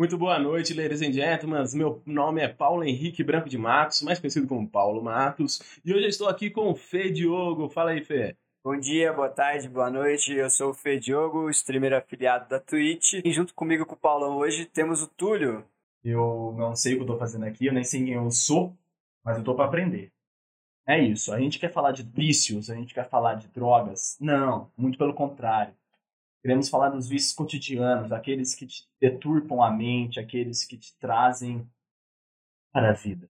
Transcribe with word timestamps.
Muito 0.00 0.16
boa 0.16 0.38
noite, 0.38 0.72
ladies 0.72 1.02
and 1.02 1.12
gentlemen. 1.12 1.62
Meu 1.74 2.02
nome 2.06 2.40
é 2.40 2.48
Paulo 2.48 2.82
Henrique 2.82 3.22
Branco 3.22 3.50
de 3.50 3.58
Matos, 3.58 4.00
mais 4.00 4.18
conhecido 4.18 4.46
como 4.46 4.66
Paulo 4.66 5.04
Matos. 5.04 5.60
E 5.84 5.92
hoje 5.92 6.04
eu 6.04 6.08
estou 6.08 6.26
aqui 6.26 6.48
com 6.48 6.70
o 6.70 6.74
Fê 6.74 7.10
Diogo. 7.10 7.68
Fala 7.68 7.90
aí, 7.90 8.02
Fê. 8.02 8.34
Bom 8.64 8.80
dia, 8.80 9.12
boa 9.12 9.28
tarde, 9.28 9.68
boa 9.68 9.90
noite. 9.90 10.32
Eu 10.32 10.48
sou 10.48 10.70
o 10.70 10.74
Fê 10.74 10.98
Diogo, 10.98 11.50
streamer 11.50 11.92
afiliado 11.92 12.48
da 12.48 12.58
Twitch. 12.58 13.20
E 13.22 13.30
junto 13.30 13.52
comigo 13.52 13.84
com 13.84 13.94
o 13.94 13.98
Paulão 13.98 14.38
hoje 14.38 14.64
temos 14.64 15.02
o 15.02 15.06
Túlio. 15.06 15.66
Eu 16.02 16.54
não 16.56 16.74
sei 16.74 16.94
o 16.94 16.96
que 16.96 17.02
eu 17.02 17.06
tô 17.06 17.18
fazendo 17.18 17.44
aqui, 17.44 17.66
eu 17.66 17.74
nem 17.74 17.84
sei 17.84 18.02
quem 18.02 18.14
eu 18.14 18.30
sou, 18.30 18.74
mas 19.22 19.36
eu 19.36 19.44
tô 19.44 19.54
para 19.54 19.66
aprender. 19.66 20.10
É 20.86 20.98
isso, 20.98 21.30
a 21.30 21.38
gente 21.38 21.58
quer 21.58 21.70
falar 21.70 21.92
de 21.92 22.02
vícios, 22.02 22.70
a 22.70 22.74
gente 22.74 22.94
quer 22.94 23.06
falar 23.06 23.34
de 23.34 23.48
drogas. 23.48 24.16
Não, 24.18 24.70
muito 24.78 24.96
pelo 24.96 25.12
contrário. 25.12 25.74
Queremos 26.42 26.70
falar 26.70 26.88
dos 26.88 27.06
vícios 27.06 27.34
cotidianos, 27.34 28.12
aqueles 28.12 28.54
que 28.54 28.66
te 28.66 28.88
deturpam 28.98 29.62
a 29.62 29.70
mente, 29.70 30.18
aqueles 30.18 30.64
que 30.64 30.78
te 30.78 30.96
trazem 30.98 31.68
para 32.72 32.90
a 32.90 32.92
vida. 32.94 33.28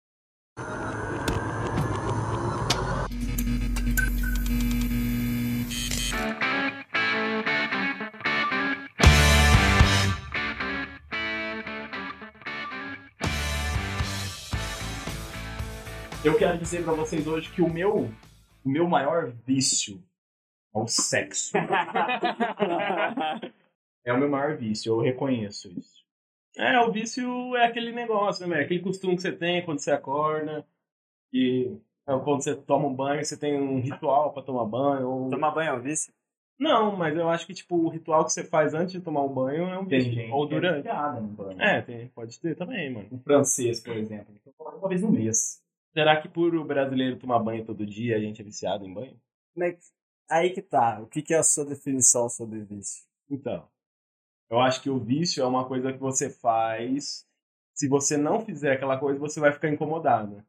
Eu 16.23 16.39
quero 16.39 16.59
dizer 16.59 16.85
para 16.85 16.93
vocês 16.93 17.27
hoje 17.27 17.51
que 17.51 17.61
o 17.61 17.69
meu, 17.69 18.09
o 18.65 18.69
meu 18.69 18.89
maior 18.89 19.33
vício 19.45 20.01
é 20.75 20.79
o 20.79 20.87
sexo. 20.87 21.53
é 24.05 24.13
o 24.13 24.19
meu 24.19 24.29
maior 24.29 24.57
vício, 24.57 24.93
eu 24.93 25.01
reconheço 25.01 25.69
isso. 25.79 26.01
É, 26.57 26.79
o 26.81 26.91
vício 26.91 27.57
é 27.57 27.67
aquele 27.67 27.93
negócio, 27.93 28.47
né? 28.47 28.61
Aquele 28.61 28.81
costume 28.81 29.15
que 29.17 29.23
você 29.23 29.33
tem 29.33 29.65
quando 29.65 29.79
você 29.79 29.93
acorda. 29.93 30.67
E 31.33 31.77
é, 32.07 32.19
quando 32.19 32.43
você 32.43 32.55
toma 32.57 32.89
um 32.89 32.95
banho, 32.95 33.25
você 33.25 33.37
tem 33.37 33.59
um 33.61 33.81
ritual 33.81 34.33
para 34.33 34.43
tomar 34.43 34.65
banho. 34.65 35.09
Ou... 35.09 35.31
Tomar 35.31 35.53
banho 35.53 35.71
é 35.71 35.75
um 35.75 35.81
vício? 35.81 36.13
Não, 36.59 36.95
mas 36.97 37.17
eu 37.17 37.29
acho 37.31 37.47
que 37.47 37.55
tipo 37.55 37.77
o 37.77 37.89
ritual 37.89 38.25
que 38.25 38.33
você 38.33 38.45
faz 38.45 38.75
antes 38.75 38.93
de 38.93 39.01
tomar 39.01 39.23
um 39.23 39.33
banho 39.33 39.65
é 39.69 39.79
um 39.79 39.87
Tem 39.87 40.01
vício. 40.01 40.13
gente 40.15 40.33
ou 40.33 40.47
que 40.47 40.55
é 40.55 40.61
durante. 40.61 40.77
viciada 40.83 41.21
no 41.21 41.29
banho. 41.29 41.63
É, 41.63 41.81
tem, 41.81 42.09
pode 42.09 42.39
ter 42.39 42.55
também, 42.57 42.93
mano. 42.93 43.09
Um 43.13 43.19
francês, 43.21 43.81
por 43.81 43.97
exemplo, 43.97 44.35
eu 44.45 44.53
tomo 44.59 44.77
uma 44.77 44.89
vez 44.89 45.03
no 45.03 45.11
mês. 45.11 45.63
Será 45.95 46.21
que 46.21 46.29
por 46.29 46.55
o 46.55 46.65
brasileiro 46.65 47.17
tomar 47.17 47.39
banho 47.39 47.65
todo 47.65 47.87
dia 47.87 48.17
a 48.17 48.21
gente 48.21 48.43
é 48.43 48.45
viciado 48.45 48.85
em 48.85 48.93
banho? 48.93 49.17
Como 49.55 49.65
é 49.65 49.73
que- 49.73 49.79
Aí 50.31 50.51
que 50.51 50.63
tá. 50.63 51.01
O 51.01 51.07
que 51.07 51.23
que 51.23 51.35
é 51.35 51.39
a 51.39 51.43
sua 51.43 51.65
definição 51.65 52.29
sobre 52.29 52.61
vício? 52.61 53.05
Então, 53.29 53.69
eu 54.49 54.61
acho 54.61 54.83
que 54.83 54.91
o 54.91 54.99
vício 54.99 55.43
é 55.43 55.47
uma 55.47 55.67
coisa 55.67 55.93
que 55.93 55.99
você 55.99 56.31
faz. 56.31 57.27
Se 57.75 57.89
você 57.89 58.17
não 58.17 58.45
fizer 58.45 58.73
aquela 58.73 58.99
coisa, 58.99 59.19
você 59.19 59.41
vai 59.41 59.53
ficar 59.53 59.69
incomodado. 59.69 60.45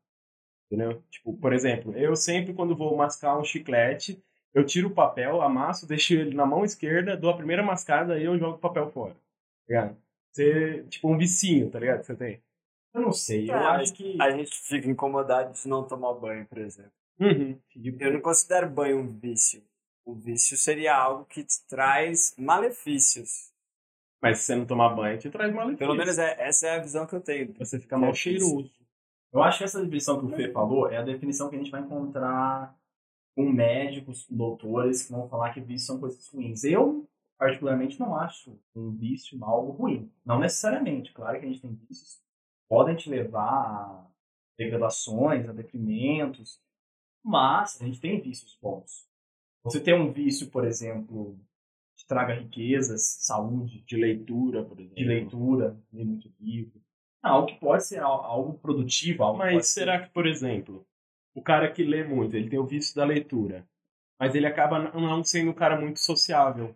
Entendeu? 0.68 1.04
Tipo, 1.09 1.36
por 1.38 1.54
exemplo, 1.54 1.96
eu 1.98 2.16
sempre, 2.16 2.54
quando 2.54 2.76
vou 2.76 2.96
mascar 2.96 3.38
um 3.38 3.44
chiclete, 3.44 4.24
eu 4.54 4.66
tiro 4.66 4.90
o 4.90 4.94
papel, 4.94 5.42
amasso, 5.42 5.88
deixo 5.88 6.14
ele 6.14 6.36
na 6.36 6.46
mão 6.46 6.64
esquerda, 6.64 7.18
dou 7.18 7.30
a 7.30 7.38
primeira 7.38 7.64
mascada 7.64 8.18
e 8.20 8.24
eu 8.24 8.38
jogo 8.38 8.56
o 8.56 8.59
papel 8.59 8.90
fora. 8.92 9.16
Tá? 9.68 9.94
Você, 10.32 10.84
tipo, 10.90 11.09
um 11.09 11.18
vicinho, 11.18 11.70
tá 11.70 11.80
ligado? 11.80 12.00
Que 12.00 12.06
você 12.06 12.16
tem. 12.16 12.42
Eu 12.94 13.02
não 13.02 13.12
sei, 13.14 13.50
eu 13.50 13.56
É, 13.56 13.66
acho 13.82 13.94
que. 13.94 14.22
A 14.22 14.32
gente 14.32 14.52
fica 14.54 14.90
incomodado 14.90 15.54
de 15.54 15.68
não 15.68 15.86
tomar 15.86 16.14
banho, 16.14 16.46
por 16.46 16.58
exemplo. 16.58 16.92
Uhum. 17.22 17.60
Eu 18.00 18.14
não 18.14 18.22
considero 18.22 18.68
banho 18.68 18.98
um 18.98 19.08
vício. 19.08 19.64
O 20.04 20.16
vício 20.16 20.58
seria 20.58 20.96
algo 20.96 21.26
que 21.26 21.44
te 21.44 21.64
traz 21.68 22.34
malefícios. 22.36 23.52
Mas 24.20 24.40
se 24.40 24.46
você 24.46 24.56
não 24.56 24.66
tomar 24.66 24.90
banho, 24.96 25.20
te 25.20 25.30
traz 25.30 25.54
malefício. 25.54 25.78
Pelo 25.78 25.96
menos 25.96 26.18
é, 26.18 26.36
essa 26.40 26.68
é 26.68 26.76
a 26.78 26.82
visão 26.82 27.06
que 27.06 27.14
eu 27.14 27.22
tenho. 27.22 27.54
Você 27.60 27.80
fica 27.80 27.98
mal 27.98 28.14
cheiroso. 28.14 28.72
Eu 29.32 29.44
acho 29.44 29.60
que 29.60 29.64
essa 29.64 29.80
definição 29.80 30.20
que 30.20 30.26
o 30.26 30.36
Fê 30.36 30.52
falou 30.52 30.90
é 30.90 30.98
a 30.98 31.04
definição 31.04 31.50
que 31.50 31.56
a 31.56 31.60
gente 31.60 31.72
vai 31.72 31.82
encontrar 31.82 32.76
com 33.36 33.50
médicos, 33.50 34.26
com 34.26 34.36
doutores 34.36 35.04
que 35.04 35.12
vão 35.12 35.30
falar 35.30 35.54
que 35.54 35.62
vícios 35.62 35.86
são 35.86 36.00
coisas 36.00 36.28
ruins. 36.28 36.64
Eu, 36.64 37.08
particularmente, 37.38 38.00
não 38.00 38.16
acho 38.16 38.60
um 38.76 38.92
vício 38.92 39.38
algo 39.44 39.72
ruim. 39.72 40.12
Não 40.26 40.40
necessariamente. 40.40 41.14
Claro 41.14 41.40
que 41.40 41.46
a 41.46 41.50
gente 41.50 41.62
tem 41.62 41.74
vícios 41.74 42.16
que 42.16 42.24
podem 42.68 42.96
te 42.96 43.10
levar 43.10 43.44
a 43.44 44.08
degradações, 44.58 45.48
a 45.48 45.54
deprimentos, 45.54 46.60
mas 47.24 47.80
a 47.82 47.86
gente 47.86 48.00
tem 48.00 48.20
vícios 48.20 48.58
bons. 48.62 49.08
Você 49.64 49.80
tem 49.80 49.94
um 49.94 50.12
vício, 50.12 50.50
por 50.50 50.66
exemplo, 50.66 51.38
que 51.96 52.06
traga 52.08 52.34
riquezas, 52.34 53.02
saúde, 53.22 53.84
De 53.86 53.96
leitura, 53.96 54.64
por 54.64 54.80
exemplo. 54.80 54.96
de 54.96 55.04
leitura, 55.06 55.78
ler 55.94 56.06
muito 56.06 56.31
livro. 56.40 56.81
Algo 57.22 57.48
que 57.48 57.60
pode 57.60 57.86
ser 57.86 58.00
al- 58.00 58.24
algo 58.26 58.58
produtivo, 58.58 59.24
algo 59.24 59.38
que 59.40 59.46
Mas 59.46 59.54
pode 59.54 59.68
será 59.68 60.02
que, 60.02 60.10
por 60.10 60.26
exemplo, 60.26 60.86
o 61.36 61.42
cara 61.42 61.72
que 61.72 61.84
lê 61.84 62.04
muito, 62.04 62.36
ele 62.36 62.50
tem 62.50 62.58
o 62.58 62.66
vício 62.66 62.96
da 62.96 63.06
leitura, 63.06 63.68
mas 64.20 64.34
ele 64.34 64.48
acaba 64.48 64.80
não 64.80 65.24
sendo 65.24 65.52
um 65.52 65.54
cara 65.54 65.80
muito 65.80 66.00
sociável? 66.00 66.76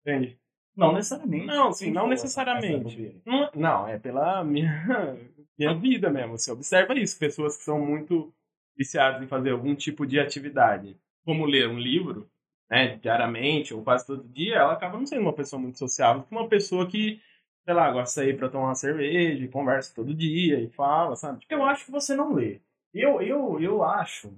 Entende? 0.00 0.38
ser... 0.74 0.80
Não 0.80 0.92
necessariamente. 0.94 1.46
Não, 1.46 1.72
sim, 1.72 1.90
não 1.90 2.08
necessariamente. 2.08 3.20
Não, 3.24 3.50
não, 3.54 3.86
é 3.88 3.98
pela 3.98 4.42
minha, 4.42 5.16
minha 5.58 5.74
vida 5.74 6.10
mesmo. 6.10 6.38
Você 6.38 6.50
observa 6.50 6.94
isso. 6.94 7.18
Pessoas 7.18 7.56
que 7.56 7.62
são 7.64 7.78
muito 7.84 8.34
viciadas 8.76 9.22
em 9.22 9.26
fazer 9.28 9.50
algum 9.50 9.74
tipo 9.74 10.06
de 10.06 10.18
atividade, 10.20 10.96
como 11.24 11.46
ler 11.46 11.68
um 11.68 11.78
livro, 11.78 12.30
né, 12.70 12.96
diariamente 12.96 13.74
ou 13.74 13.82
quase 13.82 14.06
todo 14.06 14.24
dia, 14.28 14.56
ela 14.56 14.72
acaba 14.72 14.98
não 14.98 15.06
sendo 15.06 15.22
uma 15.22 15.32
pessoa 15.32 15.60
muito 15.60 15.78
sociável, 15.78 16.22
que 16.22 16.32
uma 16.32 16.48
pessoa 16.48 16.86
que, 16.88 17.20
sei 17.64 17.74
lá, 17.74 17.90
gosta 17.90 18.20
de 18.22 18.26
sair 18.26 18.36
pra 18.36 18.48
tomar 18.48 18.66
uma 18.68 18.74
cerveja 18.74 19.44
e 19.44 19.48
conversa 19.48 19.94
todo 19.94 20.14
dia 20.14 20.60
e 20.60 20.68
fala, 20.70 21.16
sabe? 21.16 21.40
Tipo, 21.40 21.54
Eu 21.54 21.64
acho 21.64 21.84
que 21.86 21.90
você 21.92 22.14
não 22.16 22.32
lê. 22.34 22.60
Eu, 22.92 23.20
eu, 23.22 23.60
eu 23.60 23.82
acho 23.84 24.32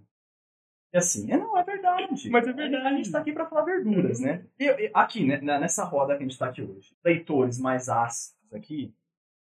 que 0.90 0.96
assim, 0.98 1.30
é, 1.30 1.36
não, 1.36 1.56
é 1.56 1.64
verdade. 1.64 2.30
Mas 2.30 2.46
é 2.46 2.52
verdade. 2.52 2.86
A 2.86 2.92
gente 2.96 3.10
tá 3.10 3.18
aqui 3.18 3.32
pra 3.32 3.46
falar 3.46 3.64
verduras, 3.64 4.20
né? 4.20 4.44
Eu, 4.58 4.78
eu- 4.78 4.90
aqui, 4.94 5.24
né, 5.24 5.38
nessa 5.40 5.84
roda 5.84 6.16
que 6.16 6.22
a 6.22 6.26
gente 6.26 6.38
tá 6.38 6.46
aqui 6.48 6.62
hoje, 6.62 6.92
leitores 7.04 7.58
mais 7.58 7.88
ácidos 7.88 8.36
aqui, 8.52 8.94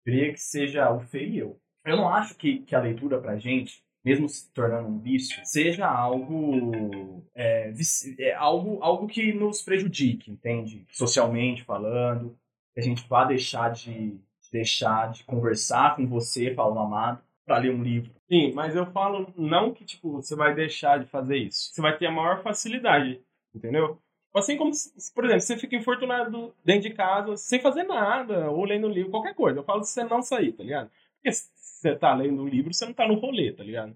queria 0.06 0.34
que 0.34 0.40
seja 0.42 0.92
o 0.92 1.02
Fê 1.02 1.26
e 1.28 1.40
eu. 1.40 1.60
Eu 1.86 1.98
não 1.98 2.10
acho 2.10 2.36
que, 2.36 2.60
que 2.62 2.76
a 2.76 2.82
leitura 2.82 3.22
pra 3.22 3.38
gente, 3.38 3.84
mesmo 4.08 4.30
se 4.30 4.50
tornando 4.54 4.88
um 4.88 5.00
vício, 5.00 5.42
seja 5.44 5.86
algo, 5.86 7.22
é, 7.36 7.74
é, 8.20 8.34
algo, 8.36 8.82
algo 8.82 9.06
que 9.06 9.34
nos 9.34 9.62
prejudique, 9.62 10.32
entende? 10.32 10.86
Socialmente 10.94 11.66
falando, 11.66 12.38
que 12.74 12.80
a 12.80 12.84
gente 12.84 13.06
vá 13.10 13.26
deixar 13.26 13.70
de 13.70 14.18
deixar 14.50 15.12
de 15.12 15.26
conversar 15.26 15.98
com 15.98 16.08
você, 16.08 16.52
Paulo 16.52 16.80
Amado, 16.80 17.22
para 17.46 17.58
ler 17.58 17.76
um 17.76 17.84
livro. 17.84 18.10
Sim, 18.30 18.54
mas 18.54 18.78
eu 18.78 18.86
falo 18.94 19.34
não 19.36 19.74
que, 19.74 19.84
tipo, 19.84 20.10
você 20.14 20.38
vai 20.38 20.56
deixar 20.56 21.00
de 21.00 21.06
fazer 21.06 21.36
isso. 21.36 21.74
Você 21.74 21.82
vai 21.82 21.98
ter 21.98 22.06
a 22.06 22.12
maior 22.12 22.42
facilidade, 22.42 23.20
entendeu? 23.54 24.00
Assim 24.34 24.56
como, 24.56 24.72
por 25.14 25.26
exemplo, 25.26 25.42
você 25.42 25.58
fica 25.58 25.76
infortunado 25.76 26.56
dentro 26.64 26.90
de 26.90 26.96
casa, 26.96 27.36
sem 27.36 27.60
fazer 27.60 27.84
nada, 27.84 28.50
ou 28.52 28.64
lendo 28.64 28.88
livro, 28.88 29.12
qualquer 29.12 29.36
coisa. 29.36 29.60
Eu 29.60 29.64
falo 29.66 29.84
se 29.84 29.92
você 29.92 30.04
não 30.06 30.22
sair, 30.22 30.54
tá 30.54 30.64
ligado? 30.64 30.90
Porque 31.28 31.32
se 31.34 31.50
você 31.56 31.96
tá 31.96 32.14
lendo 32.16 32.42
um 32.42 32.48
livro, 32.48 32.74
você 32.74 32.86
não 32.86 32.94
tá 32.94 33.08
no 33.08 33.16
rolê, 33.16 33.52
tá 33.52 33.64
ligado? 33.64 33.96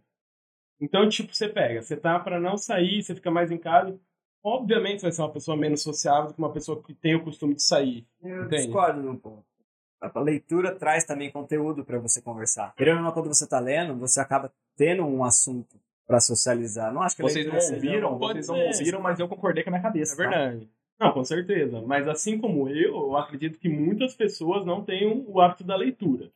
Então, 0.80 1.08
tipo, 1.08 1.34
você 1.34 1.48
pega, 1.48 1.82
você 1.82 1.96
tá 1.96 2.20
pra 2.20 2.40
não 2.40 2.58
sair, 2.58 3.02
você 3.02 3.16
fica 3.16 3.32
mais 3.32 3.52
em 3.52 3.58
casa. 3.58 3.98
Obviamente 4.44 5.00
você 5.00 5.06
vai 5.06 5.12
ser 5.12 5.22
uma 5.22 5.32
pessoa 5.32 5.56
menos 5.56 5.82
sociável 5.82 6.28
do 6.28 6.34
que 6.34 6.40
uma 6.40 6.52
pessoa 6.52 6.82
que 6.82 6.94
tem 6.94 7.16
o 7.16 7.24
costume 7.24 7.56
de 7.56 7.64
sair. 7.64 8.06
Eu 8.22 8.46
Entende? 8.46 8.64
discordo 8.64 9.02
num 9.02 9.16
ponto. 9.16 9.46
A 10.02 10.20
leitura 10.20 10.74
traz 10.74 11.06
também 11.06 11.32
conteúdo 11.32 11.86
para 11.86 12.00
você 12.00 12.22
conversar. 12.22 12.74
Querendo 12.76 12.98
ou 12.98 13.04
não, 13.04 13.12
quando 13.12 13.28
você 13.28 13.48
tá 13.48 13.60
lendo, 13.60 13.96
você 13.96 14.20
acaba 14.20 14.52
tendo 14.76 15.04
um 15.04 15.24
assunto 15.24 15.80
para 16.08 16.20
socializar. 16.20 16.92
Não 16.92 17.04
acho 17.04 17.16
que 17.16 17.22
Vocês 17.22 17.46
não 17.46 17.56
ouviram, 17.56 18.18
vocês 18.18 18.48
não 18.48 18.60
ouviram, 18.60 19.00
mas 19.00 19.20
eu 19.20 19.28
concordei 19.28 19.64
com 19.64 19.70
a 19.70 19.74
minha 19.74 19.84
cabeça. 19.84 20.14
É 20.14 20.18
tá? 20.18 20.24
verdade. 20.24 20.70
Não, 21.00 21.12
com 21.12 21.24
certeza. 21.24 21.82
Mas 21.82 22.08
assim 22.08 22.40
como 22.40 22.68
eu, 22.68 22.96
eu 22.96 23.18
acredito 23.18 23.60
que 23.60 23.70
muitas 23.70 24.16
pessoas 24.16 24.66
não 24.66 24.84
têm 24.84 25.24
o 25.28 25.40
hábito 25.40 25.64
da 25.64 25.76
leitura. 25.76 26.32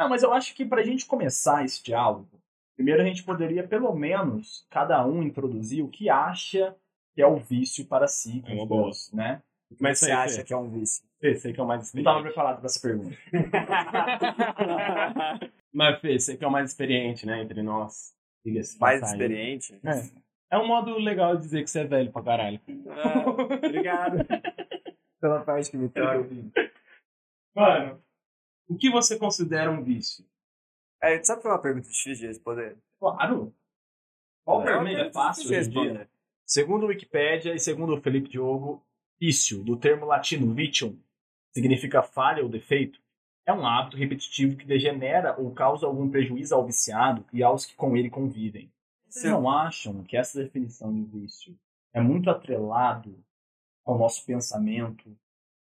Não, 0.00 0.08
mas 0.08 0.22
eu 0.22 0.32
acho 0.32 0.54
que 0.54 0.64
pra 0.64 0.82
gente 0.82 1.04
começar 1.04 1.62
esse 1.64 1.82
diálogo, 1.84 2.40
primeiro 2.74 3.02
a 3.02 3.04
gente 3.04 3.22
poderia, 3.22 3.66
pelo 3.68 3.94
menos, 3.94 4.66
cada 4.70 5.04
um 5.06 5.22
introduzir 5.22 5.84
o 5.84 5.88
que 5.88 6.08
acha 6.08 6.74
que 7.14 7.20
é 7.20 7.26
o 7.26 7.36
vício 7.36 7.84
para 7.84 8.08
si, 8.08 8.42
É 8.46 8.54
uma 8.54 8.86
os, 8.88 9.12
né? 9.12 9.42
Mas 9.78 9.98
você 9.98 10.06
isso 10.06 10.06
aí, 10.06 10.12
acha 10.24 10.36
Fê, 10.36 10.44
que 10.44 10.52
é 10.52 10.56
um 10.56 10.70
vício. 10.70 11.04
Fê, 11.20 11.34
você 11.34 11.52
que 11.52 11.60
é 11.60 11.62
o 11.62 11.66
mais 11.66 11.80
Não 11.80 11.84
experiente. 11.84 12.08
estava 12.08 12.22
preparado 12.24 12.56
para 12.56 12.66
essa 12.66 12.80
pergunta. 12.80 13.16
Mas, 15.72 16.00
Fê, 16.00 16.18
você 16.18 16.36
que 16.36 16.44
é 16.44 16.48
o 16.48 16.50
mais 16.50 16.70
experiente, 16.70 17.26
né, 17.26 17.42
entre 17.42 17.62
nós. 17.62 18.14
Mais 18.44 18.74
passagem. 18.78 19.12
experiente. 19.12 19.78
É. 19.84 20.30
É 20.52 20.58
um 20.58 20.66
modo 20.66 20.98
legal 20.98 21.36
de 21.36 21.42
dizer 21.42 21.62
que 21.62 21.70
você 21.70 21.80
é 21.80 21.84
velho 21.84 22.10
pra 22.10 22.22
caralho. 22.22 22.60
Ah, 22.88 23.30
obrigado 23.30 24.26
pela 25.20 25.44
parte 25.44 25.70
que 25.70 25.76
me 25.76 25.88
toca. 25.88 26.26
Mano, 27.54 28.02
o 28.70 28.76
que 28.76 28.90
você 28.90 29.18
considera 29.18 29.70
um 29.70 29.82
vício? 29.82 30.24
É, 31.02 31.22
sabe 31.24 31.42
que 31.42 31.48
é 31.48 31.50
uma 31.50 31.60
pergunta 31.60 31.88
difícil 31.88 32.14
de 32.14 32.26
responder? 32.26 32.78
Claro. 32.98 33.54
Qual 34.44 34.62
É 34.62 34.64
pergunta 34.64 34.90
é 34.90 35.12
fácil 35.12 35.50
hoje 35.50 35.68
de 35.68 35.68
em 35.68 35.70
dia? 35.70 35.82
responder. 35.82 36.10
Segundo 36.46 36.84
o 36.84 36.86
Wikipédia 36.86 37.54
e 37.54 37.58
segundo 37.58 37.94
o 37.94 38.00
Felipe 38.00 38.28
Diogo, 38.28 38.84
vício, 39.20 39.62
do 39.62 39.76
termo 39.76 40.06
latino 40.06 40.52
vitium, 40.54 40.98
significa 41.52 42.02
falha 42.02 42.42
ou 42.42 42.48
defeito, 42.48 43.00
é 43.46 43.52
um 43.52 43.66
hábito 43.66 43.96
repetitivo 43.96 44.56
que 44.56 44.66
degenera 44.66 45.38
ou 45.40 45.52
causa 45.52 45.86
algum 45.86 46.08
prejuízo 46.08 46.54
ao 46.54 46.64
viciado 46.64 47.24
e 47.32 47.42
aos 47.42 47.66
que 47.66 47.74
com 47.74 47.96
ele 47.96 48.10
convivem. 48.10 48.72
Vocês 49.08 49.24
Sim. 49.24 49.30
não 49.30 49.50
acham 49.50 50.04
que 50.04 50.16
essa 50.16 50.40
definição 50.42 50.92
de 50.92 51.02
vício 51.02 51.58
é 51.92 52.00
muito 52.00 52.30
atrelado 52.30 53.24
ao 53.84 53.98
nosso 53.98 54.24
pensamento 54.24 55.16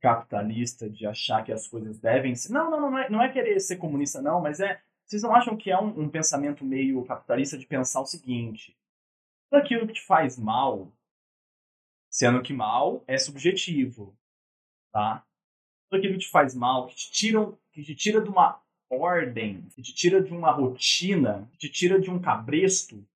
capitalista 0.03 0.91
de 0.91 1.07
achar 1.07 1.45
que 1.45 1.53
as 1.53 1.69
coisas 1.69 1.99
devem 2.01 2.35
ser. 2.35 2.53
Não, 2.53 2.69
não, 2.69 2.91
não 2.91 2.99
é, 2.99 3.09
não 3.09 3.23
é 3.23 3.33
querer 3.33 3.59
ser 3.61 3.77
comunista, 3.77 4.21
não, 4.21 4.41
mas 4.41 4.59
é. 4.59 4.83
Vocês 5.07 5.23
não 5.23 5.35
acham 5.35 5.57
que 5.57 5.71
é 5.71 5.79
um, 5.79 6.03
um 6.03 6.09
pensamento 6.09 6.65
meio 6.65 7.05
capitalista 7.05 7.57
de 7.57 7.67
pensar 7.67 8.01
o 8.01 8.07
seguinte: 8.07 8.77
tudo 9.49 9.61
aquilo 9.61 9.87
que 9.87 9.95
te 9.95 10.03
faz 10.03 10.37
mal, 10.37 10.93
sendo 12.11 12.43
que 12.43 12.53
mal 12.53 13.05
é 13.07 13.17
subjetivo, 13.17 14.17
tá? 14.93 15.25
Tudo 15.89 16.01
aquilo 16.01 16.15
que 16.15 16.27
te 16.27 16.31
faz 16.31 16.55
mal, 16.55 16.89
que 16.89 16.97
te 16.97 17.13
tira, 17.13 17.53
que 17.71 17.83
te 17.83 17.95
tira 17.95 18.21
de 18.21 18.29
uma 18.29 18.61
ordem, 18.91 19.63
que 19.75 19.83
te 19.83 19.95
tira 19.95 20.21
de 20.21 20.33
uma 20.33 20.51
rotina, 20.51 21.49
que 21.53 21.59
te 21.59 21.71
tira 21.71 22.01
de 22.01 22.11
um 22.11 22.21
cabresto, 22.21 23.07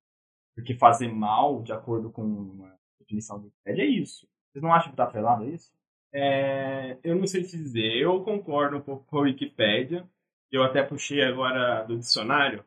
porque 0.55 0.73
fazer 0.73 1.09
mal, 1.09 1.61
de 1.61 1.73
acordo 1.73 2.09
com 2.09 2.65
a 2.65 2.77
definição 2.99 3.39
do 3.39 3.45
Wikipedia, 3.45 3.83
é 3.83 3.87
isso. 3.87 4.27
Vocês 4.51 4.63
não 4.63 4.73
acham 4.73 4.91
que 4.91 4.97
tá 4.97 5.03
atrelado 5.03 5.43
a 5.43 5.47
isso? 5.47 5.76
É, 6.13 6.97
eu 7.03 7.15
não 7.15 7.27
sei 7.27 7.43
te 7.43 7.57
dizer, 7.57 7.95
eu 7.97 8.21
concordo 8.23 8.77
um 8.77 8.81
pouco 8.81 9.05
com 9.05 9.17
a 9.17 9.21
Wikipédia. 9.21 10.07
Eu 10.51 10.63
até 10.63 10.81
puxei 10.81 11.21
agora 11.21 11.83
do 11.83 11.97
dicionário. 11.97 12.63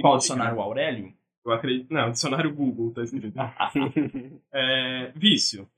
Qual 0.00 0.18
dicionário, 0.18 0.58
o 0.58 0.62
Aurélio? 0.62 1.12
Eu 1.44 1.52
acredito. 1.52 1.92
Não, 1.92 2.10
dicionário 2.10 2.54
Google, 2.54 2.92
tá 2.92 3.02
escrito. 3.02 3.34
É, 4.52 5.12
vício. 5.14 5.68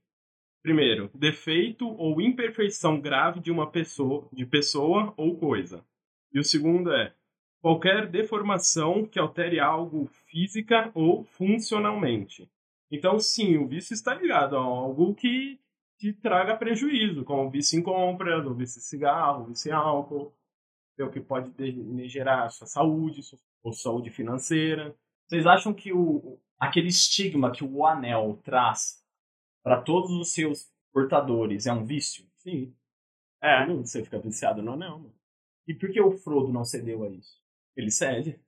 Primeiro, 0.63 1.11
defeito 1.15 1.89
ou 1.89 2.21
imperfeição 2.21 3.01
grave 3.01 3.41
de 3.41 3.51
uma 3.51 3.71
pessoa, 3.71 4.29
de 4.33 4.45
pessoa 4.45 5.15
ou 5.17 5.37
coisa. 5.39 5.85
E 6.33 6.41
o 6.41 6.45
segundo 6.45 6.93
é 6.93 7.15
qualquer 7.61 8.07
deformação 8.09 9.07
que 9.07 9.19
altere 9.19 9.61
algo 9.61 10.07
física 10.27 10.91
ou 10.95 11.25
funcionalmente. 11.25 12.51
Então, 12.91 13.19
sim, 13.19 13.57
o 13.57 13.67
vício 13.67 13.95
está 13.95 14.15
ligado 14.15 14.57
a 14.57 14.61
algo 14.61 15.15
que 15.15 15.59
te 15.99 16.13
traga 16.13 16.57
prejuízo, 16.57 17.25
como 17.25 17.51
vício 17.51 17.79
em 17.79 17.83
compras, 17.83 18.45
ou 18.47 18.55
vício 18.55 18.79
em 18.79 18.83
cigarro, 18.83 19.41
ou 19.41 19.47
vício 19.49 19.71
em 19.71 19.73
álcool, 19.73 20.35
é 20.99 21.05
o 21.05 21.11
que 21.11 21.21
pode 21.21 21.51
de- 21.53 22.09
gerar 22.09 22.49
sua 22.51 22.67
saúde, 22.67 23.23
sua, 23.23 23.39
ou 23.63 23.73
saúde 23.73 24.11
financeira. 24.11 24.95
Vocês 25.27 25.47
acham 25.47 25.75
que 25.75 25.93
o, 25.93 26.39
aquele 26.59 26.89
estigma 26.89 27.51
que 27.51 27.65
o 27.65 27.87
anel 27.87 28.41
traz 28.45 29.03
para 29.63 29.83
todos 29.83 30.11
os 30.13 30.33
seus 30.33 30.71
portadores 30.93 31.67
é 31.67 31.73
um 31.73 31.85
vício? 31.85 32.25
Sim. 32.39 32.75
É, 33.43 33.67
Não, 33.67 33.85
Você 33.85 34.03
fica 34.05 34.19
viciado 34.19 34.63
no 34.63 34.73
anel, 34.73 34.99
mano. 34.99 35.15
E 35.69 35.75
por 35.75 35.91
que 35.91 36.01
o 36.01 36.13
Frodo 36.13 36.53
não 36.53 36.65
cedeu 36.65 37.03
a 37.05 37.09
isso? 37.09 37.43
Ele 37.77 37.91
cede. 37.91 38.41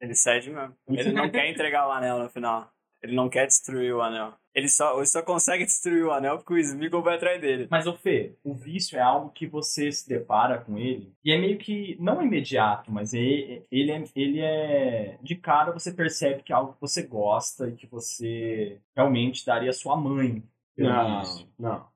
ele 0.00 0.14
cede 0.14 0.50
mesmo. 0.50 0.76
Ele 0.88 1.12
não 1.12 1.30
quer 1.30 1.48
entregar 1.48 1.86
o 1.88 1.92
anel 1.92 2.18
no 2.18 2.28
final. 2.28 2.70
Ele 3.02 3.14
não 3.14 3.30
quer 3.30 3.46
destruir 3.46 3.94
o 3.94 4.02
anel. 4.02 4.34
Ele 4.54 4.68
só, 4.68 4.96
ele 4.96 5.06
só 5.06 5.22
consegue 5.22 5.64
destruir 5.64 6.04
o 6.04 6.10
anel 6.10 6.38
porque 6.38 6.54
o 6.54 6.58
Smeagol 6.58 7.02
vai 7.02 7.14
atrás 7.16 7.40
dele. 7.40 7.68
Mas, 7.70 7.86
ô 7.86 7.92
Fê, 7.94 8.34
o 8.42 8.52
vício 8.52 8.98
é 8.98 9.00
algo 9.00 9.30
que 9.30 9.46
você 9.46 9.92
se 9.92 10.08
depara 10.08 10.58
com 10.58 10.76
ele 10.76 11.12
e 11.24 11.30
é 11.32 11.38
meio 11.38 11.56
que, 11.56 11.96
não 12.00 12.20
imediato, 12.20 12.90
mas 12.90 13.14
é- 13.14 13.62
ele 13.70 13.92
é, 13.92 14.04
ele 14.16 14.40
é. 14.40 15.18
De 15.22 15.36
cara 15.36 15.70
você 15.72 15.92
percebe 15.92 16.42
que 16.42 16.52
é 16.52 16.56
algo 16.56 16.72
que 16.72 16.80
você 16.80 17.02
gosta 17.04 17.68
e 17.68 17.72
que 17.76 17.86
você 17.86 18.80
realmente 18.96 19.46
daria 19.46 19.70
à 19.70 19.72
sua 19.72 19.96
mãe 19.96 20.42
pelo 20.74 20.88
Não, 20.88 21.20
vício. 21.20 21.46
não. 21.58 21.88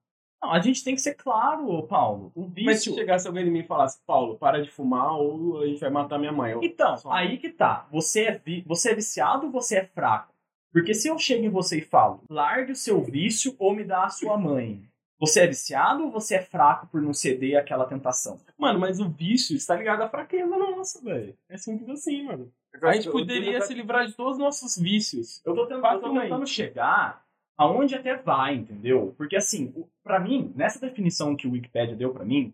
Não, 0.42 0.52
a 0.52 0.60
gente 0.60 0.84
tem 0.84 0.94
que 0.94 1.00
ser 1.00 1.14
claro, 1.14 1.66
ô 1.70 1.82
Paulo. 1.84 2.30
O 2.34 2.44
vício. 2.46 2.66
Mas 2.66 2.82
se 2.84 2.94
chegasse 2.94 3.26
alguém 3.26 3.46
em 3.46 3.50
mim 3.50 3.60
e 3.60 3.66
falasse, 3.66 3.98
Paulo, 4.06 4.36
para 4.36 4.62
de 4.62 4.70
fumar 4.70 5.14
ou 5.18 5.62
a 5.62 5.66
gente 5.66 5.80
vai 5.80 5.88
matar 5.88 6.18
minha 6.18 6.32
mãe. 6.32 6.52
Eu- 6.52 6.62
Então, 6.62 6.96
aí 7.10 7.38
que 7.38 7.48
tá. 7.48 7.88
Você 7.90 8.24
é, 8.26 8.38
vi- 8.44 8.62
você 8.66 8.90
é 8.90 8.94
viciado 8.94 9.46
ou 9.46 9.50
você 9.52 9.78
é 9.78 9.84
fraco? 9.86 10.33
Porque 10.74 10.92
se 10.92 11.06
eu 11.06 11.16
chego 11.16 11.44
em 11.44 11.48
você 11.48 11.78
e 11.78 11.82
falo, 11.82 12.24
largue 12.28 12.72
o 12.72 12.76
seu 12.76 13.00
vício 13.00 13.54
ou 13.60 13.72
me 13.72 13.84
dá 13.84 14.06
a 14.06 14.10
sua 14.10 14.36
mãe. 14.36 14.82
Você 15.20 15.42
é 15.42 15.46
viciado 15.46 16.02
ou 16.02 16.10
você 16.10 16.34
é 16.34 16.42
fraco 16.42 16.88
por 16.88 17.00
não 17.00 17.14
ceder 17.14 17.56
àquela 17.56 17.86
tentação? 17.86 18.40
Mano, 18.58 18.80
mas 18.80 18.98
o 18.98 19.08
vício 19.08 19.56
está 19.56 19.76
ligado 19.76 20.02
à 20.02 20.08
fraqueza 20.08 20.48
nossa, 20.48 21.00
velho. 21.00 21.38
É 21.48 21.56
simples 21.56 21.88
assim, 21.88 22.24
mano. 22.24 22.52
A 22.82 22.92
gente 22.92 23.08
poderia 23.08 23.60
se 23.60 23.72
livrar 23.72 24.04
de 24.04 24.14
todos 24.14 24.32
os 24.32 24.38
nossos 24.40 24.76
vícios. 24.76 25.40
Eu 25.46 25.54
tô 25.54 25.64
tentando, 25.64 25.94
eu 25.94 26.00
tô 26.00 26.20
tentando 26.20 26.46
chegar 26.46 27.24
aonde 27.56 27.94
até 27.94 28.16
vai, 28.16 28.56
entendeu? 28.56 29.14
Porque 29.16 29.36
assim, 29.36 29.72
pra 30.02 30.18
mim, 30.18 30.52
nessa 30.56 30.80
definição 30.80 31.36
que 31.36 31.46
o 31.46 31.52
Wikipedia 31.52 31.94
deu 31.94 32.12
pra 32.12 32.24
mim, 32.24 32.52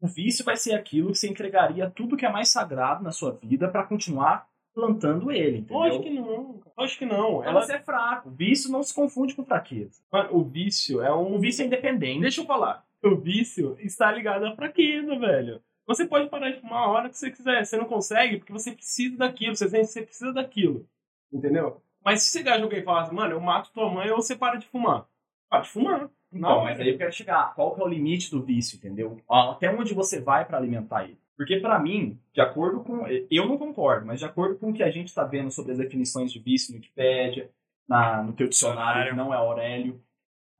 o 0.00 0.06
vício 0.06 0.42
vai 0.42 0.56
ser 0.56 0.72
aquilo 0.72 1.12
que 1.12 1.18
você 1.18 1.28
entregaria 1.28 1.90
tudo 1.90 2.16
que 2.16 2.24
é 2.24 2.32
mais 2.32 2.48
sagrado 2.48 3.04
na 3.04 3.12
sua 3.12 3.32
vida 3.32 3.68
pra 3.68 3.84
continuar 3.84 4.47
plantando 4.78 5.32
ele, 5.32 5.58
entendeu? 5.58 5.76
Lógico 5.76 6.04
que 6.04 6.10
não. 6.10 6.60
Lógico 6.76 6.98
que 7.00 7.06
não. 7.06 7.40
Então 7.40 7.50
Ela... 7.50 7.62
você 7.62 7.72
é 7.72 7.80
fraco. 7.80 8.30
Vício 8.30 8.70
não 8.70 8.80
se 8.84 8.94
confunde 8.94 9.34
com 9.34 9.44
fraqueza. 9.44 10.00
Mano, 10.12 10.28
o 10.36 10.44
vício 10.44 11.02
é 11.02 11.12
um 11.12 11.34
O 11.34 11.40
vício 11.40 11.64
é 11.64 11.66
independente. 11.66 12.20
Deixa 12.20 12.42
eu 12.42 12.46
falar. 12.46 12.84
O 13.02 13.16
vício 13.16 13.76
está 13.80 14.12
ligado 14.12 14.46
à 14.46 14.54
fraqueza, 14.54 15.18
velho. 15.18 15.60
Você 15.84 16.06
pode 16.06 16.28
parar 16.28 16.50
de 16.50 16.60
fumar 16.60 16.84
a 16.84 16.88
hora 16.88 17.08
que 17.08 17.18
você 17.18 17.28
quiser. 17.28 17.64
Você 17.64 17.76
não 17.76 17.86
consegue 17.86 18.38
porque 18.38 18.52
você 18.52 18.70
precisa 18.70 19.16
daquilo. 19.16 19.56
Você 19.56 19.68
sente 19.68 19.86
que 19.86 19.92
você 19.92 20.02
precisa 20.02 20.32
daquilo. 20.32 20.86
Entendeu? 21.32 21.82
Mas 22.04 22.22
se 22.22 22.38
chegar 22.38 22.62
alguém 22.62 22.78
e 22.78 22.84
falar 22.84 23.02
assim, 23.02 23.16
mano, 23.16 23.32
eu 23.32 23.40
mato 23.40 23.72
tua 23.72 23.90
mãe 23.90 24.08
ou 24.10 24.22
você 24.22 24.36
para 24.36 24.56
de 24.56 24.66
fumar. 24.68 25.06
Para 25.50 25.62
de 25.62 25.70
fumar. 25.70 26.08
Não, 26.30 26.62
mas 26.62 26.78
aí 26.78 26.90
eu 26.90 26.98
quero 26.98 27.12
chegar. 27.12 27.52
Qual 27.54 27.74
que 27.74 27.80
é 27.80 27.84
o 27.84 27.88
limite 27.88 28.30
do 28.30 28.42
vício, 28.42 28.76
entendeu? 28.76 29.18
Até 29.28 29.70
onde 29.70 29.92
você 29.92 30.20
vai 30.20 30.44
pra 30.44 30.58
alimentar 30.58 31.04
ele? 31.04 31.18
Porque 31.38 31.60
pra 31.60 31.78
mim, 31.78 32.18
de 32.34 32.40
acordo 32.40 32.82
com. 32.82 33.06
Eu 33.30 33.46
não 33.46 33.56
concordo, 33.56 34.04
mas 34.04 34.18
de 34.18 34.24
acordo 34.24 34.58
com 34.58 34.70
o 34.70 34.74
que 34.74 34.82
a 34.82 34.90
gente 34.90 35.14
tá 35.14 35.22
vendo 35.22 35.52
sobre 35.52 35.70
as 35.70 35.78
definições 35.78 36.32
de 36.32 36.40
vício 36.40 36.72
no 36.72 36.80
Wikipédia, 36.80 37.48
na, 37.88 38.24
no 38.24 38.32
teu 38.32 38.48
dicionário, 38.48 39.12
que 39.12 39.16
não 39.16 39.32
é 39.32 39.36
Aurélio, 39.36 40.02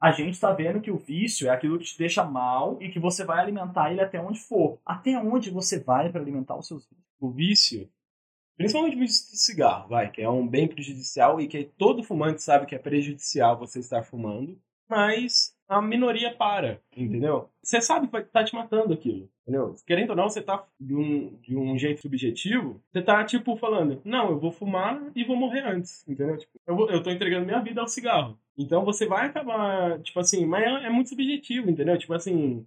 a 0.00 0.12
gente 0.12 0.38
tá 0.38 0.52
vendo 0.52 0.80
que 0.80 0.92
o 0.92 0.96
vício 0.96 1.48
é 1.48 1.50
aquilo 1.50 1.80
que 1.80 1.84
te 1.84 1.98
deixa 1.98 2.22
mal 2.22 2.80
e 2.80 2.90
que 2.90 3.00
você 3.00 3.24
vai 3.24 3.40
alimentar 3.40 3.90
ele 3.90 4.00
até 4.00 4.20
onde 4.20 4.38
for. 4.38 4.78
Até 4.86 5.18
onde 5.18 5.50
você 5.50 5.80
vai 5.80 6.10
pra 6.10 6.20
alimentar 6.20 6.56
os 6.56 6.68
seus 6.68 6.86
vícios? 6.86 7.04
O 7.18 7.28
vício, 7.28 7.90
principalmente 8.56 8.94
o 8.94 9.00
vício 9.00 9.32
de 9.32 9.36
cigarro, 9.36 9.88
vai, 9.88 10.08
que 10.12 10.22
é 10.22 10.30
um 10.30 10.46
bem 10.46 10.68
prejudicial 10.68 11.40
e 11.40 11.48
que 11.48 11.64
todo 11.76 12.04
fumante 12.04 12.40
sabe 12.40 12.66
que 12.66 12.76
é 12.76 12.78
prejudicial 12.78 13.58
você 13.58 13.80
estar 13.80 14.04
fumando, 14.04 14.56
mas 14.88 15.57
a 15.68 15.82
minoria 15.82 16.32
para, 16.34 16.80
entendeu? 16.96 17.50
Você 17.62 17.80
sabe 17.80 18.06
que 18.06 18.12
vai 18.12 18.22
estar 18.22 18.44
te 18.44 18.54
matando 18.54 18.94
aquilo, 18.94 19.28
entendeu? 19.42 19.74
Querendo 19.86 20.10
ou 20.10 20.16
não, 20.16 20.28
você 20.28 20.40
tá 20.40 20.64
de 20.80 20.94
um, 20.94 21.36
de 21.42 21.56
um 21.56 21.78
jeito 21.78 22.00
subjetivo, 22.00 22.80
você 22.90 23.02
tá, 23.02 23.22
tipo, 23.24 23.54
falando, 23.56 24.00
não, 24.04 24.30
eu 24.30 24.38
vou 24.38 24.50
fumar 24.50 25.00
e 25.14 25.24
vou 25.24 25.36
morrer 25.36 25.60
antes, 25.60 26.06
entendeu? 26.08 26.38
Tipo, 26.38 26.58
eu, 26.66 26.74
vou, 26.74 26.90
eu 26.90 27.02
tô 27.02 27.10
entregando 27.10 27.44
minha 27.44 27.60
vida 27.60 27.80
ao 27.80 27.88
cigarro. 27.88 28.38
Então 28.56 28.84
você 28.84 29.06
vai 29.06 29.26
acabar, 29.26 30.00
tipo 30.00 30.18
assim, 30.18 30.46
mas 30.46 30.64
é, 30.64 30.86
é 30.86 30.90
muito 30.90 31.10
subjetivo, 31.10 31.70
entendeu? 31.70 31.98
Tipo 31.98 32.14
assim, 32.14 32.66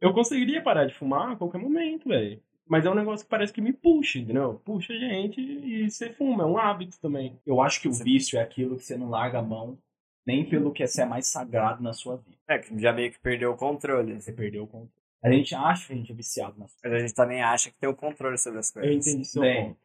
eu 0.00 0.12
conseguiria 0.12 0.62
parar 0.62 0.84
de 0.84 0.94
fumar 0.94 1.32
a 1.32 1.36
qualquer 1.36 1.58
momento, 1.58 2.08
velho. 2.08 2.40
Mas 2.68 2.84
é 2.84 2.90
um 2.90 2.94
negócio 2.94 3.24
que 3.24 3.30
parece 3.30 3.52
que 3.52 3.60
me 3.60 3.72
puxa, 3.72 4.18
entendeu? 4.18 4.60
Puxa 4.64 4.92
a 4.92 4.98
gente 4.98 5.40
e 5.40 5.88
você 5.88 6.12
fuma, 6.12 6.42
é 6.42 6.46
um 6.46 6.58
hábito 6.58 6.98
também. 7.00 7.38
Eu 7.46 7.60
acho 7.60 7.80
que 7.80 7.88
o 7.88 7.92
vício 7.92 8.38
é 8.38 8.42
aquilo 8.42 8.76
que 8.76 8.84
você 8.84 8.96
não 8.96 9.08
larga 9.08 9.38
a 9.38 9.42
mão, 9.42 9.78
nem 10.26 10.48
pelo 10.48 10.72
que 10.72 10.82
é 10.82 11.04
mais 11.04 11.28
sagrado 11.28 11.82
na 11.82 11.92
sua 11.92 12.16
vida. 12.16 12.36
É, 12.48 12.58
que 12.58 12.78
já 12.78 12.92
meio 12.92 13.12
que 13.12 13.18
perdeu 13.20 13.52
o 13.52 13.56
controle. 13.56 14.20
Você 14.20 14.32
perdeu 14.32 14.64
o 14.64 14.66
controle. 14.66 14.92
A 15.22 15.30
gente 15.30 15.54
acha 15.54 15.86
que 15.86 15.92
a 15.92 15.96
gente 15.96 16.12
é 16.12 16.14
viciado 16.14 16.58
nas 16.58 16.74
Mas 16.82 16.92
a 16.92 16.98
gente 16.98 17.14
também 17.14 17.42
acha 17.42 17.70
que 17.70 17.78
tem 17.78 17.88
o 17.88 17.94
controle 17.94 18.36
sobre 18.36 18.58
as 18.58 18.74
Eu 18.74 18.82
coisas. 18.82 19.06
entendi 19.06 19.24
seu 19.24 19.42
Bem, 19.42 19.68
ponto. 19.68 19.80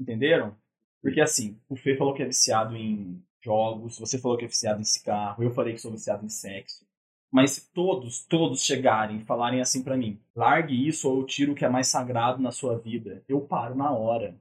Entenderam? 0.00 0.56
Porque 1.02 1.20
assim, 1.20 1.60
o 1.68 1.76
Fê 1.76 1.96
falou 1.96 2.14
que 2.14 2.22
é 2.22 2.26
viciado 2.26 2.76
em 2.76 3.22
jogos, 3.42 3.98
você 3.98 4.18
falou 4.18 4.36
que 4.36 4.44
é 4.44 4.48
viciado 4.48 4.80
em 4.80 4.84
cigarro, 4.84 5.42
eu 5.42 5.50
falei 5.50 5.74
que 5.74 5.80
sou 5.80 5.92
viciado 5.92 6.24
em 6.24 6.28
sexo. 6.28 6.86
Mas 7.30 7.52
se 7.52 7.72
todos, 7.72 8.24
todos 8.26 8.64
chegarem 8.64 9.18
e 9.18 9.24
falarem 9.24 9.60
assim 9.60 9.82
pra 9.82 9.96
mim, 9.96 10.20
largue 10.34 10.88
isso 10.88 11.08
ou 11.10 11.20
eu 11.20 11.26
tiro 11.26 11.52
o 11.52 11.54
que 11.54 11.64
é 11.64 11.68
mais 11.68 11.86
sagrado 11.88 12.42
na 12.42 12.50
sua 12.50 12.78
vida, 12.78 13.22
eu 13.28 13.40
paro 13.40 13.74
na 13.74 13.92
hora. 13.92 14.38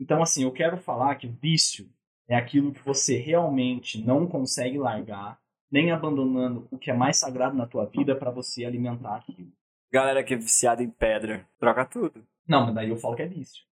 Então 0.00 0.22
assim, 0.22 0.44
eu 0.44 0.52
quero 0.52 0.78
falar 0.78 1.16
que 1.16 1.26
vício 1.26 1.90
é 2.28 2.36
aquilo 2.36 2.72
que 2.72 2.82
você 2.84 3.16
realmente 3.18 4.00
não 4.04 4.26
consegue 4.26 4.78
largar, 4.78 5.38
nem 5.70 5.90
abandonando 5.90 6.66
o 6.70 6.78
que 6.78 6.90
é 6.90 6.94
mais 6.94 7.16
sagrado 7.18 7.56
na 7.56 7.66
tua 7.66 7.86
vida 7.86 8.14
pra 8.14 8.30
você 8.30 8.64
alimentar 8.64 9.16
aquilo. 9.16 9.50
Galera 9.92 10.22
que 10.22 10.34
é 10.34 10.36
viciada 10.36 10.82
em 10.82 10.90
pedra, 10.90 11.46
troca 11.58 11.84
tudo. 11.84 12.22
Não, 12.46 12.66
mas 12.66 12.74
daí 12.74 12.88
eu 12.90 12.96
falo 12.96 13.16
que 13.16 13.22
é 13.22 13.26
vício. 13.26 13.64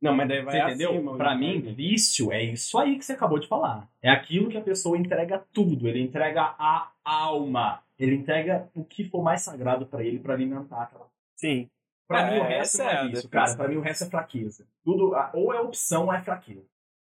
Não, 0.00 0.14
mas 0.14 0.28
daí 0.28 0.42
vai 0.42 0.54
Você 0.56 0.62
entendeu? 0.64 0.90
acima, 0.90 1.16
pra 1.16 1.34
né? 1.34 1.40
mim, 1.40 1.60
vício 1.60 2.30
é 2.32 2.42
isso 2.42 2.78
aí 2.78 2.98
que 2.98 3.04
você 3.04 3.12
acabou 3.14 3.38
de 3.38 3.48
falar. 3.48 3.88
É 4.02 4.10
aquilo 4.10 4.50
que 4.50 4.58
a 4.58 4.62
pessoa 4.62 4.98
entrega 4.98 5.42
tudo. 5.52 5.88
Ele 5.88 6.00
entrega 6.02 6.54
a 6.58 6.90
alma. 7.02 7.82
Ele 7.98 8.16
entrega 8.16 8.68
o 8.74 8.84
que 8.84 9.04
for 9.08 9.22
mais 9.22 9.42
sagrado 9.42 9.86
pra 9.86 10.02
ele 10.02 10.18
pra 10.18 10.34
alimentar 10.34 10.82
aquela. 10.82 11.06
Sim. 11.36 11.70
Pra 12.06 12.20
É, 12.20 12.34
mim, 12.34 12.40
o 12.40 12.42
resto 12.42 12.82
essa 12.82 12.84
não 12.84 12.90
é 12.90 13.04
é 13.04 13.08
vício, 13.08 13.28
cara. 13.30 13.56
Pra 13.56 13.68
mim, 13.68 13.76
o 13.76 13.80
resto 13.80 14.04
é 14.04 14.10
fraqueza. 14.10 14.66
Tudo, 14.84 15.14
ou 15.32 15.54
é 15.54 15.60
opção 15.60 16.06
ou 16.06 16.12
é 16.12 16.20
fraqueza. 16.20 16.66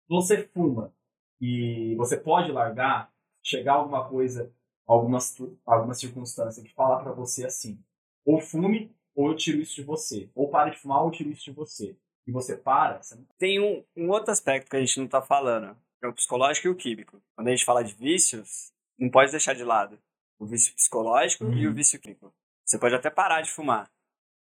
Você 0.07 0.47
fuma 0.47 0.93
e 1.41 1.95
você 1.95 2.17
pode 2.17 2.51
largar, 2.51 3.11
chegar 3.43 3.73
alguma 3.73 4.07
coisa, 4.07 4.51
algumas, 4.85 5.35
alguma 5.65 5.93
circunstância 5.93 6.63
que 6.63 6.73
falar 6.73 7.03
pra 7.03 7.11
você 7.11 7.45
assim: 7.45 7.79
ou 8.25 8.39
fume 8.39 8.95
ou 9.15 9.29
eu 9.29 9.35
tiro 9.35 9.61
isso 9.61 9.75
de 9.75 9.83
você. 9.83 10.29
Ou 10.35 10.49
para 10.49 10.69
de 10.69 10.77
fumar, 10.77 11.01
ou 11.01 11.07
eu 11.07 11.11
tiro 11.11 11.31
isso 11.31 11.45
de 11.45 11.51
você. 11.51 11.95
E 12.27 12.31
você 12.31 12.57
para, 12.57 13.01
você 13.01 13.15
não... 13.15 13.25
Tem 13.37 13.59
um, 13.59 13.83
um 13.95 14.09
outro 14.09 14.31
aspecto 14.31 14.69
que 14.69 14.75
a 14.75 14.79
gente 14.79 14.99
não 14.99 15.07
tá 15.07 15.21
falando, 15.21 15.75
que 15.99 16.05
é 16.05 16.09
o 16.09 16.13
psicológico 16.13 16.67
e 16.67 16.71
o 16.71 16.75
químico. 16.75 17.21
Quando 17.35 17.47
a 17.47 17.51
gente 17.51 17.63
fala 17.63 17.83
de 17.83 17.93
vícios, 17.93 18.73
não 18.99 19.09
pode 19.09 19.31
deixar 19.31 19.53
de 19.53 19.63
lado 19.63 19.97
o 20.37 20.45
vício 20.45 20.75
psicológico 20.75 21.45
e 21.53 21.67
o 21.67 21.73
vício 21.73 21.99
químico. 21.99 22.33
Você 22.65 22.77
pode 22.77 22.95
até 22.95 23.09
parar 23.09 23.41
de 23.41 23.51
fumar, 23.51 23.89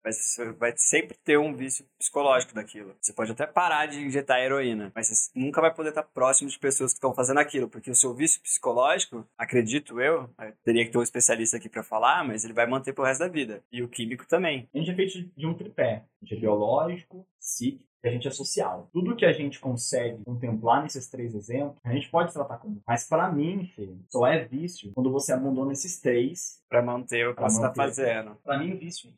mas 0.04 0.16
você 0.16 0.52
vai 0.52 0.74
sempre 0.76 1.16
ter 1.24 1.38
um 1.38 1.54
vício 1.54 1.86
psicológico 1.98 2.54
daquilo. 2.54 2.94
Você 3.00 3.12
pode 3.12 3.32
até 3.32 3.46
parar 3.46 3.86
de 3.86 4.00
injetar 4.00 4.38
heroína, 4.38 4.92
mas 4.94 5.08
você 5.08 5.30
nunca 5.34 5.60
vai 5.60 5.74
poder 5.74 5.88
estar 5.88 6.02
próximo 6.02 6.50
de 6.50 6.58
pessoas 6.58 6.92
que 6.92 6.98
estão 6.98 7.14
fazendo 7.14 7.40
aquilo, 7.40 7.68
porque 7.68 7.90
o 7.90 7.94
seu 7.94 8.12
vício 8.14 8.40
psicológico, 8.42 9.26
acredito 9.38 10.00
eu, 10.00 10.28
teria 10.62 10.84
que 10.84 10.90
ter 10.90 10.98
um 10.98 11.02
especialista 11.02 11.56
aqui 11.56 11.68
para 11.68 11.82
falar, 11.82 12.24
mas 12.24 12.44
ele 12.44 12.52
vai 12.52 12.66
manter 12.66 12.92
pro 12.92 13.04
resto 13.04 13.20
da 13.20 13.28
vida. 13.28 13.62
E 13.72 13.82
o 13.82 13.88
químico 13.88 14.26
também. 14.26 14.68
A 14.74 14.78
gente 14.78 14.90
é 14.90 14.94
feito 14.94 15.30
de 15.36 15.46
um 15.46 15.54
tripé. 15.54 16.04
A 16.20 16.24
gente 16.24 16.36
é 16.36 16.40
biológico, 16.40 17.26
psíquico 17.38 17.84
e 18.02 18.08
a 18.08 18.10
gente 18.10 18.28
é 18.28 18.30
social. 18.30 18.88
Tudo 18.92 19.16
que 19.16 19.24
a 19.24 19.32
gente 19.32 19.58
consegue 19.58 20.22
contemplar 20.24 20.82
nesses 20.82 21.08
três 21.08 21.34
exemplos, 21.34 21.78
a 21.82 21.92
gente 21.92 22.10
pode 22.10 22.32
tratar 22.32 22.58
como. 22.58 22.82
Mas 22.86 23.08
para 23.08 23.32
mim, 23.32 23.64
filho, 23.74 23.98
só 24.10 24.26
é 24.26 24.44
vício 24.44 24.92
quando 24.92 25.10
você 25.10 25.32
abandona 25.32 25.72
esses 25.72 25.98
três 26.00 26.62
para 26.68 26.82
manter 26.82 27.28
o 27.28 27.34
que 27.34 27.42
você 27.42 27.60
tá 27.60 27.72
fazendo. 27.72 28.36
Pra 28.44 28.58
mim, 28.58 28.76
vício. 28.76 29.10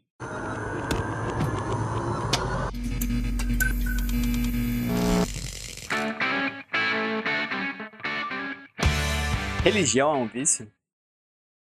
Religião 9.62 10.12
é 10.14 10.16
um 10.18 10.26
vício? 10.26 10.70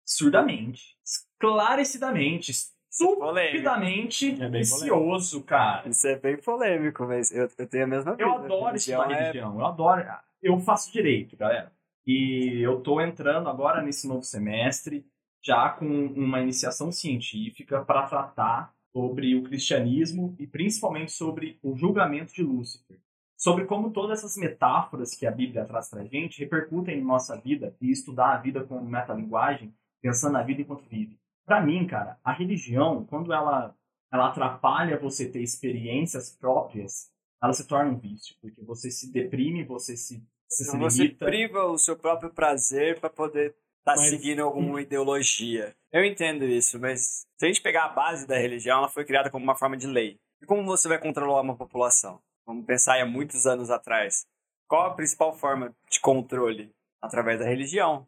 Absurdamente. 0.03 0.97
Esclarecidamente. 1.05 2.51
Estupidamente 2.91 4.41
É 4.41 4.49
vicioso, 4.49 5.43
cara. 5.43 5.87
Isso 5.89 6.07
é 6.07 6.15
bem 6.17 6.37
polêmico, 6.37 7.05
mas 7.05 7.31
eu, 7.31 7.49
eu 7.57 7.67
tenho 7.67 7.83
a 7.83 7.87
mesma 7.87 8.11
Eu 8.11 8.17
visão. 8.17 8.45
adoro 8.45 8.75
estudar 8.75 9.11
é- 9.11 9.15
religião. 9.21 9.59
Eu 9.59 9.65
adoro. 9.65 10.05
Eu 10.41 10.59
faço 10.59 10.91
direito, 10.91 11.35
galera. 11.37 11.71
E 12.05 12.59
eu 12.61 12.81
tô 12.81 12.99
entrando 12.99 13.47
agora 13.49 13.81
nesse 13.81 14.07
novo 14.07 14.23
semestre 14.23 15.05
já 15.43 15.69
com 15.69 15.85
uma 15.85 16.41
iniciação 16.41 16.91
científica 16.91 17.83
para 17.83 18.07
tratar 18.07 18.73
sobre 18.93 19.35
o 19.35 19.43
cristianismo 19.43 20.35
e 20.39 20.47
principalmente 20.47 21.11
sobre 21.11 21.59
o 21.61 21.75
julgamento 21.75 22.33
de 22.33 22.43
Lúcifer. 22.43 22.97
Sobre 23.35 23.65
como 23.65 23.91
todas 23.91 24.19
essas 24.19 24.37
metáforas 24.37 25.13
que 25.15 25.25
a 25.25 25.31
Bíblia 25.31 25.65
traz 25.65 25.89
pra 25.89 26.05
gente 26.05 26.39
repercutem 26.39 26.99
em 26.99 27.03
nossa 27.03 27.35
vida 27.35 27.75
e 27.81 27.91
estudar 27.91 28.35
a 28.35 28.37
vida 28.37 28.63
com 28.63 28.79
metalinguagem, 28.81 29.73
pensando 30.01 30.33
na 30.33 30.43
vida 30.43 30.61
enquanto 30.61 30.87
vive. 30.87 31.19
Pra 31.45 31.59
mim, 31.59 31.85
cara, 31.85 32.17
a 32.23 32.31
religião, 32.31 33.03
quando 33.05 33.33
ela, 33.33 33.75
ela 34.11 34.29
atrapalha 34.29 34.97
você 34.97 35.27
ter 35.27 35.41
experiências 35.41 36.29
próprias, 36.37 37.11
ela 37.41 37.51
se 37.51 37.67
torna 37.67 37.91
um 37.91 37.97
vício, 37.97 38.35
porque 38.39 38.61
você 38.61 38.89
se 38.89 39.11
deprime, 39.11 39.65
você 39.65 39.97
se, 39.97 40.23
você 40.47 40.63
se 40.63 40.77
Você 40.77 41.09
priva 41.09 41.65
o 41.65 41.77
seu 41.77 41.97
próprio 41.97 42.29
prazer 42.29 43.01
para 43.01 43.09
poder 43.09 43.53
estar 43.83 43.95
Mas- 43.97 44.09
seguindo 44.09 44.41
alguma 44.41 44.81
ideologia. 44.81 45.75
Eu 45.91 46.03
entendo 46.03 46.45
isso, 46.45 46.79
mas 46.79 47.25
se 47.37 47.45
a 47.45 47.47
gente 47.47 47.61
pegar 47.61 47.85
a 47.85 47.89
base 47.89 48.25
da 48.25 48.37
religião, 48.37 48.79
ela 48.79 48.89
foi 48.89 49.05
criada 49.05 49.29
como 49.29 49.43
uma 49.43 49.55
forma 49.55 49.77
de 49.77 49.85
lei. 49.85 50.17
E 50.41 50.45
como 50.45 50.63
você 50.63 50.87
vai 50.87 50.97
controlar 50.97 51.41
uma 51.41 51.55
população? 51.55 52.19
Vamos 52.45 52.65
pensar 52.65 52.93
aí 52.93 53.01
há 53.01 53.05
muitos 53.05 53.45
anos 53.45 53.69
atrás. 53.69 54.25
Qual 54.67 54.85
a 54.87 54.93
principal 54.93 55.37
forma 55.37 55.75
de 55.89 55.99
controle? 55.99 56.71
Através 57.01 57.39
da 57.39 57.45
religião. 57.45 58.07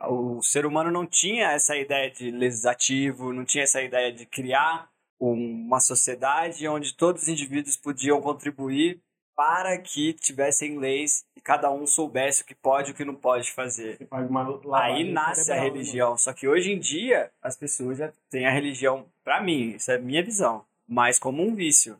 O 0.00 0.42
ser 0.42 0.66
humano 0.66 0.90
não 0.90 1.06
tinha 1.06 1.52
essa 1.52 1.76
ideia 1.76 2.10
de 2.10 2.30
legislativo, 2.30 3.32
não 3.32 3.44
tinha 3.44 3.62
essa 3.64 3.80
ideia 3.80 4.12
de 4.12 4.26
criar 4.26 4.90
uma 5.20 5.78
sociedade 5.78 6.66
onde 6.66 6.96
todos 6.96 7.22
os 7.22 7.28
indivíduos 7.28 7.76
podiam 7.76 8.20
contribuir 8.20 9.00
para 9.34 9.76
que 9.78 10.12
tivessem 10.12 10.78
leis 10.78 11.24
e 11.36 11.40
cada 11.40 11.70
um 11.70 11.86
soubesse 11.86 12.42
o 12.42 12.44
que 12.44 12.54
pode 12.54 12.90
e 12.90 12.92
o 12.92 12.94
que 12.94 13.04
não 13.04 13.14
pode 13.14 13.50
fazer. 13.52 14.06
Faz 14.08 14.28
Aí 14.72 15.10
nasce 15.12 15.50
a 15.52 15.56
né? 15.56 15.62
religião. 15.62 16.16
Só 16.18 16.32
que 16.32 16.46
hoje 16.46 16.72
em 16.72 16.78
dia, 16.78 17.30
as 17.42 17.56
pessoas 17.56 17.98
já 17.98 18.12
têm 18.30 18.46
a 18.46 18.50
religião, 18.50 19.06
pra 19.24 19.42
mim, 19.42 19.70
isso 19.76 19.90
é 19.90 19.96
a 19.96 19.98
minha 19.98 20.22
visão, 20.22 20.64
mais 20.86 21.18
como 21.18 21.42
um 21.42 21.54
vício. 21.54 21.96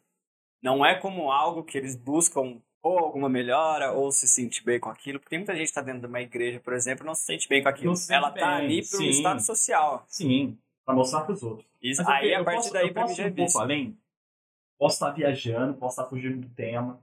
Não 0.62 0.84
é 0.84 0.94
como 0.94 1.30
algo 1.32 1.64
que 1.64 1.76
eles 1.76 1.96
buscam 1.96 2.60
ou 2.82 2.98
alguma 2.98 3.28
melhora, 3.28 3.92
ou 3.92 4.10
se 4.10 4.26
sentir 4.28 4.64
bem 4.64 4.78
com 4.80 4.90
aquilo. 4.90 5.18
Porque 5.18 5.30
tem 5.30 5.38
muita 5.38 5.54
gente 5.56 5.68
que 5.68 5.74
tá 5.74 5.80
dentro 5.80 6.00
de 6.00 6.06
uma 6.06 6.20
igreja, 6.20 6.60
por 6.60 6.72
exemplo, 6.72 7.06
não 7.06 7.14
se 7.14 7.22
sente 7.24 7.48
bem 7.48 7.62
com 7.62 7.68
aquilo. 7.68 7.90
Ela 7.90 7.96
sente 7.96 8.20
tá 8.20 8.30
bem, 8.30 8.44
ali 8.44 8.86
por 8.88 9.00
um 9.00 9.04
estado 9.04 9.40
social. 9.40 10.04
Sim, 10.08 10.58
pra 10.84 10.94
mostrar 10.94 11.22
pros 11.22 11.42
outros. 11.42 11.66
Isso, 11.82 12.02
Mas 12.04 12.22
aí, 12.22 12.32
eu 12.32 12.40
a 12.40 12.44
partir 12.44 12.56
posso- 12.58 12.72
daí, 12.72 12.92
pra 12.92 13.06
mim, 13.06 13.14
já 13.14 13.24
é 13.24 13.26
um 13.28 13.34
pouco 13.34 13.58
além. 13.58 13.96
Posso 14.78 14.94
estar 14.96 15.10
viajando, 15.10 15.74
posso 15.74 16.00
estar 16.00 16.08
fugindo 16.10 16.40
do 16.40 16.48
tema. 16.54 17.00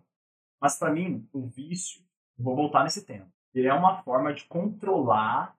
Mas 0.59 0.77
pra 0.77 0.91
mim, 0.91 1.27
o 1.33 1.47
vício, 1.47 2.01
vou 2.37 2.55
voltar 2.55 2.83
nesse 2.83 3.05
tema. 3.05 3.27
Ele 3.53 3.67
é 3.67 3.73
uma 3.73 4.01
forma 4.03 4.33
de 4.33 4.45
controlar 4.45 5.55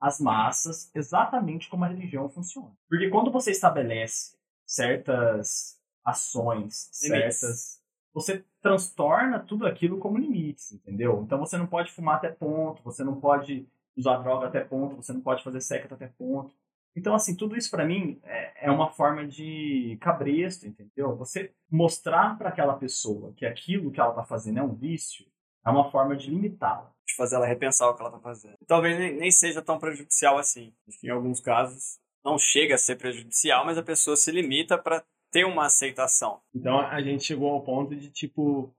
as 0.00 0.20
massas 0.20 0.90
exatamente 0.94 1.68
como 1.68 1.84
a 1.84 1.88
religião 1.88 2.28
funciona. 2.28 2.72
Porque 2.88 3.08
quando 3.08 3.30
você 3.30 3.50
estabelece 3.50 4.36
certas 4.64 5.80
ações, 6.04 6.90
Limites. 7.02 7.38
certas. 7.38 7.82
Você 8.14 8.44
transtorna 8.62 9.38
tudo 9.38 9.66
aquilo 9.66 9.98
como 9.98 10.18
limites, 10.18 10.72
entendeu? 10.72 11.22
Então 11.22 11.38
você 11.38 11.58
não 11.58 11.66
pode 11.66 11.92
fumar 11.92 12.16
até 12.16 12.30
ponto, 12.30 12.82
você 12.82 13.04
não 13.04 13.20
pode 13.20 13.68
usar 13.96 14.18
droga 14.18 14.46
até 14.46 14.60
ponto, 14.64 14.96
você 14.96 15.12
não 15.12 15.20
pode 15.20 15.42
fazer 15.42 15.60
sexo 15.60 15.92
até 15.92 16.06
ponto. 16.06 16.54
Então, 16.96 17.14
assim, 17.14 17.36
tudo 17.36 17.56
isso 17.56 17.70
pra 17.70 17.84
mim 17.84 18.18
é, 18.24 18.68
é 18.68 18.70
uma 18.70 18.90
forma 18.90 19.26
de 19.26 19.98
cabresto, 20.00 20.66
entendeu? 20.66 21.14
Você 21.16 21.52
mostrar 21.70 22.38
pra 22.38 22.48
aquela 22.48 22.74
pessoa 22.74 23.34
que 23.36 23.44
aquilo 23.44 23.90
que 23.92 24.00
ela 24.00 24.14
tá 24.14 24.24
fazendo 24.24 24.58
é 24.58 24.62
um 24.62 24.74
vício 24.74 25.26
é 25.64 25.70
uma 25.70 25.90
forma 25.90 26.16
de 26.16 26.30
limitá-la. 26.30 26.90
De 27.06 27.14
fazer 27.14 27.36
ela 27.36 27.46
repensar 27.46 27.88
o 27.88 27.94
que 27.94 28.00
ela 28.00 28.10
tá 28.10 28.20
fazendo. 28.20 28.56
Talvez 28.66 28.98
nem, 28.98 29.14
nem 29.14 29.30
seja 29.30 29.60
tão 29.60 29.78
prejudicial 29.78 30.38
assim. 30.38 30.72
Acho 30.88 30.98
que 30.98 31.08
em 31.08 31.10
alguns 31.10 31.40
casos 31.40 31.98
não 32.24 32.38
chega 32.38 32.76
a 32.76 32.78
ser 32.78 32.96
prejudicial, 32.96 33.64
mas 33.64 33.76
a 33.76 33.82
pessoa 33.82 34.16
se 34.16 34.30
limita 34.30 34.78
para 34.78 35.04
ter 35.30 35.44
uma 35.44 35.66
aceitação. 35.66 36.40
Então 36.54 36.80
a 36.80 37.00
gente 37.02 37.24
chegou 37.24 37.50
ao 37.50 37.62
ponto 37.62 37.94
de, 37.94 38.10
tipo, 38.10 38.74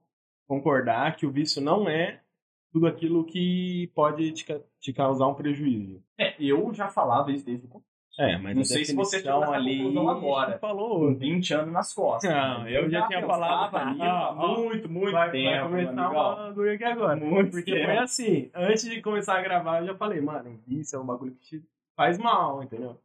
concordar 0.46 1.16
que 1.16 1.26
o 1.26 1.30
vício 1.30 1.62
não 1.62 1.88
é 1.88 2.20
tudo 2.72 2.86
aquilo 2.86 3.24
que 3.24 3.90
pode 3.94 4.32
te, 4.32 4.44
te 4.80 4.92
causar 4.92 5.26
um 5.28 5.34
prejuízo. 5.34 6.02
É, 6.18 6.34
eu 6.42 6.72
já 6.74 6.88
falava 6.88 7.30
isso 7.32 7.44
desde 7.44 7.66
o 7.66 7.68
começo. 7.68 7.87
É, 8.18 8.36
mas 8.36 8.56
Não 8.56 8.64
sei 8.64 8.84
se 8.84 8.94
você 8.96 9.20
chegou 9.20 9.40
nessa 9.40 9.52
ali 9.52 9.96
agora. 9.96 10.58
falou 10.58 10.88
Com 10.88 11.04
outra. 11.04 11.18
20 11.20 11.54
anos 11.54 11.72
nas 11.72 11.92
costas. 11.94 12.28
Não, 12.30 12.64
né? 12.64 12.76
eu 12.76 12.90
já 12.90 13.06
tinha 13.06 13.24
falado, 13.24 13.76
ah, 13.76 14.28
há 14.28 14.34
muito, 14.34 14.88
muito 14.88 15.12
vai, 15.12 15.30
tempo. 15.30 15.68
vai 15.70 15.84
começar 15.86 15.92
um 16.12 16.18
amigo. 16.20 16.36
bagulho 16.36 16.72
aqui 16.74 16.84
agora. 16.84 17.16
Muito 17.16 17.50
Porque 17.52 17.72
tempo. 17.72 17.84
foi 17.86 17.98
assim, 17.98 18.50
antes 18.54 18.82
de 18.84 19.00
começar 19.00 19.38
a 19.38 19.42
gravar, 19.42 19.80
eu 19.80 19.86
já 19.86 19.94
falei, 19.94 20.20
mano, 20.20 20.58
isso 20.66 20.96
é 20.96 20.98
um 20.98 21.06
bagulho 21.06 21.32
que 21.32 21.58
te 21.60 21.64
faz 21.96 22.18
mal, 22.18 22.60
entendeu? 22.62 22.98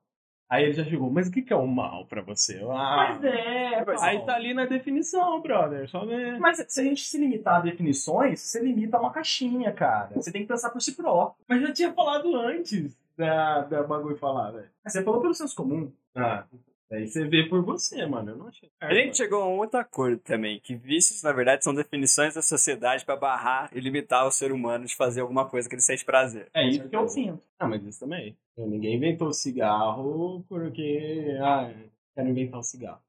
Aí 0.50 0.66
ele 0.66 0.74
já 0.74 0.84
chegou, 0.84 1.10
mas 1.10 1.28
o 1.28 1.32
que, 1.32 1.42
que 1.42 1.52
é 1.54 1.56
o 1.56 1.66
mal 1.66 2.06
pra 2.06 2.22
você? 2.22 2.62
Eu, 2.62 2.72
Ah, 2.72 3.18
Pois 3.20 3.24
é, 3.34 3.84
Pois 3.84 4.02
aí 4.04 4.16
Paulo. 4.18 4.28
tá 4.28 4.36
ali 4.36 4.54
na 4.54 4.66
definição, 4.66 5.42
brother, 5.42 5.90
só 5.90 6.06
ver. 6.06 6.38
Mas 6.40 6.64
se 6.68 6.82
a 6.82 6.84
gente 6.84 7.02
se 7.06 7.18
limitar 7.18 7.56
a 7.56 7.60
definições, 7.62 8.40
você 8.40 8.62
limita 8.62 8.98
a 8.98 9.00
uma 9.00 9.12
caixinha, 9.12 9.72
cara. 9.72 10.12
Você 10.16 10.32
tem 10.32 10.42
que 10.44 10.48
pensar 10.48 10.70
por 10.70 10.80
si 10.82 10.96
próprio. 10.96 11.44
Mas 11.48 11.62
já 11.62 11.74
tinha 11.74 11.94
falado 11.94 12.36
antes 12.36 12.96
da, 13.18 13.62
da 13.62 13.84
bagulho 13.84 14.18
falar, 14.18 14.52
velho. 14.52 14.70
Mas 14.84 14.94
Você 14.94 15.04
falou 15.04 15.22
pelo 15.22 15.34
senso 15.34 15.56
comum. 15.56 15.92
Ah, 16.16 16.46
aí 16.92 17.08
você 17.08 17.28
vê 17.28 17.44
por 17.44 17.64
você, 17.64 18.06
mano, 18.06 18.32
eu 18.32 18.38
não 18.38 18.48
achei. 18.48 18.70
A 18.80 18.94
gente 18.94 19.18
chegou 19.18 19.42
a 19.42 19.48
um 19.48 19.58
outro 19.58 19.80
acordo 19.80 20.20
também, 20.20 20.60
que 20.60 20.76
vícios, 20.76 21.24
na 21.24 21.32
verdade, 21.32 21.64
são 21.64 21.74
definições 21.74 22.36
da 22.36 22.42
sociedade 22.42 23.06
para 23.06 23.16
barrar 23.16 23.70
e 23.74 23.80
limitar 23.80 24.28
o 24.28 24.32
ser 24.32 24.52
humano 24.52 24.86
de 24.86 24.96
fazer 24.96 25.22
alguma 25.22 25.48
coisa 25.48 25.68
que 25.68 25.76
ele 25.76 25.82
sente 25.82 26.06
prazer. 26.06 26.50
É 26.54 26.68
isso 26.68 26.88
que 26.88 26.96
eu 26.96 27.08
sinto. 27.08 27.42
Ah, 27.60 27.68
mas 27.68 27.84
isso 27.86 28.00
também. 28.00 28.38
Ninguém 28.58 28.96
inventou 28.96 29.34
cigarro 29.34 30.46
porque. 30.48 31.38
Ah, 31.42 31.74
quero 32.14 32.30
inventar 32.30 32.60
um 32.60 32.64
cigarro. 32.64 33.02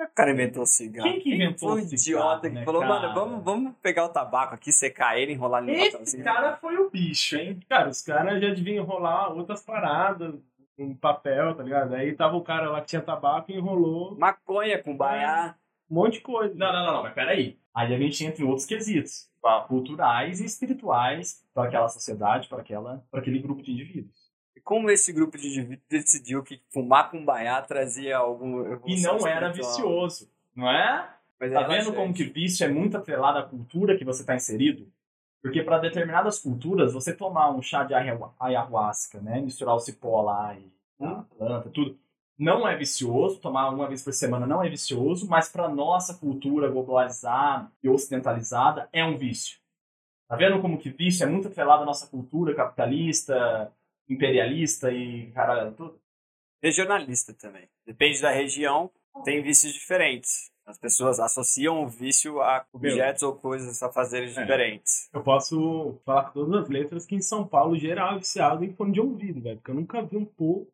O 0.00 0.14
cara 0.14 0.30
inventou 0.30 0.62
o 0.62 0.66
cigarro. 0.66 1.10
Quem 1.10 1.20
que 1.20 1.34
inventou 1.34 1.70
foi 1.70 1.82
um 1.82 1.84
o 1.84 1.88
cigarro, 1.88 2.26
idiota 2.26 2.48
que 2.48 2.54
né, 2.54 2.64
falou, 2.64 2.80
cara? 2.82 2.94
mano, 2.94 3.14
vamos, 3.14 3.44
vamos 3.44 3.74
pegar 3.82 4.04
o 4.04 4.08
tabaco 4.08 4.54
aqui, 4.54 4.70
secar 4.72 5.18
ele, 5.18 5.32
enrolar 5.32 5.62
ele 5.62 5.72
no 5.72 5.78
Esse 5.78 5.90
papelzinho. 5.92 6.24
cara 6.24 6.56
foi 6.56 6.76
o 6.78 6.90
bicho, 6.90 7.36
hein? 7.36 7.58
Cara, 7.68 7.88
os 7.88 8.00
caras 8.00 8.40
já 8.40 8.48
deviam 8.54 8.84
enrolar 8.84 9.32
outras 9.32 9.62
paradas, 9.62 10.34
um 10.78 10.94
papel, 10.94 11.54
tá 11.56 11.62
ligado? 11.64 11.94
Aí 11.94 12.14
tava 12.14 12.36
o 12.36 12.42
cara 12.44 12.70
lá 12.70 12.80
que 12.80 12.86
tinha 12.86 13.02
tabaco 13.02 13.50
e 13.50 13.56
enrolou 13.56 14.16
Maconha 14.16 14.80
com 14.80 14.96
baiá. 14.96 15.56
um 15.90 15.94
monte 15.96 16.14
de 16.14 16.20
coisa. 16.20 16.54
Não, 16.54 16.72
não, 16.72 16.86
não, 16.86 16.92
não, 16.94 17.02
mas 17.02 17.14
peraí. 17.14 17.58
Aí 17.74 17.92
a 17.92 17.98
gente 17.98 18.24
entra 18.24 18.42
em 18.42 18.46
outros 18.46 18.66
quesitos. 18.66 19.28
Culturais 19.66 20.40
e 20.40 20.44
espirituais 20.44 21.42
para 21.54 21.68
aquela 21.68 21.88
sociedade, 21.88 22.48
para 22.48 22.60
aquela, 22.60 23.02
para 23.10 23.20
aquele 23.20 23.38
grupo 23.38 23.62
de 23.62 23.72
indivíduos. 23.72 24.17
E 24.58 24.60
como 24.60 24.90
esse 24.90 25.12
grupo 25.12 25.38
de 25.38 25.46
indivíduos 25.46 25.86
decidiu 25.88 26.42
que 26.42 26.60
fumar 26.68 27.12
com 27.12 27.24
baiá 27.24 27.62
trazia 27.62 28.16
algum... 28.18 28.74
E 28.84 29.00
não 29.00 29.24
era 29.24 29.50
espiritual. 29.50 29.52
vicioso, 29.52 30.28
não 30.52 30.68
é? 30.68 31.08
Mas 31.38 31.52
Tá 31.52 31.60
é 31.60 31.68
vendo 31.68 31.92
como 31.94 32.12
que 32.12 32.24
vício 32.24 32.64
é 32.64 32.68
muito 32.68 32.96
atrelado 32.96 33.38
à 33.38 33.44
cultura 33.44 33.96
que 33.96 34.04
você 34.04 34.22
está 34.22 34.34
inserido? 34.34 34.88
Porque 35.40 35.62
para 35.62 35.78
determinadas 35.78 36.40
culturas, 36.40 36.92
você 36.92 37.14
tomar 37.14 37.50
um 37.50 37.62
chá 37.62 37.84
de 37.84 37.94
ayahu- 37.94 38.34
ayahuasca, 38.40 39.20
né, 39.20 39.40
misturar 39.40 39.76
o 39.76 39.78
cipó 39.78 40.22
lá 40.22 40.56
e 40.56 40.66
a 41.00 41.22
planta, 41.22 41.70
tudo, 41.70 41.96
não 42.36 42.66
é 42.66 42.76
vicioso, 42.76 43.38
tomar 43.38 43.68
uma 43.70 43.86
vez 43.86 44.02
por 44.02 44.12
semana 44.12 44.44
não 44.44 44.60
é 44.60 44.68
vicioso, 44.68 45.28
mas 45.28 45.48
para 45.48 45.68
nossa 45.68 46.14
cultura 46.14 46.68
globalizada 46.68 47.70
e 47.80 47.88
ocidentalizada 47.88 48.88
é 48.92 49.04
um 49.04 49.16
vício. 49.16 49.58
Tá 50.26 50.34
vendo 50.34 50.60
como 50.60 50.76
que 50.78 50.90
vício 50.90 51.22
é 51.22 51.26
muito 51.26 51.46
atrelado 51.46 51.84
à 51.84 51.86
nossa 51.86 52.08
cultura 52.08 52.52
capitalista, 52.56 53.72
imperialista 54.08 54.90
e 54.92 55.30
caralho 55.32 55.72
tudo? 55.74 56.00
Regionalista 56.62 57.32
também. 57.34 57.68
Depende 57.86 58.20
da 58.20 58.30
região, 58.30 58.90
tem 59.24 59.42
vícios 59.42 59.72
diferentes. 59.72 60.50
As 60.66 60.76
pessoas 60.78 61.18
associam 61.18 61.82
o 61.82 61.88
vício 61.88 62.42
a 62.42 62.66
objetos 62.72 63.22
ou 63.22 63.34
coisas 63.34 63.82
a 63.82 63.90
fazeres 63.90 64.36
É. 64.36 64.42
diferentes. 64.42 65.08
Eu 65.14 65.22
posso 65.22 65.98
falar 66.04 66.24
com 66.24 66.32
todas 66.44 66.64
as 66.64 66.68
letras 66.68 67.06
que 67.06 67.14
em 67.14 67.22
São 67.22 67.46
Paulo 67.46 67.78
geral 67.78 68.16
é 68.16 68.18
viciado 68.18 68.62
em 68.64 68.74
fone 68.74 68.92
de 68.92 69.00
ouvido, 69.00 69.40
velho. 69.40 69.56
Porque 69.56 69.70
eu 69.70 69.74
nunca 69.74 70.02
vi 70.02 70.16
um 70.18 70.26
povo. 70.26 70.68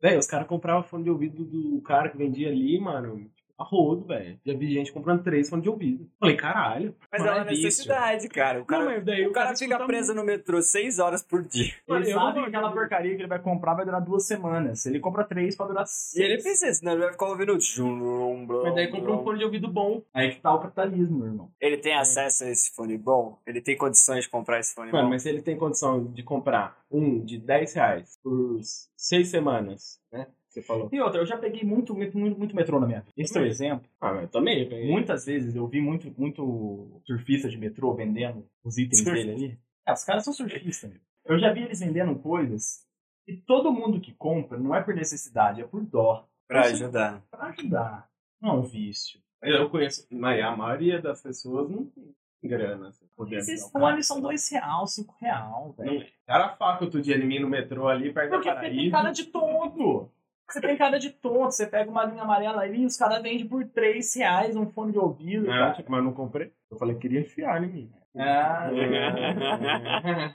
Velho, 0.00 0.18
os 0.18 0.26
caras 0.26 0.46
compravam 0.46 0.82
fone 0.82 1.04
de 1.04 1.10
ouvido 1.10 1.44
do 1.44 1.80
cara 1.82 2.08
que 2.08 2.16
vendia 2.16 2.48
ali, 2.48 2.78
mano. 2.80 3.30
Tipo, 3.54 3.62
a 3.62 3.64
rodo, 3.64 4.06
velho. 4.06 4.38
Já 4.44 4.54
vi 4.54 4.72
gente 4.72 4.92
comprando 4.92 5.22
três 5.22 5.48
fones 5.48 5.62
de 5.62 5.70
ouvido. 5.70 6.08
Falei, 6.18 6.36
caralho. 6.36 6.94
Mas 7.10 7.22
Mano, 7.22 7.32
é 7.32 7.36
uma 7.40 7.44
necessidade, 7.44 8.28
cara. 8.28 8.60
O 8.60 8.64
cara, 8.64 8.84
Não, 8.98 9.04
daí 9.04 9.26
o 9.26 9.32
cara 9.32 9.54
fica 9.56 9.64
escuta 9.74 9.86
preso 9.86 10.14
no 10.14 10.24
metrô 10.24 10.60
seis 10.60 10.98
horas 10.98 11.22
por 11.22 11.42
dia. 11.42 11.72
Ele 11.88 12.10
Eu 12.10 12.18
sabe 12.18 12.40
que 12.40 12.46
aquela 12.46 12.72
porcaria 12.72 13.14
que 13.14 13.22
ele 13.22 13.28
vai 13.28 13.38
comprar 13.38 13.74
vai 13.74 13.84
durar 13.84 14.00
duas 14.00 14.26
semanas. 14.26 14.84
Ele 14.86 15.00
compra 15.00 15.24
três 15.24 15.56
pra 15.56 15.66
durar 15.66 15.84
E 16.16 16.20
ele 16.22 16.40
seis. 16.40 16.60
pensa, 16.60 16.74
senão 16.74 16.92
ele 16.92 17.02
vai 17.02 17.12
ficar 17.12 17.26
ouvindo. 17.26 17.54
Mas 17.54 18.74
daí 18.74 18.88
comprou 18.88 19.20
um 19.20 19.24
fone 19.24 19.38
de 19.38 19.44
ouvido 19.44 19.68
bom. 19.68 20.02
Aí 20.12 20.32
que 20.34 20.40
tá 20.40 20.52
o 20.54 20.60
capitalismo, 20.60 21.18
meu 21.18 21.26
irmão. 21.28 21.50
Ele 21.60 21.76
tem 21.76 21.94
acesso 21.94 22.44
a 22.44 22.50
esse 22.50 22.74
fone 22.74 22.98
bom? 22.98 23.38
Ele 23.46 23.60
tem 23.60 23.76
condições 23.76 24.24
de 24.24 24.30
comprar 24.30 24.60
esse 24.60 24.74
fone 24.74 24.90
Mano, 24.90 25.04
bom? 25.04 25.10
mas 25.10 25.22
se 25.22 25.28
ele 25.28 25.42
tem 25.42 25.56
condição 25.56 26.04
de 26.04 26.22
comprar 26.22 26.76
um 26.90 27.24
de 27.24 27.38
10 27.38 27.74
reais 27.74 28.18
por 28.22 28.58
seis 28.96 29.28
semanas, 29.28 30.00
né? 30.12 30.26
Você 30.54 30.62
falou. 30.62 30.88
E 30.92 31.00
outra, 31.00 31.20
eu 31.20 31.26
já 31.26 31.36
peguei 31.36 31.64
muito, 31.64 31.92
muito, 31.92 32.16
muito, 32.16 32.54
metrô 32.54 32.78
na 32.78 32.86
minha 32.86 33.00
vida. 33.00 33.12
Esse 33.16 33.36
é 33.36 33.40
o 33.40 33.44
exemplo. 33.44 33.88
Ah, 34.00 34.20
eu 34.22 34.28
também. 34.28 34.68
peguei. 34.68 34.88
Muitas 34.88 35.26
vezes 35.26 35.56
eu 35.56 35.66
vi 35.66 35.80
muito, 35.80 36.14
muito 36.16 37.02
surfista 37.04 37.48
de 37.48 37.58
metrô 37.58 37.92
vendendo 37.92 38.48
os 38.62 38.78
itens 38.78 39.02
dele 39.02 39.32
ali. 39.32 39.58
É, 39.84 39.92
os 39.92 40.04
caras 40.04 40.22
são 40.22 40.32
surfistas, 40.32 40.88
meu. 40.88 41.00
Eu 41.24 41.40
já 41.40 41.52
vi 41.52 41.62
eles 41.62 41.80
vendendo 41.80 42.14
coisas 42.20 42.86
e 43.26 43.36
todo 43.36 43.72
mundo 43.72 44.00
que 44.00 44.12
compra 44.12 44.56
não 44.56 44.72
é 44.72 44.80
por 44.80 44.94
necessidade, 44.94 45.60
é 45.60 45.66
por 45.66 45.82
dó. 45.84 46.28
Pra 46.46 46.66
ajudar. 46.66 47.20
Pra 47.28 47.46
ajudar. 47.46 48.08
Não 48.40 48.50
é 48.50 48.52
um 48.52 48.62
vício. 48.62 49.18
Eu 49.42 49.68
conheço, 49.68 50.06
mas 50.08 50.40
a 50.40 50.56
maioria 50.56 51.02
das 51.02 51.20
pessoas 51.20 51.68
não 51.68 51.84
tem 51.86 52.14
grana. 52.44 52.88
Assim, 52.88 53.06
Esses 53.32 53.70
fones 53.72 54.06
são 54.06 54.20
dois 54.20 54.48
real, 54.50 54.86
cinco 54.86 55.16
real, 55.20 55.74
velho. 55.76 56.06
Cara 56.26 56.50
faca 56.56 56.84
outro 56.84 57.02
dia 57.02 57.16
em 57.16 57.26
mim 57.26 57.40
no 57.40 57.48
metrô 57.48 57.88
ali, 57.88 58.12
perto 58.12 58.30
da 58.30 58.36
Porque 58.36 58.50
você 58.50 58.70
tem 58.70 58.90
cara 58.90 59.10
de 59.10 59.24
tonto. 59.24 60.10
Você 60.48 60.60
tem 60.60 60.76
cara 60.76 60.98
de 60.98 61.10
tonto. 61.10 61.52
Você 61.52 61.66
pega 61.66 61.90
uma 61.90 62.04
linha 62.04 62.22
amarela 62.22 62.60
ali 62.62 62.82
e 62.82 62.86
os 62.86 62.96
caras 62.96 63.22
vendem 63.22 63.46
por 63.48 63.64
3 63.66 64.14
reais 64.14 64.54
um 64.56 64.70
fone 64.70 64.92
de 64.92 64.98
ouvido. 64.98 65.46
É, 65.50 65.56
cara. 65.72 65.84
mas 65.88 65.98
eu 65.98 66.04
não 66.04 66.12
comprei. 66.12 66.52
Eu 66.70 66.76
falei 66.78 66.94
que 66.94 67.02
queria 67.02 67.20
enfiar 67.20 67.62
em 67.64 67.68
mim. 67.72 67.92
Ah, 68.16 68.70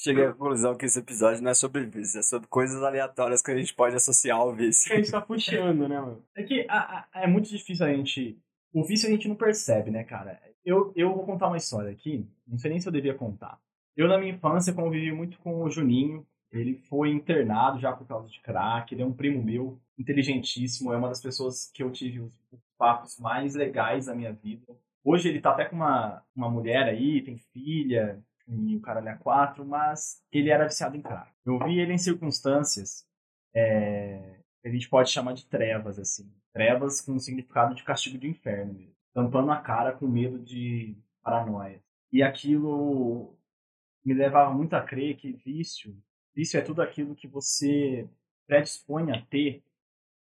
Cheguei 0.00 0.26
à 0.26 0.32
conclusão 0.32 0.76
que 0.76 0.86
esse 0.86 0.98
episódio 1.00 1.42
não 1.42 1.50
é 1.50 1.54
sobre 1.54 1.84
vício, 1.84 2.20
é 2.20 2.22
sobre 2.22 2.46
coisas 2.48 2.80
aleatórias 2.84 3.42
que 3.42 3.50
a 3.50 3.56
gente 3.56 3.74
pode 3.74 3.96
associar 3.96 4.38
ao 4.38 4.54
vício. 4.54 4.92
a 4.92 4.96
gente 4.96 5.10
tá 5.10 5.20
puxando, 5.20 5.88
né, 5.88 6.00
mano? 6.00 6.22
é 6.36 6.42
que 6.44 6.64
a- 6.68 7.04
a- 7.12 7.22
é 7.22 7.26
muito 7.26 7.48
difícil 7.48 7.84
a 7.84 7.92
gente. 7.92 8.38
O 8.72 8.84
vício 8.84 9.08
a 9.08 9.10
gente 9.10 9.26
não 9.26 9.34
percebe, 9.34 9.90
né, 9.90 10.04
cara? 10.04 10.40
Eu, 10.64 10.92
eu 10.94 11.12
vou 11.12 11.24
contar 11.26 11.48
uma 11.48 11.56
história 11.56 11.90
aqui. 11.90 12.28
Não 12.46 12.56
sei 12.58 12.70
nem 12.70 12.78
se 12.80 12.86
eu 12.86 12.92
devia 12.92 13.14
contar. 13.14 13.58
Eu, 13.96 14.06
na 14.06 14.18
minha 14.18 14.32
infância, 14.32 14.72
convivi 14.72 15.10
muito 15.10 15.36
com 15.40 15.62
o 15.64 15.68
Juninho. 15.70 16.24
Ele 16.50 16.74
foi 16.88 17.10
internado 17.10 17.78
já 17.78 17.92
por 17.92 18.06
causa 18.06 18.28
de 18.28 18.40
crack. 18.40 18.94
Ele 18.94 19.02
é 19.02 19.06
um 19.06 19.12
primo 19.12 19.42
meu, 19.42 19.78
inteligentíssimo. 19.98 20.92
É 20.92 20.96
uma 20.96 21.08
das 21.08 21.20
pessoas 21.20 21.70
que 21.72 21.82
eu 21.82 21.90
tive 21.90 22.20
os 22.20 22.32
os 22.52 22.60
papos 22.76 23.18
mais 23.18 23.54
legais 23.54 24.06
da 24.06 24.14
minha 24.14 24.32
vida. 24.32 24.64
Hoje 25.04 25.28
ele 25.28 25.40
tá 25.40 25.50
até 25.50 25.64
com 25.64 25.76
uma, 25.76 26.22
uma 26.34 26.50
mulher 26.50 26.84
aí, 26.84 27.22
tem 27.22 27.38
filha, 27.38 28.22
e 28.46 28.76
o 28.76 28.80
cara 28.80 29.08
é 29.08 29.14
quatro, 29.14 29.64
mas 29.64 30.22
ele 30.32 30.50
era 30.50 30.66
viciado 30.66 30.96
em 30.96 31.02
crack. 31.02 31.30
Eu 31.44 31.58
vi 31.58 31.78
ele 31.78 31.92
em 31.92 31.98
circunstâncias 31.98 33.06
é, 33.54 34.40
a 34.64 34.68
gente 34.68 34.88
pode 34.88 35.10
chamar 35.10 35.32
de 35.32 35.46
trevas, 35.46 35.98
assim. 35.98 36.30
Trevas 36.52 37.00
com 37.00 37.14
o 37.14 37.20
significado 37.20 37.74
de 37.74 37.84
castigo 37.84 38.18
de 38.18 38.28
inferno 38.28 38.74
mesmo. 38.74 38.94
Tampando 39.14 39.50
a 39.50 39.56
cara 39.56 39.92
com 39.92 40.06
medo 40.06 40.38
de 40.38 40.96
paranoia. 41.22 41.82
E 42.12 42.22
aquilo 42.22 43.36
me 44.04 44.14
levava 44.14 44.52
muito 44.52 44.74
a 44.74 44.82
crer 44.82 45.16
que 45.16 45.32
vício, 45.32 45.96
vício 46.38 46.56
é 46.56 46.62
tudo 46.62 46.80
aquilo 46.80 47.16
que 47.16 47.26
você 47.26 48.08
predispõe 48.46 49.10
a 49.10 49.20
ter 49.26 49.60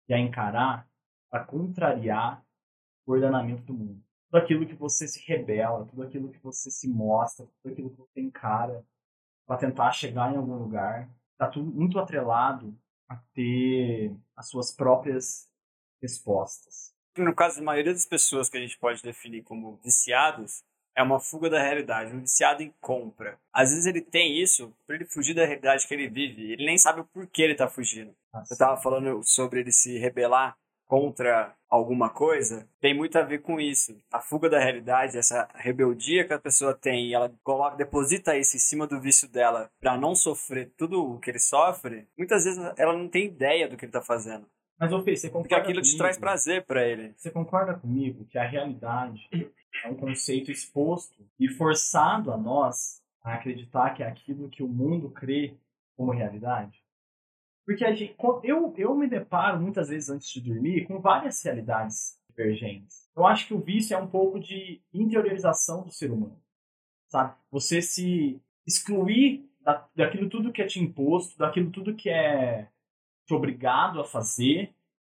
e 0.08 0.14
a 0.14 0.18
encarar 0.18 0.88
para 1.30 1.44
contrariar 1.44 2.42
o 3.04 3.12
ordenamento 3.12 3.62
do 3.64 3.74
mundo. 3.74 4.02
Tudo 4.30 4.42
aquilo 4.42 4.66
que 4.66 4.74
você 4.74 5.06
se 5.06 5.22
rebela, 5.26 5.84
tudo 5.84 6.02
aquilo 6.02 6.30
que 6.30 6.38
você 6.38 6.70
se 6.70 6.88
mostra, 6.88 7.46
tudo 7.60 7.70
aquilo 7.70 7.90
que 7.90 7.98
você 7.98 8.20
encara 8.22 8.82
para 9.46 9.58
tentar 9.58 9.92
chegar 9.92 10.32
em 10.32 10.38
algum 10.38 10.56
lugar, 10.56 11.06
tá 11.36 11.48
tudo 11.48 11.70
muito 11.70 11.98
atrelado 11.98 12.74
a 13.06 13.16
ter 13.34 14.16
as 14.34 14.48
suas 14.48 14.72
próprias 14.72 15.52
respostas. 16.00 16.94
No 17.14 17.34
caso, 17.34 17.60
a 17.60 17.62
maioria 17.62 17.92
das 17.92 18.06
pessoas 18.06 18.48
que 18.48 18.56
a 18.56 18.60
gente 18.60 18.78
pode 18.78 19.02
definir 19.02 19.42
como 19.42 19.76
viciados 19.84 20.64
é 20.96 21.02
uma 21.02 21.20
fuga 21.20 21.50
da 21.50 21.62
realidade, 21.62 22.14
um 22.14 22.20
viciado 22.20 22.62
em 22.62 22.72
compra. 22.80 23.38
Às 23.52 23.70
vezes 23.70 23.86
ele 23.86 24.00
tem 24.00 24.40
isso 24.40 24.72
para 24.86 24.96
ele 24.96 25.04
fugir 25.04 25.34
da 25.34 25.44
realidade 25.44 25.86
que 25.86 25.94
ele 25.94 26.08
vive, 26.08 26.52
ele 26.52 26.64
nem 26.64 26.78
sabe 26.78 27.00
o 27.00 27.04
porquê 27.04 27.42
ele 27.42 27.54
tá 27.54 27.68
fugindo. 27.68 28.14
Você 28.44 28.56
tava 28.56 28.80
falando 28.80 29.22
sobre 29.22 29.60
ele 29.60 29.72
se 29.72 29.98
rebelar 29.98 30.56
contra 30.86 31.52
alguma 31.68 32.08
coisa, 32.08 32.66
tem 32.80 32.94
muito 32.94 33.18
a 33.18 33.22
ver 33.22 33.40
com 33.42 33.60
isso. 33.60 33.96
A 34.12 34.20
fuga 34.20 34.48
da 34.48 34.58
realidade, 34.60 35.18
essa 35.18 35.48
rebeldia 35.54 36.24
que 36.24 36.32
a 36.32 36.38
pessoa 36.38 36.72
tem, 36.74 37.08
e 37.08 37.14
ela 37.14 37.32
coloca, 37.42 37.76
deposita 37.76 38.36
isso 38.36 38.56
em 38.56 38.60
cima 38.60 38.86
do 38.86 39.00
vício 39.00 39.28
dela 39.28 39.68
para 39.80 39.98
não 39.98 40.14
sofrer 40.14 40.72
tudo 40.78 41.04
o 41.04 41.18
que 41.18 41.30
ele 41.30 41.40
sofre, 41.40 42.06
muitas 42.16 42.44
vezes 42.44 42.62
ela 42.76 42.92
não 42.92 43.08
tem 43.08 43.26
ideia 43.26 43.68
do 43.68 43.76
que 43.76 43.84
ele 43.84 43.92
tá 43.92 44.00
fazendo. 44.00 44.46
Mas, 44.78 44.92
ô 44.92 45.02
Fê, 45.02 45.16
você 45.16 45.28
Porque 45.30 45.48
concorda 45.48 45.64
aquilo 45.64 45.80
te 45.80 45.86
comigo? 45.86 45.98
traz 45.98 46.18
prazer 46.18 46.64
para 46.64 46.86
ele. 46.86 47.14
Você 47.16 47.30
concorda 47.30 47.74
comigo 47.74 48.26
que 48.26 48.38
a 48.38 48.46
realidade 48.46 49.28
é 49.84 49.88
um 49.88 49.96
conceito 49.96 50.50
exposto 50.50 51.28
e 51.38 51.48
forçado 51.48 52.32
a 52.32 52.36
nós 52.36 53.02
a 53.22 53.34
acreditar 53.34 53.90
que 53.90 54.02
é 54.02 54.06
aquilo 54.06 54.48
que 54.48 54.62
o 54.62 54.68
mundo 54.68 55.10
crê 55.10 55.56
como 55.96 56.12
realidade? 56.12 56.82
Porque 57.64 57.84
a 57.84 57.92
gente, 57.92 58.14
eu, 58.44 58.72
eu 58.76 58.94
me 58.94 59.08
deparo 59.08 59.60
muitas 59.60 59.88
vezes 59.88 60.08
antes 60.08 60.30
de 60.30 60.40
dormir 60.40 60.86
com 60.86 61.00
várias 61.00 61.42
realidades 61.42 62.16
divergentes. 62.28 63.10
Eu 63.16 63.26
acho 63.26 63.48
que 63.48 63.54
o 63.54 63.60
vício 63.60 63.94
é 63.94 63.98
um 63.98 64.06
pouco 64.06 64.38
de 64.38 64.80
interiorização 64.94 65.82
do 65.82 65.90
ser 65.90 66.12
humano. 66.12 66.40
Sabe? 67.08 67.34
Você 67.50 67.82
se 67.82 68.40
excluir 68.66 69.50
da, 69.60 69.88
daquilo 69.96 70.28
tudo 70.28 70.52
que 70.52 70.62
é 70.62 70.66
te 70.66 70.78
imposto, 70.78 71.36
daquilo 71.38 71.70
tudo 71.70 71.96
que 71.96 72.08
é 72.08 72.68
te 73.26 73.34
obrigado 73.34 74.00
a 74.00 74.04
fazer, 74.04 74.72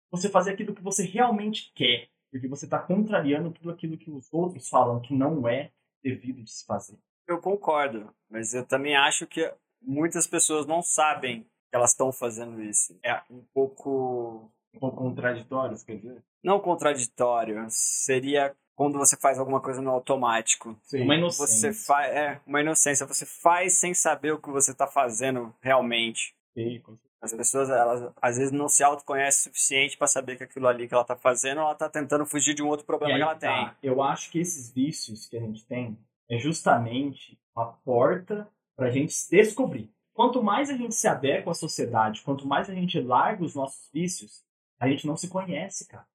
você 0.10 0.28
fazer 0.28 0.54
aquilo 0.54 0.74
que 0.74 0.82
você 0.82 1.06
realmente 1.06 1.72
quer. 1.76 2.10
Porque 2.32 2.48
você 2.48 2.66
está 2.66 2.80
contrariando 2.80 3.52
tudo 3.52 3.72
aquilo 3.72 3.98
que 3.98 4.10
os 4.12 4.32
outros 4.34 4.70
falam 4.70 5.00
que 5.02 5.14
não 5.14 5.48
é 5.48 5.72
devido 6.04 6.44
de 6.44 6.52
se 6.52 6.66
fazer. 6.66 6.98
Eu 7.28 7.40
concordo, 7.40 8.14
mas 8.30 8.54
eu 8.54 8.66
também 8.66 8.96
acho 8.96 9.28
que 9.28 9.52
muitas 9.82 10.26
pessoas 10.28 10.66
não 10.66 10.82
sabem 10.82 11.44
que 11.44 11.76
elas 11.76 11.92
estão 11.92 12.12
fazendo 12.12 12.62
isso. 12.62 12.98
É 13.04 13.22
um 13.30 13.44
pouco 13.54 14.52
Um 14.74 14.80
pouco 14.80 14.98
contraditórios, 14.98 15.84
quer 15.84 15.98
dizer? 15.98 16.24
não 16.44 16.60
contraditório, 16.60 17.66
seria 17.70 18.56
quando 18.76 18.98
você 18.98 19.18
faz 19.18 19.38
alguma 19.38 19.60
coisa 19.62 19.82
no 19.82 19.90
automático. 19.92 20.80
Sim. 20.84 21.02
Uma 21.02 21.16
Você 21.16 21.20
inocência. 21.20 21.74
faz, 21.74 22.12
é, 22.16 22.42
uma 22.48 22.62
inocência, 22.62 23.06
você 23.06 23.26
faz 23.26 23.74
sem 23.80 23.94
saber 23.94 24.32
o 24.32 24.42
que 24.42 24.50
você 24.50 24.72
está 24.72 24.88
fazendo 24.88 25.54
realmente. 25.62 26.34
Sim, 26.54 26.80
com 26.80 26.94
certeza. 26.96 27.09
As 27.22 27.34
pessoas, 27.34 27.70
elas 27.70 28.12
às 28.22 28.38
vezes 28.38 28.52
não 28.52 28.70
se 28.70 28.82
autoconhecem 28.82 29.40
o 29.40 29.44
suficiente 29.54 29.98
para 29.98 30.08
saber 30.08 30.38
que 30.38 30.44
aquilo 30.44 30.68
ali 30.68 30.88
que 30.88 30.94
ela 30.94 31.04
está 31.04 31.18
fazendo, 31.18 31.60
ela 31.60 31.74
está 31.74 31.90
tentando 31.90 32.26
fugir 32.26 32.54
de 32.54 32.64
um 32.64 32.68
outro 32.68 32.86
problema 32.86 33.14
aí 33.14 33.20
que 33.20 33.24
ela 33.24 33.36
tá. 33.36 33.76
tem. 33.76 33.76
Eu 33.84 34.02
acho 34.02 34.32
que 34.32 34.40
esses 34.40 34.72
vícios 34.72 35.28
que 35.28 35.36
a 35.36 35.42
gente 35.42 35.66
tem 35.66 35.98
é 36.30 36.38
justamente 36.38 37.38
uma 37.56 37.74
porta 37.84 38.50
para 38.76 38.88
a 38.88 38.92
gente 38.92 39.12
se 39.12 39.30
descobrir. 39.30 39.92
Quanto 40.14 40.42
mais 40.42 40.70
a 40.70 40.78
gente 40.78 40.96
se 40.96 41.08
adequa 41.08 41.52
à 41.52 41.54
sociedade, 41.54 42.22
quanto 42.22 42.48
mais 42.48 42.70
a 42.70 42.74
gente 42.74 43.00
larga 43.00 43.44
os 43.44 43.56
nossos 43.56 43.90
vícios, 43.92 44.44
a 44.80 44.88
gente 44.88 45.06
não 45.06 45.18
se 45.18 45.28
conhece, 45.28 45.88
cara. 45.88 46.08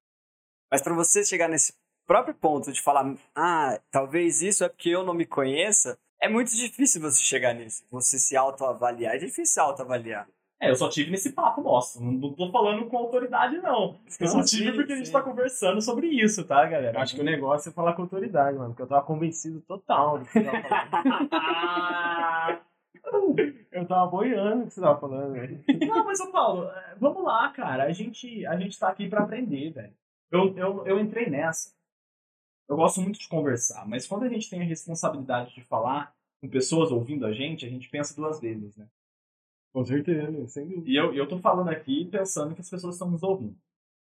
Mas 0.71 0.81
para 0.81 0.95
você 0.95 1.23
chegar 1.23 1.47
nesse 1.47 1.73
próprio 2.07 2.33
ponto 2.33 2.71
de 2.71 2.81
falar, 2.81 3.15
ah, 3.35 3.79
talvez 3.91 4.41
isso 4.41 4.63
é 4.63 4.69
porque 4.69 4.89
eu 4.89 5.03
não 5.03 5.13
me 5.13 5.25
conheça, 5.25 5.97
é 6.19 6.27
muito 6.27 6.55
difícil 6.55 7.01
você 7.01 7.21
chegar 7.21 7.53
nisso. 7.53 7.85
Você 7.91 8.17
se 8.17 8.35
autoavaliar. 8.35 9.15
É 9.15 9.17
difícil 9.17 9.53
se 9.53 9.59
autoavaliar. 9.59 10.27
É, 10.61 10.69
eu 10.69 10.75
só 10.75 10.89
tive 10.89 11.11
nesse 11.11 11.33
papo 11.33 11.61
nosso. 11.61 12.01
Não 12.01 12.33
tô 12.33 12.49
falando 12.49 12.85
com 12.85 12.97
autoridade, 12.97 13.57
não. 13.57 13.99
Eu 14.19 14.27
só 14.27 14.41
tive 14.43 14.71
porque 14.71 14.93
a 14.93 14.95
gente 14.95 15.11
tá 15.11 15.21
conversando 15.21 15.81
sobre 15.81 16.07
isso, 16.07 16.45
tá, 16.45 16.65
galera? 16.65 17.01
Acho 17.01 17.15
que 17.15 17.21
o 17.21 17.25
negócio 17.25 17.69
é 17.69 17.73
falar 17.73 17.93
com 17.93 18.03
autoridade, 18.03 18.57
mano. 18.57 18.69
Porque 18.69 18.81
eu 18.81 18.87
tava 18.87 19.05
convencido 19.05 19.61
total 19.61 20.19
do 20.19 20.25
que 20.25 20.39
eu 20.39 20.45
tava 20.45 20.89
falando. 20.89 21.29
Eu 23.71 23.85
tava 23.85 24.09
boiando 24.09 24.63
o 24.63 24.67
que 24.67 24.73
você 24.73 24.81
tava 24.81 24.99
falando, 24.99 25.33
velho. 25.33 25.63
Não, 25.85 26.05
mas, 26.05 26.19
ô 26.21 26.31
Paulo, 26.31 26.63
é, 26.69 26.95
vamos 26.97 27.23
lá, 27.23 27.49
cara. 27.49 27.83
A 27.83 27.91
gente, 27.91 28.45
a 28.45 28.57
gente 28.57 28.79
tá 28.79 28.87
aqui 28.87 29.07
pra 29.07 29.21
aprender, 29.21 29.71
velho. 29.71 29.93
Eu, 30.31 30.57
eu, 30.57 30.87
eu 30.87 30.99
entrei 30.99 31.29
nessa. 31.29 31.75
Eu 32.67 32.77
gosto 32.77 33.01
muito 33.01 33.19
de 33.19 33.27
conversar, 33.27 33.87
mas 33.87 34.07
quando 34.07 34.23
a 34.23 34.29
gente 34.29 34.49
tem 34.49 34.61
a 34.61 34.65
responsabilidade 34.65 35.53
de 35.53 35.61
falar 35.61 36.13
com 36.41 36.49
pessoas 36.49 36.91
ouvindo 36.91 37.25
a 37.25 37.31
gente, 37.31 37.65
a 37.65 37.69
gente 37.69 37.89
pensa 37.89 38.15
duas 38.15 38.39
vezes, 38.39 38.75
né? 38.75 38.87
Com 39.75 39.83
certeza, 39.83 40.47
sem 40.47 40.69
dúvida. 40.69 40.89
E 40.89 40.95
eu, 40.95 41.13
eu 41.13 41.27
tô 41.27 41.37
falando 41.37 41.67
aqui 41.67 42.05
pensando 42.05 42.55
que 42.55 42.61
as 42.61 42.69
pessoas 42.69 42.95
estão 42.95 43.11
nos 43.11 43.21
ouvindo. 43.21 43.59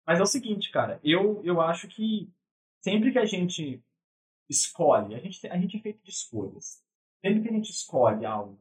Mas 0.05 0.17
é 0.17 0.23
o 0.23 0.25
seguinte, 0.25 0.71
cara, 0.71 0.97
eu, 1.03 1.43
eu 1.43 1.59
acho 1.59 1.89
que 1.89 2.31
sempre 2.79 3.11
que 3.11 3.19
a 3.19 3.25
gente 3.25 3.83
escolhe, 4.49 5.13
a 5.13 5.19
gente, 5.19 5.45
a 5.45 5.57
gente 5.57 5.75
é 5.75 5.81
feito 5.81 6.01
de 6.01 6.09
escolhas. 6.09 6.81
Sempre 7.19 7.41
que 7.41 7.49
a 7.49 7.51
gente 7.51 7.69
escolhe 7.69 8.25
algo, 8.25 8.57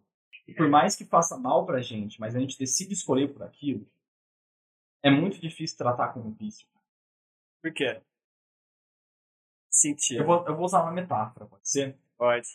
e 0.49 0.53
por 0.53 0.69
mais 0.69 0.97
que 0.97 1.05
faça 1.05 1.39
mal 1.39 1.65
pra 1.65 1.81
gente, 1.81 2.19
mas 2.19 2.35
a 2.35 2.41
gente 2.41 2.59
decide 2.59 2.95
escolher 2.95 3.33
por 3.33 3.45
aquilo, 3.45 3.89
é 5.01 5.09
muito 5.09 5.41
difícil 5.41 5.79
tratar 5.79 6.09
como 6.09 6.33
vício. 6.33 6.67
Por 7.63 7.73
quê? 7.73 8.03
Sentido. 9.71 10.23
Eu 10.23 10.27
vou, 10.27 10.45
eu 10.45 10.57
vou 10.57 10.65
usar 10.65 10.83
uma 10.83 10.91
metáfora, 10.91 11.47
pode 11.47 11.69
ser? 11.69 11.97
Pode. 12.19 12.49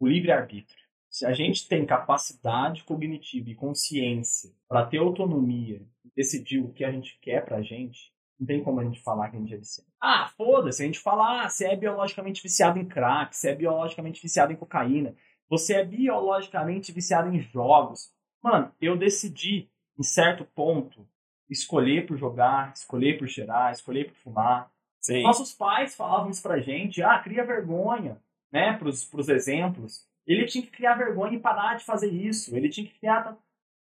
O 0.00 0.08
livre-arbítrio. 0.08 0.87
Se 1.10 1.26
a 1.26 1.32
gente 1.32 1.66
tem 1.68 1.86
capacidade 1.86 2.84
cognitiva 2.84 3.50
e 3.50 3.54
consciência 3.54 4.50
para 4.68 4.86
ter 4.86 4.98
autonomia 4.98 5.82
e 6.04 6.10
decidir 6.14 6.60
o 6.60 6.72
que 6.72 6.84
a 6.84 6.92
gente 6.92 7.18
quer 7.20 7.44
pra 7.44 7.62
gente, 7.62 8.12
não 8.38 8.46
tem 8.46 8.62
como 8.62 8.80
a 8.80 8.84
gente 8.84 9.02
falar 9.02 9.30
que 9.30 9.36
a 9.36 9.40
gente 9.40 9.54
é 9.54 9.56
viciado. 9.56 9.88
Ah, 10.00 10.30
foda-se, 10.36 10.82
a 10.82 10.86
gente 10.86 11.00
fala, 11.00 11.44
ah, 11.44 11.48
você 11.48 11.66
é 11.66 11.76
biologicamente 11.76 12.42
viciado 12.42 12.78
em 12.78 12.86
crack, 12.86 13.36
você 13.36 13.50
é 13.50 13.54
biologicamente 13.54 14.22
viciado 14.22 14.52
em 14.52 14.56
cocaína, 14.56 15.14
você 15.48 15.74
é 15.74 15.84
biologicamente 15.84 16.92
viciado 16.92 17.34
em 17.34 17.40
jogos. 17.40 18.12
Mano, 18.42 18.70
eu 18.80 18.96
decidi, 18.96 19.68
em 19.98 20.02
certo 20.02 20.44
ponto, 20.44 21.08
escolher 21.50 22.06
por 22.06 22.16
jogar, 22.16 22.72
escolher 22.72 23.18
por 23.18 23.26
cheirar, 23.26 23.72
escolher 23.72 24.06
por 24.06 24.16
fumar. 24.16 24.70
Sim. 25.00 25.22
Nossos 25.22 25.52
pais 25.52 25.96
falavam 25.96 26.30
isso 26.30 26.42
pra 26.42 26.60
gente, 26.60 27.02
ah, 27.02 27.18
cria 27.18 27.44
vergonha, 27.44 28.20
né, 28.52 28.74
pros, 28.74 29.04
pros 29.04 29.28
exemplos. 29.28 30.06
Ele 30.28 30.44
tinha 30.44 30.62
que 30.62 30.70
criar 30.70 30.94
vergonha 30.94 31.38
e 31.38 31.40
parar 31.40 31.76
de 31.76 31.84
fazer 31.86 32.12
isso. 32.12 32.54
Ele 32.54 32.68
tinha 32.68 32.86
que 32.86 32.98
criar. 32.98 33.34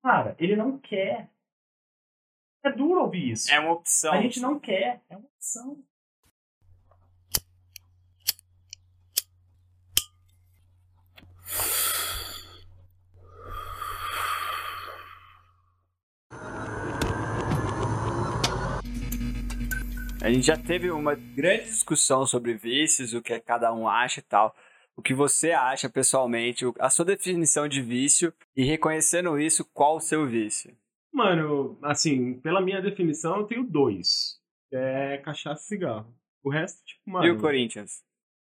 Cara, 0.03 0.35
ele 0.37 0.55
não 0.55 0.77
quer. 0.77 1.27
É 2.63 2.71
duro 2.71 3.01
ouvir 3.01 3.31
isso. 3.31 3.51
É 3.51 3.59
uma 3.59 3.71
opção. 3.71 4.13
A 4.13 4.21
gente 4.21 4.39
não 4.39 4.59
quer. 4.59 5.01
É 5.09 5.17
uma 5.17 5.25
opção. 5.25 5.83
A 20.21 20.29
gente 20.31 20.45
já 20.45 20.57
teve 20.57 20.91
uma 20.91 21.15
grande 21.15 21.63
discussão 21.63 22.23
sobre 22.27 22.53
vícios, 22.53 23.15
o 23.15 23.21
que 23.21 23.39
cada 23.39 23.73
um 23.73 23.87
acha 23.87 24.19
e 24.19 24.23
tal. 24.23 24.55
O 24.99 25.01
que 25.01 25.13
você 25.13 25.53
acha 25.53 25.89
pessoalmente, 25.89 26.65
a 26.77 26.89
sua 26.89 27.05
definição 27.05 27.69
de 27.69 27.81
vício 27.81 28.33
e 28.53 28.65
reconhecendo 28.65 29.39
isso, 29.39 29.63
qual 29.73 29.95
o 29.95 30.01
seu 30.01 30.27
vício? 30.27 30.75
Mano, 31.13 31.79
assim, 31.81 32.33
pela 32.41 32.59
minha 32.59 32.81
definição, 32.81 33.38
eu 33.38 33.45
tenho 33.45 33.63
dois. 33.63 34.41
É 34.69 35.17
cachaça 35.19 35.63
e 35.63 35.67
cigarro. 35.67 36.13
O 36.43 36.49
resto, 36.49 36.83
tipo, 36.83 37.09
mano. 37.09 37.25
E 37.25 37.31
o 37.31 37.39
Corinthians? 37.39 38.03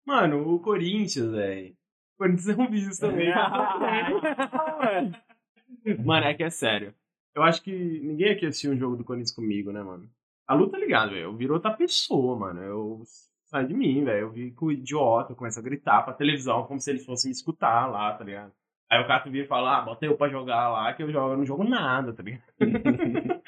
Mano, 0.03 0.51
o 0.51 0.59
Corinthians, 0.59 1.31
velho. 1.31 1.75
O 2.15 2.17
Corinthians 2.17 2.49
é 2.49 2.55
um 2.55 2.71
vício 2.71 2.99
também. 2.99 3.29
mano, 6.03 6.25
é 6.25 6.33
que 6.33 6.41
é 6.41 6.49
sério. 6.49 6.95
Eu 7.35 7.43
acho 7.43 7.61
que 7.61 7.71
ninguém 7.71 8.31
aqui 8.31 8.47
assistiu 8.47 8.71
um 8.71 8.79
jogo 8.79 8.95
do 8.95 9.03
Corinthians 9.03 9.35
comigo, 9.35 9.71
né, 9.71 9.83
mano? 9.83 10.09
A 10.47 10.55
luta, 10.55 10.71
tá 10.71 10.79
ligado, 10.79 11.11
velho? 11.11 11.25
Eu 11.25 11.37
viro 11.37 11.53
outra 11.53 11.71
pessoa, 11.71 12.35
mano. 12.35 12.63
Eu 12.63 13.03
sai 13.51 13.67
de 13.67 13.73
mim, 13.73 14.03
velho. 14.03 14.21
Eu 14.21 14.31
vi 14.31 14.51
com 14.51 14.67
o 14.67 14.71
idiota, 14.71 15.35
começa 15.35 15.59
a 15.59 15.63
gritar 15.63 16.01
pra 16.03 16.13
televisão 16.13 16.63
como 16.63 16.79
se 16.79 16.89
eles 16.89 17.05
fossem 17.05 17.29
me 17.29 17.35
escutar 17.35 17.85
lá, 17.87 18.13
tá 18.13 18.23
ligado? 18.23 18.51
Aí 18.89 19.01
o 19.01 19.07
Cato 19.07 19.31
vira 19.31 19.45
e 19.45 19.47
fala, 19.47 19.77
ah, 19.77 19.81
bota 19.81 20.05
eu 20.05 20.17
pra 20.17 20.27
jogar 20.27 20.69
lá, 20.69 20.93
que 20.93 21.01
eu 21.01 21.11
jogo, 21.11 21.33
eu 21.33 21.37
não 21.37 21.45
jogo 21.45 21.63
nada, 21.63 22.11
tá 22.11 22.21
ligado? 22.23 22.43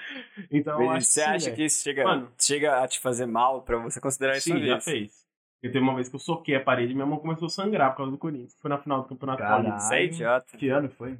então, 0.49 0.81
eu 0.81 0.89
acho 0.91 1.07
você 1.07 1.21
que 1.21 1.29
acha 1.29 1.45
velho. 1.45 1.55
que 1.57 1.63
isso 1.65 1.83
chega, 1.83 2.03
Mano. 2.03 2.31
chega 2.39 2.81
a 2.81 2.87
te 2.87 2.99
fazer 2.99 3.25
mal 3.25 3.61
pra 3.61 3.77
você 3.77 3.99
considerar 3.99 4.37
isso 4.37 4.53
Sim, 4.53 4.65
já 4.65 4.79
fez. 4.79 5.23
Eu 5.61 5.71
teve 5.71 5.83
uma 5.83 5.95
vez 5.95 6.07
que 6.07 6.15
eu 6.15 6.19
soquei 6.19 6.55
a 6.55 6.63
parede 6.63 6.91
e 6.91 6.95
minha 6.95 7.05
mão 7.05 7.19
começou 7.19 7.47
a 7.47 7.49
sangrar 7.49 7.91
por 7.91 7.97
causa 7.97 8.11
do 8.11 8.17
Corinthians. 8.17 8.55
Foi 8.61 8.69
na 8.69 8.77
final 8.77 9.01
do 9.01 9.07
Campeonato. 9.07 9.41
Paulista. 9.41 9.79
Você 9.79 9.95
é 9.95 10.03
idiota. 10.05 10.57
Que 10.57 10.69
ano 10.69 10.89
foi? 10.89 11.17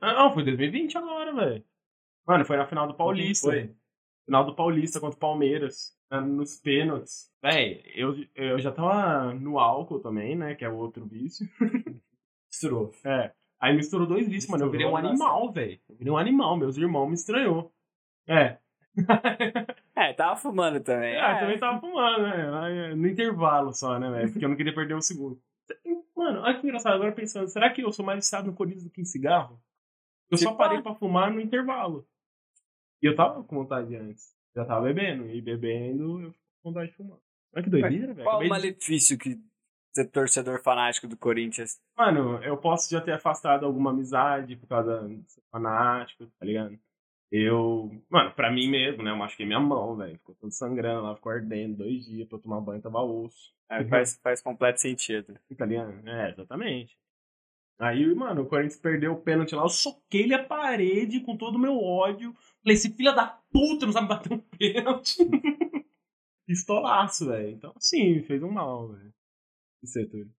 Ah, 0.00 0.14
não, 0.14 0.32
foi 0.34 0.44
2020 0.44 0.98
agora, 0.98 1.34
velho. 1.34 1.64
Mano, 2.26 2.44
foi 2.44 2.56
na 2.56 2.66
final 2.66 2.86
do 2.86 2.94
Paulista. 2.94 3.46
Foi. 3.46 3.74
Final 4.28 4.44
do 4.44 4.54
Paulista 4.54 5.00
contra 5.00 5.16
o 5.16 5.20
Palmeiras. 5.20 5.96
né, 6.10 6.20
Nos 6.20 6.60
pênaltis. 6.60 7.30
Véi, 7.42 7.82
eu, 7.94 8.14
eu 8.34 8.58
já 8.58 8.70
tava 8.70 9.32
no 9.32 9.58
álcool 9.58 10.00
também, 10.00 10.36
né? 10.36 10.54
Que 10.54 10.66
é 10.66 10.68
o 10.68 10.76
outro 10.76 11.06
vício. 11.06 11.48
Misturou. 12.52 12.92
É. 13.04 13.32
Aí 13.58 13.74
misturou 13.74 14.06
dois 14.06 14.28
vícios, 14.28 14.50
mano. 14.50 14.66
Eu 14.66 14.70
virei 14.70 14.86
um 14.86 14.90
Misturou, 14.90 15.10
animal, 15.10 15.50
velho. 15.52 15.80
Eu 15.88 15.96
virei 15.96 16.12
um 16.12 16.18
animal. 16.18 16.56
Meus 16.58 16.76
irmãos 16.76 17.06
me 17.08 17.14
estranhou. 17.14 17.72
É. 18.26 18.58
É, 19.96 20.12
tava 20.12 20.36
fumando 20.36 20.78
também. 20.78 21.16
É, 21.16 21.34
eu 21.34 21.40
também 21.40 21.58
tava 21.58 21.80
fumando, 21.80 22.22
né? 22.22 22.58
Aí, 22.60 22.94
No 22.94 23.08
intervalo 23.08 23.72
só, 23.72 23.98
né, 23.98 24.08
velho? 24.08 24.30
Porque 24.30 24.44
eu 24.44 24.48
não 24.48 24.56
queria 24.56 24.72
perder 24.72 24.94
um 24.94 25.00
segundo. 25.00 25.40
Mano, 26.16 26.40
olha 26.42 26.54
que 26.56 26.64
engraçado. 26.64 26.94
Agora 26.94 27.10
pensando, 27.10 27.48
será 27.48 27.68
que 27.68 27.82
eu 27.82 27.90
sou 27.90 28.04
mais 28.06 28.18
viciado 28.18 28.46
no 28.46 28.54
Corinthians 28.54 28.84
do 28.84 28.90
que 28.90 29.00
em 29.00 29.04
cigarro? 29.04 29.60
Eu 30.30 30.38
só 30.38 30.50
Tipo, 30.50 30.56
parei 30.56 30.78
ah. 30.78 30.82
pra 30.82 30.94
fumar 30.94 31.32
no 31.32 31.40
intervalo. 31.40 32.06
E 33.02 33.06
eu 33.06 33.14
tava 33.16 33.42
com 33.44 33.56
vontade 33.56 33.94
antes. 33.96 34.34
Já 34.54 34.64
tava 34.64 34.86
bebendo. 34.86 35.28
E 35.28 35.40
bebendo, 35.40 36.20
eu 36.20 36.32
fico 36.32 36.44
com 36.62 36.70
vontade 36.70 36.90
de 36.90 36.96
fumar. 36.96 37.18
Olha 37.54 37.64
que 37.64 37.70
doideira, 37.70 38.12
velho. 38.14 38.24
Qual 38.24 38.36
o 38.36 38.38
Acabei 38.40 38.48
de- 38.48 38.48
malefício 38.50 39.18
que 39.18 39.38
ser 39.94 40.06
torcedor 40.10 40.62
fanático 40.62 41.06
do 41.08 41.16
Corinthians? 41.16 41.80
Mano, 41.96 42.42
eu 42.44 42.56
posso 42.56 42.90
já 42.90 43.00
ter 43.00 43.12
afastado 43.12 43.64
alguma 43.64 43.90
amizade 43.90 44.56
por 44.56 44.66
causa 44.68 45.06
de 45.08 45.22
ser 45.30 45.42
fanático, 45.50 46.26
tá 46.38 46.44
ligado? 46.46 46.78
Eu. 47.30 47.90
Mano, 48.08 48.32
pra 48.32 48.50
mim 48.50 48.68
mesmo, 48.68 49.02
né? 49.02 49.10
Eu 49.10 49.16
machuquei 49.16 49.44
minha 49.46 49.60
mão, 49.60 49.96
velho. 49.96 50.16
Ficou 50.18 50.34
todo 50.34 50.50
sangrando 50.52 51.02
lá, 51.02 51.14
ficou 51.14 51.30
ardendo 51.32 51.76
dois 51.78 52.04
dias 52.06 52.26
pra 52.28 52.38
eu 52.38 52.42
tomar 52.42 52.60
banho, 52.60 52.80
tava 52.82 53.02
osso. 53.02 53.52
É, 53.70 53.84
faz, 53.84 54.18
faz 54.22 54.40
completo 54.40 54.80
sentido. 54.80 55.38
Tá 55.56 55.66
ligado? 55.66 55.92
É, 56.08 56.30
exatamente. 56.30 56.96
Aí, 57.78 58.12
mano, 58.14 58.42
o 58.42 58.46
Corinthians 58.46 58.80
perdeu 58.80 59.12
o 59.12 59.20
pênalti 59.20 59.54
lá, 59.54 59.62
eu 59.62 59.68
soquei-lhe 59.68 60.34
a 60.34 60.42
parede 60.42 61.20
com 61.20 61.36
todo 61.36 61.56
o 61.56 61.58
meu 61.60 61.78
ódio. 61.80 62.34
Falei, 62.62 62.76
esse 62.76 62.90
filho 62.92 63.14
da 63.14 63.26
puta 63.50 63.86
não 63.86 63.92
sabe 63.92 64.08
bater 64.08 64.32
um 64.32 64.38
pênalti. 64.38 65.16
Pistolaço, 66.46 67.26
velho. 67.26 67.50
Então, 67.50 67.74
sim, 67.78 68.22
fez 68.22 68.42
um 68.42 68.50
mal, 68.50 68.88
velho. 68.88 69.12
Isso 69.82 69.98
é 69.98 70.06
tudo. 70.06 70.30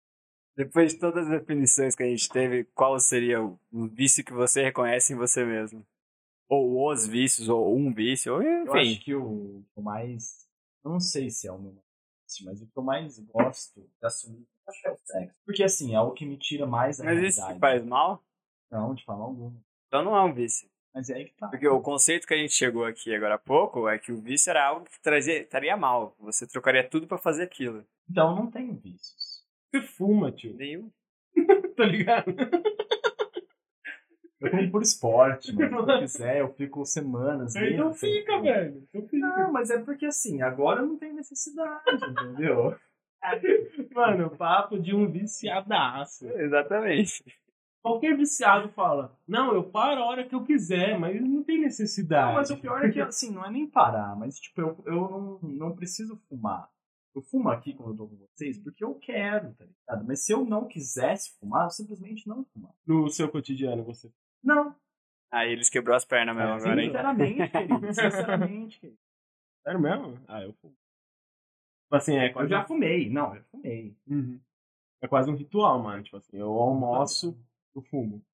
Depois 0.57 0.93
de 0.93 0.99
todas 0.99 1.25
as 1.27 1.41
definições 1.41 1.95
que 1.95 2.03
a 2.03 2.07
gente 2.07 2.29
teve, 2.29 2.65
qual 2.75 2.99
seria 2.99 3.41
o 3.43 3.59
vício 3.93 4.25
que 4.25 4.33
você 4.33 4.63
reconhece 4.65 5.13
em 5.13 5.17
você 5.17 5.45
mesmo? 5.45 5.87
Ou 6.49 6.91
os 6.91 7.07
vícios, 7.07 7.49
ou 7.49 7.77
um 7.77 7.93
vício, 7.93 8.35
ou 8.35 8.43
Eu 8.43 8.63
enfim. 8.65 8.79
acho 8.93 9.05
que 9.05 9.15
o, 9.15 9.63
o 9.77 9.83
mais. 9.83 10.49
Eu 10.85 10.91
não 10.91 10.99
sei 10.99 11.31
se 11.31 11.47
é 11.47 11.53
o 11.53 11.59
meu 11.59 11.73
mais, 11.75 11.85
mas 12.45 12.63
o 12.63 12.67
que 12.67 12.77
eu 12.77 12.83
mais 12.83 13.19
gosto 13.21 13.81
de 13.83 14.07
assumir 14.07 14.47
acho 14.67 14.81
que 14.83 14.89
é 14.89 14.93
o 14.93 14.97
sexo. 15.05 15.41
Porque 15.45 15.63
assim, 15.63 15.95
é 15.95 16.01
o 16.01 16.13
que 16.13 16.25
me 16.27 16.37
tira 16.39 16.67
mais 16.67 16.99
da 16.99 17.05
Mas 17.05 17.19
isso 17.23 17.39
realidade. 17.39 17.55
te 17.55 17.61
faz 17.61 17.85
mal? 17.85 18.25
Não, 18.71 18.95
de 18.95 19.05
forma 19.05 19.25
alguma. 19.25 19.61
Então 19.87 20.03
não 20.03 20.17
é 20.17 20.23
um 20.25 20.35
vício. 20.35 20.69
Mas 20.95 21.11
é 21.11 21.15
aí 21.15 21.25
que 21.27 21.37
tá. 21.37 21.49
Porque 21.49 21.69
o 21.69 21.81
conceito 21.81 22.27
que 22.27 22.35
a 22.35 22.37
gente 22.37 22.53
chegou 22.53 22.85
aqui 22.85 23.15
agora 23.15 23.35
há 23.35 23.39
pouco 23.39 23.89
é 23.89 23.99
que 23.99 24.13
o 24.13 24.21
vício 24.21 24.51
era 24.51 24.67
algo 24.67 24.87
que 24.87 25.01
trazia, 25.01 25.41
estaria 25.41 25.77
mal. 25.77 26.17
Você 26.21 26.47
trocaria 26.47 26.89
tudo 26.89 27.07
pra 27.07 27.19
fazer 27.19 27.45
aquilo. 27.45 27.85
Então 28.11 28.31
eu 28.31 28.37
não 28.37 28.51
tenho 28.51 28.75
vícios. 28.75 29.45
Você 29.71 29.83
fuma, 29.83 30.33
tio. 30.33 30.55
Nenhum. 30.57 30.91
Tá 31.79 31.85
ligado? 31.85 32.35
Eu 34.41 34.51
como 34.51 34.71
por 34.71 34.83
esporte, 34.83 35.53
mano. 35.53 35.85
Se 35.85 35.93
eu 35.93 35.99
quiser, 36.01 36.41
eu 36.41 36.53
fico 36.55 36.85
semanas. 36.85 37.55
Então 37.55 37.87
meses 37.87 38.01
fica, 38.01 38.41
velho. 38.41 38.83
Então 38.89 39.03
fica. 39.09 39.27
Não, 39.27 39.53
mas 39.53 39.71
é 39.71 39.79
porque 39.79 40.07
assim, 40.07 40.43
agora 40.43 40.81
eu 40.81 40.87
não 40.87 40.99
tenho 40.99 41.15
necessidade, 41.15 42.05
entendeu? 42.05 42.77
Mano, 43.95 44.31
papo 44.37 44.79
de 44.79 44.95
um 44.95 45.11
viciadaço. 45.11 46.27
Exatamente. 46.31 47.25
Qualquer 47.89 48.17
viciado 48.17 48.69
fala, 48.71 49.17
não, 49.27 49.53
eu 49.55 49.65
paro 49.65 50.01
a 50.03 50.07
hora 50.07 50.25
que 50.27 50.35
eu 50.35 50.45
quiser, 50.45 50.99
mas 50.99 51.21
não 51.21 51.43
tem 51.43 51.61
necessidade. 51.61 52.29
Não, 52.29 52.35
mas 52.35 52.51
o 52.51 52.57
pior 52.57 52.85
é 52.85 52.91
que, 52.91 53.01
assim, 53.01 53.31
não 53.33 53.45
é 53.45 53.51
nem 53.51 53.67
parar, 53.67 54.17
mas, 54.17 54.39
tipo, 54.39 54.61
eu, 54.61 54.83
eu 54.87 54.95
não, 55.11 55.39
não 55.43 55.77
preciso 55.77 56.17
fumar. 56.29 56.69
Eu 57.15 57.23
fumo 57.23 57.49
aqui 57.49 57.75
quando 57.75 57.91
eu 57.93 57.97
tô 57.97 58.07
com 58.09 58.17
vocês 58.17 58.59
porque 58.63 58.85
eu 58.85 58.95
quero, 58.95 59.53
tá 59.55 59.65
ligado? 59.65 60.07
Mas 60.07 60.25
se 60.25 60.33
eu 60.33 60.45
não 60.45 60.67
quisesse 60.69 61.37
fumar, 61.41 61.65
eu 61.67 61.71
simplesmente 61.71 62.29
não 62.29 62.45
fumar. 62.53 62.73
No 62.87 63.09
seu 63.09 63.29
cotidiano, 63.29 63.83
você. 63.85 64.11
Não, 64.43 64.75
Aí 65.31 65.53
eles 65.53 65.69
quebrou 65.69 65.95
as 65.95 66.05
pernas 66.07 66.35
mesmo 66.35 66.51
É, 66.51 66.55
agora, 66.57 66.81
hein? 66.83 66.89
sinceramente, 66.89 67.49
querido. 67.51 67.87
Sinceramente, 67.95 68.81
querido. 68.81 68.99
Sério 69.63 69.81
mesmo? 69.81 70.19
Ah, 70.27 70.43
eu 70.43 70.53
fumo. 70.55 70.75
Tipo 71.85 71.97
assim, 71.97 72.17
é 72.17 72.29
Eu 72.29 72.33
quase. 72.33 72.51
já 72.51 72.65
fumei. 72.65 73.11
Não, 73.11 73.35
eu 73.37 73.43
fumei. 73.51 73.97
Uhum. 74.07 74.41
É 75.03 75.07
quase 75.09 75.31
um 75.31 75.35
ritual, 75.37 75.83
mano. 75.83 76.03
Tipo 76.03 76.17
assim, 76.17 76.39
eu 76.39 76.51
almoço, 76.53 77.39
eu 77.75 77.83
fumo. 77.83 78.25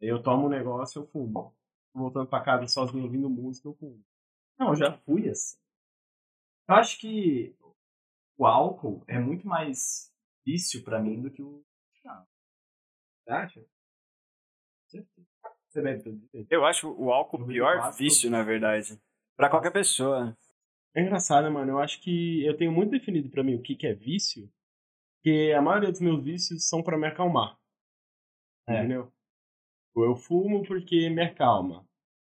Eu 0.00 0.22
tomo 0.22 0.46
um 0.46 0.50
negócio, 0.50 1.02
eu 1.02 1.06
fumo. 1.06 1.54
Voltando 1.92 2.28
pra 2.28 2.42
casa 2.42 2.66
sozinho 2.66 3.04
ouvindo 3.04 3.28
música, 3.28 3.68
eu 3.68 3.74
fumo. 3.74 4.02
Não, 4.58 4.68
eu 4.68 4.76
já 4.76 4.92
fui 4.98 5.28
assim. 5.28 5.58
Eu 6.68 6.74
acho 6.76 6.98
que 6.98 7.56
o 8.38 8.46
álcool 8.46 9.02
é 9.06 9.18
muito 9.18 9.46
mais 9.46 10.12
vício 10.46 10.82
pra 10.82 11.00
mim 11.00 11.20
do 11.20 11.30
que 11.30 11.42
o 11.42 11.64
cigarro. 11.92 12.26
Você 13.22 13.30
acha? 13.30 13.66
Você 15.68 15.82
bebe 15.82 16.02
todo 16.02 16.18
dia? 16.32 16.46
Eu 16.50 16.64
acho 16.64 16.90
o 16.90 17.12
álcool 17.12 17.42
o 17.42 17.46
pior 17.46 17.92
vício, 17.92 18.30
na 18.30 18.42
verdade. 18.42 19.00
Pra 19.36 19.50
qualquer 19.50 19.72
pessoa. 19.72 20.36
É 20.94 21.02
engraçado, 21.02 21.50
mano. 21.50 21.72
Eu 21.72 21.78
acho 21.78 22.00
que 22.00 22.44
eu 22.44 22.56
tenho 22.56 22.72
muito 22.72 22.90
definido 22.90 23.28
pra 23.28 23.44
mim 23.44 23.54
o 23.54 23.62
que, 23.62 23.76
que 23.76 23.86
é 23.86 23.94
vício, 23.94 24.50
porque 25.16 25.52
a 25.56 25.62
maioria 25.62 25.90
dos 25.90 26.00
meus 26.00 26.22
vícios 26.24 26.68
são 26.68 26.82
pra 26.82 26.98
me 26.98 27.06
acalmar. 27.06 27.59
É. 28.70 28.78
Entendeu? 28.78 29.12
Eu 29.96 30.16
fumo 30.16 30.62
porque 30.64 31.10
me 31.10 31.22
acalma. 31.22 31.84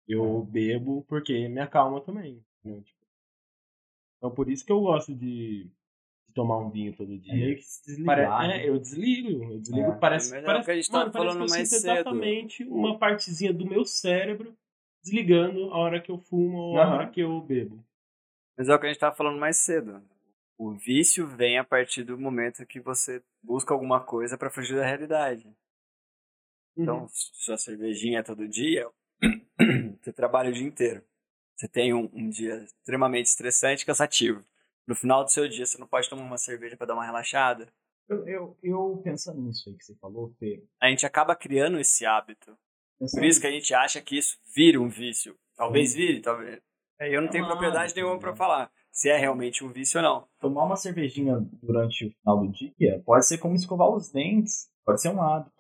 Eu 0.08 0.43
bebo 0.43 1.04
porque 1.08 1.47
me 1.47 1.60
acalma 1.60 2.02
também. 2.02 2.43
entendeu? 2.63 2.82
Tipo, 2.84 2.99
Então 4.17 4.32
por 4.32 4.49
isso 4.49 4.65
que 4.65 4.71
eu 4.71 4.82
gosto 4.82 5.13
de, 5.13 5.69
tomar 6.34 6.58
um 6.58 6.69
vinho 6.69 6.95
todo 6.95 7.13
É 7.13 7.17
dia. 7.17 7.34
meio 7.34 7.56
que 7.58 7.63
se 7.63 8.04
Pare- 8.06 8.21
desligar. 8.21 8.45
é, 8.45 8.47
né? 8.47 8.69
eu 8.69 8.80
desligo. 8.80 9.43
Eu 9.54 9.60
desligo. 9.60 9.91
É. 9.91 9.95
Parece, 9.97 10.36
é 10.36 10.41
parece, 10.41 10.65
que 10.65 10.71
a 10.71 10.75
gente 10.75 10.89
tava 10.89 10.99
mano, 11.06 11.12
parece 11.13 11.28
falando 11.30 11.45
que 11.45 11.52
eu 11.52 11.58
mais 11.58 11.69
cedo. 11.69 11.80
exatamente 11.91 12.63
uma 12.63 12.97
partezinha 12.97 13.54
do 13.54 13.65
meu 13.65 13.86
cérebro 13.86 14.56
desligando 15.04 15.65
a 15.73 15.78
hora 15.78 16.02
que 16.02 16.12
eu 16.12 16.17
fumo 16.17 16.58
ou 16.58 16.78
a 16.78 16.84
Aham. 16.84 16.93
hora 16.95 17.10
que 17.10 17.19
eu 17.21 17.39
bebo. 17.41 17.84
Mas 18.58 18.67
é 18.69 18.75
o 18.75 18.80
que 18.80 18.86
a 18.86 18.89
gente 18.89 18.99
tava 18.99 19.15
falando 19.15 19.39
mais 19.39 19.58
cedo. 19.58 20.02
O 20.58 20.71
vício 20.71 21.25
vem 21.25 21.58
a 21.58 21.63
partir 21.63 22.04
do 22.04 22.17
momento 22.17 22.65
que 22.65 22.82
você 22.82 23.23
busca 23.41 23.73
alguma 23.73 24.02
coisa 24.04 24.38
pra 24.38 24.49
fugir 24.49 24.75
da 24.75 24.86
realidade. 24.86 25.47
Então, 26.82 27.02
Uhum. 27.02 27.08
sua 27.12 27.58
cervejinha 27.58 28.20
é 28.20 28.24
todo 28.24 28.48
dia, 28.48 28.89
você 30.02 30.13
trabalha 30.13 30.50
o 30.50 30.54
dia 30.54 30.65
inteiro. 30.68 31.04
Você 31.56 31.68
tem 31.68 31.94
um, 31.94 32.10
um 32.13 32.30
dia 32.30 32.63
extremamente 32.63 33.26
estressante 33.28 33.84
e 33.84 33.86
cansativo. 33.86 34.44
No 34.88 34.96
final 34.96 35.24
do 35.24 35.30
seu 35.32 35.48
dia, 35.48 35.65
você 35.65 35.78
não 35.78 35.88
pode 35.88 36.10
tomar 36.10 36.24
uma 36.24 36.38
cerveja 36.38 36.78
pra 36.78 36.88
dar 36.88 36.94
uma 36.94 37.06
relaxada. 37.06 37.68
Eu, 38.08 38.28
eu, 38.28 38.58
eu 38.63 39.02
pensando 39.04 39.39
nisso 39.42 39.70
aí 39.70 39.76
que 39.76 39.84
você 39.84 39.96
falou, 39.98 40.34
Fê. 40.39 40.63
A 40.82 40.89
gente 40.89 41.06
acaba 41.06 41.36
criando 41.36 41.80
esse 41.80 42.06
hábito. 42.06 42.58
pensando 42.98 43.22
Por 43.22 43.28
isso 43.28 43.42
que 43.42 43.48
a 43.48 43.52
gente 43.52 43.74
acha 43.74 44.02
que 44.02 44.18
isso 44.18 44.38
vira 44.56 44.80
um 44.82 44.88
vício. 44.89 45.38
Talvez 45.56 45.94
vire, 45.94 46.22
talvez. 46.22 46.62
É, 47.00 47.13
Eu 47.13 47.22
não 47.22 47.28
É 47.28 47.32
tenho 47.32 47.46
propriedade 47.46 47.94
nenhuma 47.94 48.15
né? 48.15 48.20
pra 48.20 48.36
falar 48.36 48.72
se 48.92 49.10
é 49.10 49.18
realmente 49.18 49.63
um 49.63 49.72
vício 49.72 49.98
ou 50.00 50.04
não. 50.04 50.28
tomar 50.39 50.63
uma 50.65 50.76
cervejinha 50.76 51.38
durante 51.62 52.08
o 52.08 52.12
final 52.12 52.39
do 52.39 52.52
dia 52.52 52.74
pode 53.06 53.26
ser 53.28 53.38
como 53.38 53.54
escovar 53.56 53.89
os 53.89 54.12
dentes, 54.12 54.70
pode 54.84 55.02
ser 55.02 55.10
um 55.10 55.22
hábito. 55.22 55.59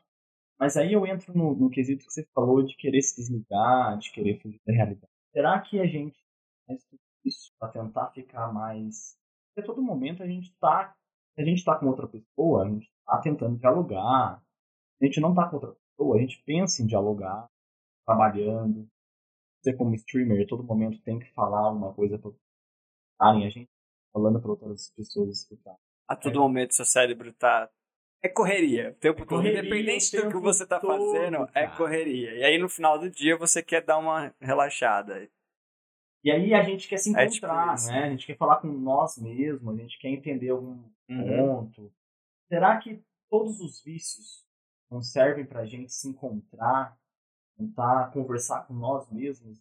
Mas 0.59 0.75
aí 0.75 0.91
eu 0.91 1.05
entro 1.07 1.35
no, 1.35 1.55
no 1.55 1.69
quesito 1.69 2.05
que 2.05 2.11
você 2.11 2.27
falou 2.35 2.61
de 2.63 2.75
querer 2.75 3.01
se 3.01 3.15
desligar, 3.15 3.97
de 3.97 4.11
querer 4.11 4.41
fugir 4.41 4.59
da 4.65 4.73
realidade. 4.73 5.11
Será 5.31 5.59
que 5.61 5.79
a 5.79 5.85
gente 5.85 6.17
faz 6.67 6.83
tudo 6.83 6.99
isso 7.25 7.51
para 7.57 7.71
tentar 7.71 8.11
ficar 8.11 8.51
mais. 8.53 9.17
Porque 9.47 9.61
a 9.61 9.73
todo 9.73 9.81
momento 9.81 10.21
a 10.21 10.27
gente 10.27 10.53
tá. 10.59 10.93
A 11.37 11.43
gente 11.43 11.63
tá 11.63 11.77
com 11.79 11.87
outra 11.87 12.07
pessoa, 12.07 12.63
a 12.63 12.69
gente 12.69 12.91
tá 13.05 13.21
tentando 13.21 13.57
dialogar. 13.57 14.43
A 15.01 15.05
gente 15.05 15.21
não 15.21 15.33
tá 15.33 15.47
com 15.47 15.55
outra 15.55 15.73
pessoa, 15.73 16.17
a 16.17 16.19
gente 16.19 16.43
pensa 16.43 16.83
em 16.83 16.85
dialogar, 16.85 17.47
trabalhando. 18.05 18.85
Você 19.61 19.73
como 19.73 19.95
streamer, 19.95 20.43
a 20.43 20.47
todo 20.47 20.63
momento 20.63 21.01
tem 21.01 21.19
que 21.19 21.31
falar 21.33 21.71
uma 21.71 21.93
coisa 21.93 22.17
para 22.17 22.31
escutarem 22.31 23.47
a 23.47 23.49
gente 23.49 23.69
falando 24.11 24.41
para 24.41 24.51
outras 24.51 24.91
pessoas 24.91 25.29
escutar. 25.29 25.75
A 26.07 26.15
todo 26.15 26.39
momento 26.39 26.73
seu 26.73 26.85
cérebro 26.85 27.33
tá. 27.33 27.69
É 28.21 28.27
correria. 28.27 28.89
O 28.91 28.95
tempo 28.95 29.19
todo. 29.19 29.29
correria 29.29 29.59
Independente 29.61 30.15
do 30.17 30.29
que 30.29 30.37
você 30.37 30.65
tá 30.67 30.79
todo, 30.79 30.91
fazendo, 31.13 31.37
é 31.53 31.65
cara. 31.65 31.77
correria. 31.77 32.35
E 32.35 32.43
aí 32.43 32.57
no 32.57 32.67
final 32.67 32.99
do 32.99 33.09
dia 33.09 33.37
você 33.37 33.63
quer 33.63 33.81
dar 33.83 33.97
uma 33.97 34.33
relaxada. 34.41 35.29
E 36.23 36.29
aí 36.29 36.53
a 36.53 36.61
gente 36.63 36.87
quer 36.89 36.97
se 36.97 37.15
É 37.15 37.27
tipo 37.27 37.45
encontrar, 37.45 37.75
isso. 37.75 37.87
né? 37.87 38.03
A 38.03 38.09
gente 38.09 38.25
quer 38.27 38.37
falar 38.37 38.57
com 38.57 38.67
nós 38.67 39.17
mesmos, 39.17 39.73
a 39.73 39.81
gente 39.81 39.97
quer 39.99 40.09
entender 40.09 40.49
algum 40.49 40.83
Uhum. 41.09 41.25
ponto. 41.71 41.93
Será 42.49 42.77
que 42.77 43.01
todos 43.29 43.59
os 43.61 43.81
vícios 43.81 44.45
não 44.91 45.01
servem 45.01 45.45
pra 45.45 45.65
gente 45.65 45.91
se 45.93 46.07
encontrar, 46.09 46.97
tentar 47.57 48.11
conversar 48.11 48.67
com 48.67 48.73
nós 48.73 49.09
mesmos? 49.09 49.57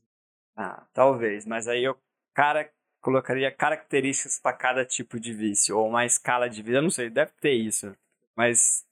Ah, 0.56 0.84
talvez. 0.92 1.46
Mas 1.46 1.68
aí 1.68 1.84
eu 1.84 1.96
cara 2.34 2.68
colocaria 3.00 3.50
características 3.54 4.40
para 4.40 4.56
cada 4.56 4.84
tipo 4.84 5.20
de 5.20 5.32
vício. 5.32 5.78
Ou 5.78 5.88
uma 5.88 6.04
escala 6.04 6.50
de 6.50 6.60
vida. 6.62 6.78
Eu 6.78 6.82
não 6.82 6.90
sei, 6.90 7.08
deve 7.08 7.30
ter 7.40 7.52
isso. 7.52 7.96
Mas 8.38 8.86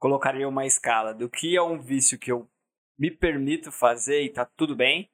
colocaria 0.00 0.48
uma 0.48 0.66
escala 0.66 1.14
do 1.14 1.30
que 1.30 1.56
é 1.56 1.62
um 1.62 1.78
vício 1.80 2.18
que 2.18 2.32
eu 2.32 2.50
me 2.98 3.08
permito 3.08 3.70
fazer 3.70 4.22
e 4.22 4.28
tá 4.28 4.44
tudo 4.44 4.74
bem. 4.74 5.08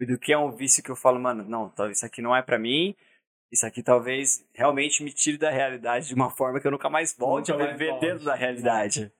E 0.00 0.04
do 0.06 0.18
que 0.18 0.32
é 0.32 0.36
um 0.38 0.50
vício 0.50 0.82
que 0.82 0.90
eu 0.90 0.96
falo, 0.96 1.20
mano, 1.20 1.44
não, 1.44 1.72
isso 1.90 2.04
aqui 2.04 2.20
não 2.20 2.34
é 2.34 2.42
pra 2.42 2.58
mim. 2.58 2.96
Isso 3.52 3.64
aqui 3.64 3.84
talvez 3.84 4.44
realmente 4.52 5.04
me 5.04 5.12
tire 5.12 5.38
da 5.38 5.48
realidade 5.50 6.08
de 6.08 6.14
uma 6.14 6.28
forma 6.34 6.60
que 6.60 6.66
eu 6.66 6.72
nunca 6.72 6.90
mais 6.90 7.16
volte 7.16 7.52
Nunca 7.52 7.64
a 7.64 7.66
viver 7.68 7.90
volte. 7.90 8.06
dentro 8.06 8.24
da 8.24 8.34
realidade. 8.34 9.12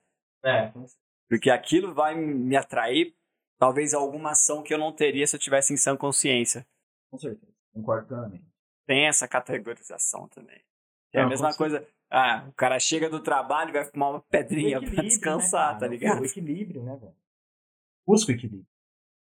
É, 0.43 0.73
Porque 1.29 1.49
aquilo 1.49 1.93
vai 1.93 2.13
me 2.15 2.57
atrair, 2.57 3.15
talvez, 3.57 3.93
a 3.93 3.97
alguma 3.97 4.31
ação 4.31 4.61
que 4.61 4.73
eu 4.73 4.77
não 4.77 4.91
teria 4.91 5.25
se 5.25 5.35
eu 5.35 5.39
tivesse 5.39 5.71
em 5.73 5.77
sã 5.77 5.95
consciência. 5.95 6.67
com 7.09 7.17
certeza. 7.17 7.49
Concordo 7.73 8.07
plenamente. 8.07 8.43
Tem 8.85 9.07
essa 9.07 9.25
categorização 9.27 10.27
também. 10.27 10.61
É 11.13 11.19
a 11.19 11.23
Não, 11.23 11.29
mesma 11.29 11.51
com 11.51 11.57
coisa. 11.57 11.87
Ah, 12.11 12.45
o 12.49 12.53
cara 12.53 12.77
chega 12.77 13.09
do 13.09 13.23
trabalho 13.23 13.69
e 13.69 13.73
vai 13.73 13.85
fumar 13.85 14.11
uma 14.11 14.21
pedrinha 14.21 14.79
O 14.79 14.83
pra 14.83 15.01
descansar, 15.03 15.67
né, 15.67 15.73
tá 15.73 15.79
cara? 15.79 15.91
ligado? 15.91 16.21
O 16.21 16.25
equilíbrio, 16.25 16.83
né, 16.83 16.97
velho? 16.97 17.15
Busco 18.05 18.31
equilíbrio. 18.31 18.67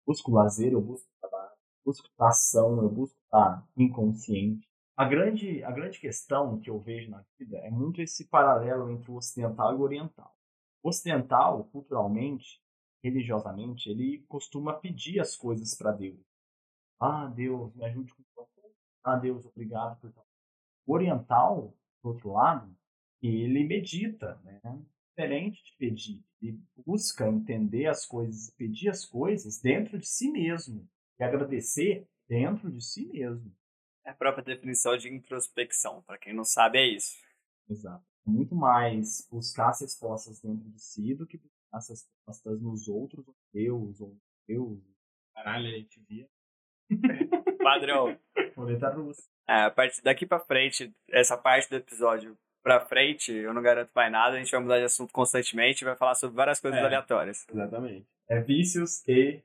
Busco 0.05 0.31
lazer, 0.31 0.73
eu 0.73 0.81
busco 0.81 1.07
trabalho. 1.21 1.51
Busco 1.85 2.07
estar 2.07 2.27
ação, 2.27 2.81
eu 2.81 2.89
busco 2.89 3.17
estar 3.23 3.65
inconsciente. 3.77 4.67
A 4.97 5.05
grande, 5.05 5.63
a 5.63 5.71
grande 5.71 5.99
questão 5.99 6.59
que 6.59 6.69
eu 6.69 6.79
vejo 6.79 7.09
na 7.11 7.23
vida 7.39 7.57
é 7.59 7.69
muito 7.69 8.01
esse 8.01 8.27
paralelo 8.27 8.89
entre 8.89 9.09
o 9.09 9.15
ocidental 9.15 9.73
e 9.73 9.75
o 9.77 9.81
oriental. 9.81 10.35
O 10.83 10.89
ocidental, 10.89 11.63
culturalmente, 11.65 12.61
religiosamente, 13.03 13.89
ele 13.89 14.23
costuma 14.27 14.73
pedir 14.73 15.19
as 15.19 15.35
coisas 15.35 15.75
para 15.75 15.91
Deus. 15.91 16.19
Ah, 16.99 17.27
Deus, 17.27 17.73
me 17.75 17.85
ajude 17.85 18.13
com 18.13 18.23
coisa. 18.33 18.75
Ah, 19.03 19.15
Deus, 19.15 19.45
obrigado 19.45 19.99
por 19.99 20.11
tal. 20.11 20.25
O 20.87 20.93
oriental, 20.93 21.73
do 22.05 22.09
outro 22.09 22.31
lado, 22.31 22.77
ele 23.21 23.63
medita, 23.63 24.39
né? 24.43 24.61
Diferente 25.09 25.63
de 25.63 25.75
pedir. 25.77 26.23
Ele 26.41 26.61
busca 26.85 27.27
entender 27.27 27.87
as 27.87 28.05
coisas, 28.05 28.51
pedir 28.51 28.89
as 28.89 29.05
coisas 29.05 29.59
dentro 29.59 29.97
de 29.97 30.05
si 30.05 30.29
mesmo. 30.31 30.87
E 31.19 31.23
agradecer 31.23 32.07
dentro 32.27 32.71
de 32.71 32.83
si 32.83 33.07
mesmo. 33.07 33.51
É 34.05 34.11
a 34.11 34.13
própria 34.13 34.43
definição 34.43 34.95
de 34.95 35.11
introspecção. 35.11 36.03
Pra 36.03 36.17
quem 36.17 36.33
não 36.33 36.43
sabe, 36.43 36.77
é 36.77 36.85
isso. 36.85 37.15
Exato. 37.67 38.05
Muito 38.23 38.55
mais 38.55 39.27
buscar 39.31 39.69
as 39.69 39.81
respostas 39.81 40.39
dentro 40.41 40.69
de 40.69 40.81
si 40.81 41.15
do 41.15 41.25
que 41.25 41.37
buscar 41.37 41.77
as 41.77 41.89
respostas 41.89 42.61
nos 42.61 42.87
outros, 42.87 43.27
ou 43.27 43.35
Deus, 43.51 44.01
ou 44.01 44.17
Deus, 44.47 44.79
Caralho, 45.33 45.67
a 45.67 45.71
gente 45.71 45.99
via. 46.07 46.29
Padrão. 47.61 48.17
roleta 48.55 48.89
russa. 48.89 49.34
É, 49.47 49.63
a 49.65 49.71
partir 49.71 50.01
daqui 50.01 50.25
pra 50.25 50.39
frente, 50.39 50.93
essa 51.09 51.37
parte 51.37 51.69
do 51.69 51.75
episódio 51.75 52.37
pra 52.63 52.79
frente, 52.79 53.31
eu 53.31 53.53
não 53.53 53.61
garanto 53.61 53.91
mais 53.95 54.11
nada. 54.11 54.35
A 54.35 54.39
gente 54.39 54.51
vai 54.51 54.59
mudar 54.59 54.79
de 54.79 54.85
assunto 54.85 55.13
constantemente 55.13 55.81
e 55.83 55.85
vai 55.85 55.95
falar 55.95 56.15
sobre 56.15 56.35
várias 56.35 56.59
coisas 56.59 56.79
É. 56.79 56.83
aleatórias. 56.83 57.45
Exatamente. 57.51 58.07
É 58.27 58.39
vícios 58.41 59.07
e 59.07 59.41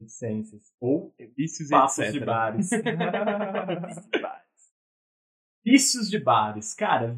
licenças. 0.00 0.72
Ou 0.80 1.14
Vícios 1.36 1.68
e 1.68 1.70
papos 1.70 1.98
etc. 1.98 2.12
de 2.12 2.20
bares. 2.24 2.70
Vícios 5.64 6.10
de 6.10 6.18
bares. 6.18 6.74
Cara, 6.74 7.16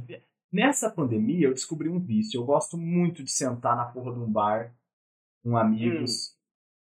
nessa 0.52 0.90
pandemia 0.90 1.46
eu 1.46 1.54
descobri 1.54 1.88
um 1.88 2.00
vício. 2.00 2.40
Eu 2.40 2.44
gosto 2.44 2.76
muito 2.76 3.22
de 3.22 3.30
sentar 3.30 3.76
na 3.76 3.86
porra 3.86 4.12
de 4.12 4.18
um 4.20 4.30
bar 4.30 4.74
com 5.42 5.56
amigos 5.56 6.36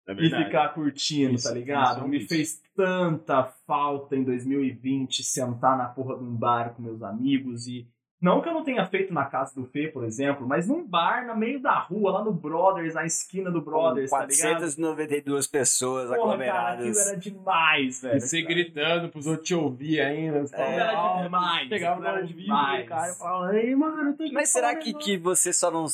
É 0.09 0.13
e 0.15 0.31
ficar 0.31 0.73
curtindo, 0.73 1.35
Isso, 1.35 1.47
tá 1.47 1.55
ligado? 1.55 1.97
isso 1.99 2.05
é 2.05 2.09
Me 2.09 2.21
fez 2.27 2.63
tanta 2.75 3.45
falta 3.67 4.17
em 4.17 4.25
2020 4.25 5.23
sentar 5.23 5.77
na 5.77 5.85
porra 5.85 6.17
de 6.17 6.25
um 6.25 6.35
bar 6.35 6.75
com 6.75 6.83
meus 6.83 7.03
amigos 7.03 7.67
e. 7.67 7.87
Não 8.21 8.41
que 8.41 8.49
eu 8.49 8.53
não 8.55 8.65
tenha 8.65 8.85
feito 8.85 9.15
na 9.15 9.27
casa 9.27 9.55
do 9.55 9.65
Fê, 9.67 9.87
por 9.87 10.03
exemplo, 10.03 10.45
mas 10.45 10.67
num 10.67 10.85
bar 10.85 11.25
no 11.25 11.37
meio 11.37 11.63
da 11.63 11.79
rua, 11.79 12.11
lá 12.11 12.25
no 12.25 12.33
Brothers, 12.33 12.95
na 12.95 13.07
esquina 13.07 13.49
do 13.49 13.61
Brothers, 13.61 14.11
tá 14.11 14.27
ligado? 14.27 14.59
492 14.59 15.47
pessoas 15.47 16.09
Porra, 16.09 16.37
cara, 16.37 16.73
aquilo 16.73 16.89
aglomeradas. 16.89 17.07
era 17.07 17.17
demais, 17.17 18.03
velho. 18.03 18.17
E 18.17 18.21
você 18.21 18.43
gritando 18.43 19.09
pros 19.09 19.29
outros 19.29 19.47
te 19.47 19.55
ouvir 19.55 20.01
ainda. 20.01 20.41
Você 20.41 20.57
É, 20.57 20.75
era 20.75 21.23
demais, 21.23 21.69
Chegava 21.69 22.01
no 22.01 22.07
era 22.09 22.27
demais. 22.27 22.89
cara 22.89 23.13
e 23.13 23.15
falava, 23.15 23.57
ei, 23.57 23.75
mano, 23.77 24.17
tô 24.17 24.25
Mas 24.33 24.49
será 24.49 24.75
que, 24.75 24.95
que 24.95 25.17
você 25.17 25.53
só 25.53 25.71
não, 25.71 25.87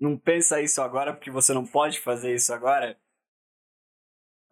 não 0.00 0.16
pensa 0.16 0.60
isso 0.60 0.82
agora 0.82 1.12
porque 1.12 1.30
você 1.30 1.54
não 1.54 1.64
pode 1.64 2.00
fazer 2.00 2.34
isso 2.34 2.52
agora? 2.52 2.96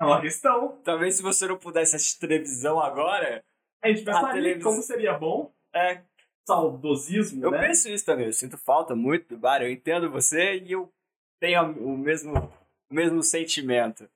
É 0.01 0.05
uma 0.05 0.21
questão. 0.21 0.81
Talvez 0.83 1.17
se 1.17 1.23
você 1.23 1.47
não 1.47 1.59
pudesse 1.59 1.95
assistir 1.95 2.19
televisão 2.21 2.81
agora. 2.81 3.45
A 3.83 3.89
gente 3.89 4.03
A 4.03 4.13
pensaria 4.15 4.43
televisão- 4.43 4.71
como 4.73 4.83
seria 4.83 5.13
bom. 5.19 5.53
É, 5.75 6.03
Saudosismo, 6.47 7.45
eu 7.45 7.51
né? 7.51 7.59
penso 7.67 7.89
isso 7.89 8.05
também. 8.05 8.27
Eu 8.27 8.33
sinto 8.33 8.57
falta 8.59 8.95
muito 8.97 9.29
do 9.29 9.39
bar. 9.39 9.63
Eu 9.63 9.71
entendo 9.71 10.11
você 10.11 10.59
e 10.59 10.73
eu 10.73 10.93
tenho 11.39 11.63
o 11.85 11.97
mesmo 11.97 12.33
o 12.91 12.95
mesmo 12.95 13.23
sentimento. 13.23 14.11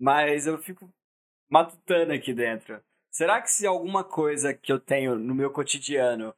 Mas 0.00 0.46
eu 0.46 0.56
fico 0.58 0.88
matutando 1.50 2.12
aqui 2.12 2.32
dentro. 2.32 2.80
Será 3.10 3.40
que 3.42 3.50
se 3.50 3.66
alguma 3.66 4.02
coisa 4.04 4.54
que 4.54 4.72
eu 4.72 4.78
tenho 4.80 5.16
no 5.16 5.34
meu 5.34 5.50
cotidiano 5.50 6.34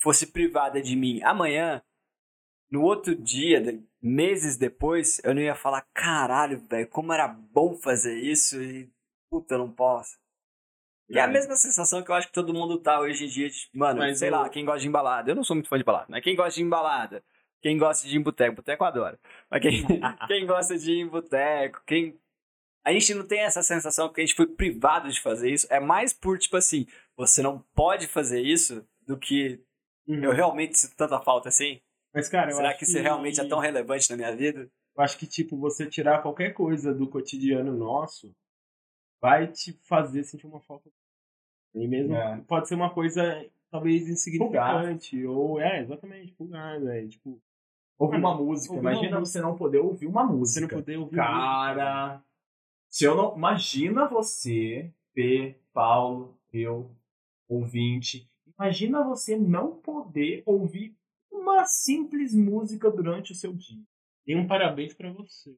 fosse 0.00 0.26
privada 0.32 0.80
de 0.82 0.94
mim 0.96 1.20
amanhã, 1.22 1.82
no 2.70 2.82
outro 2.82 3.14
dia, 3.14 3.60
meses 4.00 4.56
depois, 4.56 5.20
eu 5.24 5.34
não 5.34 5.42
ia 5.42 5.54
falar, 5.54 5.86
caralho, 5.94 6.58
velho, 6.68 6.88
como 6.88 7.12
era 7.12 7.26
bom 7.28 7.76
fazer 7.76 8.16
isso 8.18 8.60
e 8.62 8.90
puta, 9.30 9.54
eu 9.54 9.58
não 9.58 9.70
posso. 9.72 10.16
E 11.10 11.18
é 11.18 11.22
a 11.22 11.26
mesma 11.26 11.56
sensação 11.56 12.02
que 12.02 12.10
eu 12.10 12.14
acho 12.14 12.26
que 12.28 12.32
todo 12.34 12.52
mundo 12.52 12.78
tá 12.78 13.00
hoje 13.00 13.24
em 13.24 13.28
dia, 13.28 13.48
de, 13.48 13.68
mano, 13.72 14.00
Mas 14.00 14.18
sei 14.18 14.28
eu- 14.28 14.32
lá, 14.32 14.48
quem 14.48 14.64
gosta 14.64 14.80
de 14.80 14.88
embalada. 14.88 15.30
Eu 15.30 15.34
não 15.34 15.42
sou 15.44 15.56
muito 15.56 15.68
fã 15.68 15.78
de 15.78 15.84
balada, 15.84 16.06
mas 16.08 16.22
quem 16.22 16.36
gosta 16.36 16.54
de 16.54 16.62
embalada, 16.62 17.24
quem 17.62 17.78
gosta 17.78 18.06
de 18.06 18.14
ir 18.14 18.18
em 18.18 18.22
boteco, 18.22 18.56
boteco 18.56 18.84
eu 18.84 18.88
adoro. 18.88 19.18
Mas 19.50 19.62
quem, 19.62 19.82
quem 20.28 20.46
gosta 20.46 20.76
de 20.78 20.92
ir 20.92 21.00
em 21.00 21.08
boteco, 21.08 21.82
quem. 21.86 22.18
A 22.84 22.92
gente 22.92 23.12
não 23.14 23.26
tem 23.26 23.40
essa 23.40 23.62
sensação 23.62 24.10
que 24.12 24.20
a 24.20 24.24
gente 24.24 24.36
foi 24.36 24.46
privado 24.46 25.10
de 25.10 25.20
fazer 25.20 25.50
isso. 25.50 25.66
É 25.70 25.80
mais 25.80 26.12
por, 26.12 26.38
tipo 26.38 26.56
assim, 26.56 26.86
você 27.16 27.42
não 27.42 27.58
pode 27.74 28.06
fazer 28.06 28.40
isso 28.40 28.86
do 29.06 29.18
que 29.18 29.60
eu 30.06 30.32
realmente 30.32 30.78
sinto 30.78 30.94
tanta 30.96 31.20
falta 31.20 31.48
assim. 31.48 31.80
Mas, 32.14 32.28
cara, 32.28 32.50
eu 32.50 32.56
Será 32.56 32.70
acho 32.70 32.78
que 32.78 32.84
isso 32.84 32.98
realmente 32.98 33.40
é 33.40 33.48
tão 33.48 33.58
relevante 33.58 34.08
na 34.10 34.16
minha 34.16 34.34
vida? 34.34 34.70
Eu 34.96 35.02
acho 35.04 35.18
que, 35.18 35.26
tipo, 35.26 35.56
você 35.56 35.86
tirar 35.86 36.22
qualquer 36.22 36.52
coisa 36.54 36.92
do 36.94 37.08
cotidiano 37.08 37.76
nosso 37.76 38.34
vai 39.20 39.46
te 39.46 39.72
fazer 39.84 40.24
sentir 40.24 40.46
uma 40.46 40.60
falta. 40.60 40.90
E 41.74 41.86
mesmo 41.86 42.14
É. 42.14 42.40
pode 42.48 42.66
ser 42.68 42.74
uma 42.74 42.90
coisa 42.90 43.44
talvez 43.70 44.08
insignificante. 44.08 45.24
Ou, 45.26 45.60
é, 45.60 45.80
exatamente, 45.82 46.32
pulgar, 46.32 46.80
velho. 46.80 47.08
Tipo, 47.08 47.40
Ouvir 47.98 48.16
uma 48.18 48.30
Mano, 48.32 48.44
música. 48.44 48.72
ouvir 48.74 48.86
uma 48.86 48.92
Imagina 48.92 49.18
música. 49.20 49.40
você 49.40 49.40
não 49.44 49.56
poder 49.56 49.78
ouvir 49.78 50.06
uma 50.06 50.22
você 50.24 50.32
música. 50.60 50.60
não 50.60 50.68
poder 50.68 50.96
ouvir 50.98 51.16
Cara, 51.16 52.22
se 52.88 53.04
eu 53.04 53.16
não. 53.16 53.36
Imagina 53.36 54.08
você, 54.08 54.92
P, 55.12 55.56
Paulo, 55.72 56.38
eu, 56.52 56.90
ouvinte. 57.48 58.30
Imagina 58.56 59.02
você 59.04 59.36
não 59.36 59.76
poder 59.80 60.42
ouvir 60.46 60.96
uma 61.40 61.64
simples 61.64 62.34
música 62.34 62.90
durante 62.90 63.32
o 63.32 63.34
seu 63.34 63.52
dia. 63.52 63.82
E 64.26 64.36
um 64.36 64.46
parabéns 64.46 64.94
pra 64.94 65.10
você. 65.12 65.54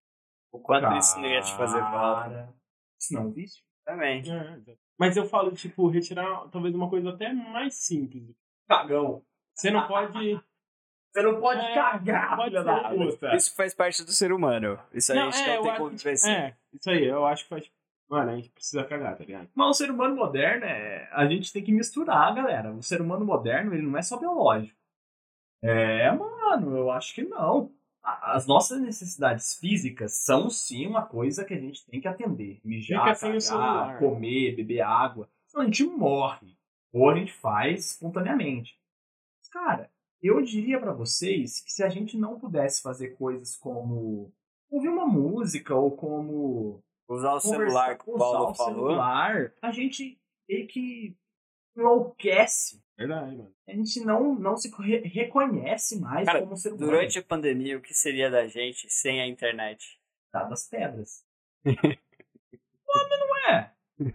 O 0.53 0.59
quanto 0.59 0.97
isso 0.97 1.19
não 1.19 1.29
ia 1.29 1.41
te 1.43 1.57
fazer 1.57 1.81
falta. 1.81 2.31
Cara, 2.31 2.55
Isso 3.01 3.15
não 3.15 3.23
é 3.23 3.25
um 3.25 3.31
vício? 3.31 3.63
Também. 3.85 4.23
É. 4.31 4.77
Mas 4.99 5.17
eu 5.17 5.25
falo, 5.25 5.53
tipo, 5.53 5.89
retirar 5.89 6.49
talvez 6.51 6.75
uma 6.75 6.89
coisa 6.91 7.11
até 7.11 7.33
mais 7.33 7.75
simples. 7.77 8.35
Cagão. 8.69 9.23
Você 9.55 9.71
não 9.71 9.87
pode. 9.87 10.41
Você 11.13 11.23
não 11.23 11.41
pode 11.41 11.61
É, 11.61 11.75
cagar, 11.75 12.37
pode 12.37 12.51
filha 12.51 12.63
da 12.63 12.89
puta. 12.91 13.35
Isso 13.35 13.53
faz 13.57 13.75
parte 13.75 14.05
do 14.05 14.13
ser 14.13 14.33
humano. 14.33 14.79
Isso 14.95 15.11
a 15.11 15.17
Não, 15.17 15.33
gente 15.33 15.43
é, 15.43 15.57
não 15.57 15.63
tem 15.65 15.77
como 15.77 15.91
vencer. 15.91 16.31
É, 16.31 16.57
isso 16.73 16.89
aí, 16.89 17.05
eu 17.05 17.27
acho 17.27 17.43
que 17.43 17.49
faz. 17.49 17.69
Mano, 18.09 18.31
a 18.31 18.37
gente 18.37 18.49
precisa 18.51 18.85
cagar, 18.85 19.17
tá 19.17 19.25
ligado? 19.25 19.49
Mas 19.53 19.69
o 19.71 19.75
ser 19.75 19.91
humano 19.91 20.15
moderno, 20.15 20.65
é... 20.65 21.09
a 21.13 21.27
gente 21.27 21.53
tem 21.53 21.65
que 21.65 21.73
misturar, 21.73 22.33
galera. 22.33 22.73
O 22.73 22.81
ser 22.81 23.01
humano 23.01 23.25
moderno, 23.25 23.75
ele 23.75 23.83
não 23.83 23.99
é 23.99 24.03
só 24.03 24.17
biológico. 24.19 24.79
É, 25.63 26.11
mano, 26.13 26.77
eu 26.77 26.91
acho 26.91 27.15
que 27.15 27.23
não. 27.23 27.73
As 28.03 28.47
nossas 28.47 28.81
necessidades 28.81 29.55
físicas 29.59 30.13
são 30.25 30.49
sim 30.49 30.87
uma 30.87 31.05
coisa 31.05 31.45
que 31.45 31.53
a 31.53 31.61
gente 31.61 31.85
tem 31.87 32.01
que 32.01 32.09
atender. 32.09 32.61
Mijar, 32.65 33.19
cagar, 33.19 33.99
comer, 33.99 34.57
beber 34.57 34.81
água. 34.81 35.29
Senão 35.47 35.65
a 35.65 35.67
gente 35.67 35.85
morre. 35.85 36.57
Ou 36.93 37.11
a 37.11 37.15
gente 37.17 37.33
faz 37.33 37.93
espontaneamente. 37.93 38.79
Cara, 39.53 39.91
eu 40.23 40.41
diria 40.43 40.79
pra 40.81 40.93
vocês 40.93 41.61
que 41.61 41.73
se 41.73 41.83
a 41.83 41.89
gente 41.89 42.17
não 42.17 42.39
pudesse 42.39 42.83
fazer 42.83 43.11
coisas 43.17 43.57
como 43.57 44.33
ouvir 44.71 44.89
uma 44.89 45.07
música 45.07 45.75
ou 45.75 45.91
como 45.91 46.83
Usar 47.09 47.35
o 47.35 47.41
celular 47.41 47.99
que 47.99 48.09
o 48.09 48.15
usar 48.15 48.25
Paulo 48.25 48.51
o 48.51 48.55
falou. 48.55 48.89
celular, 48.89 49.53
a 49.61 49.73
gente 49.73 50.19
meio 50.49 50.67
que 50.69 51.17
enlouquece. 51.77 52.83
Verdade, 52.99 53.35
mano. 53.37 53.55
A 53.67 53.73
gente 53.73 54.01
não, 54.05 54.35
não 54.35 54.57
se 54.57 54.71
re- 54.79 55.01
reconhece 55.09 55.99
mais 55.99 56.27
Cara, 56.27 56.41
como 56.41 56.57
ser 56.57 56.73
humano. 56.73 56.91
Durante 56.93 57.19
a 57.19 57.23
pandemia, 57.23 57.79
o 57.79 57.81
que 57.81 57.95
seria 57.95 58.31
da 58.31 58.47
gente 58.47 58.91
sem 58.91 59.21
a 59.21 59.27
internet? 59.27 59.99
das 60.33 60.69
pedras. 60.69 61.25
Mas 61.65 63.09
não 63.21 63.53
é. 63.55 63.73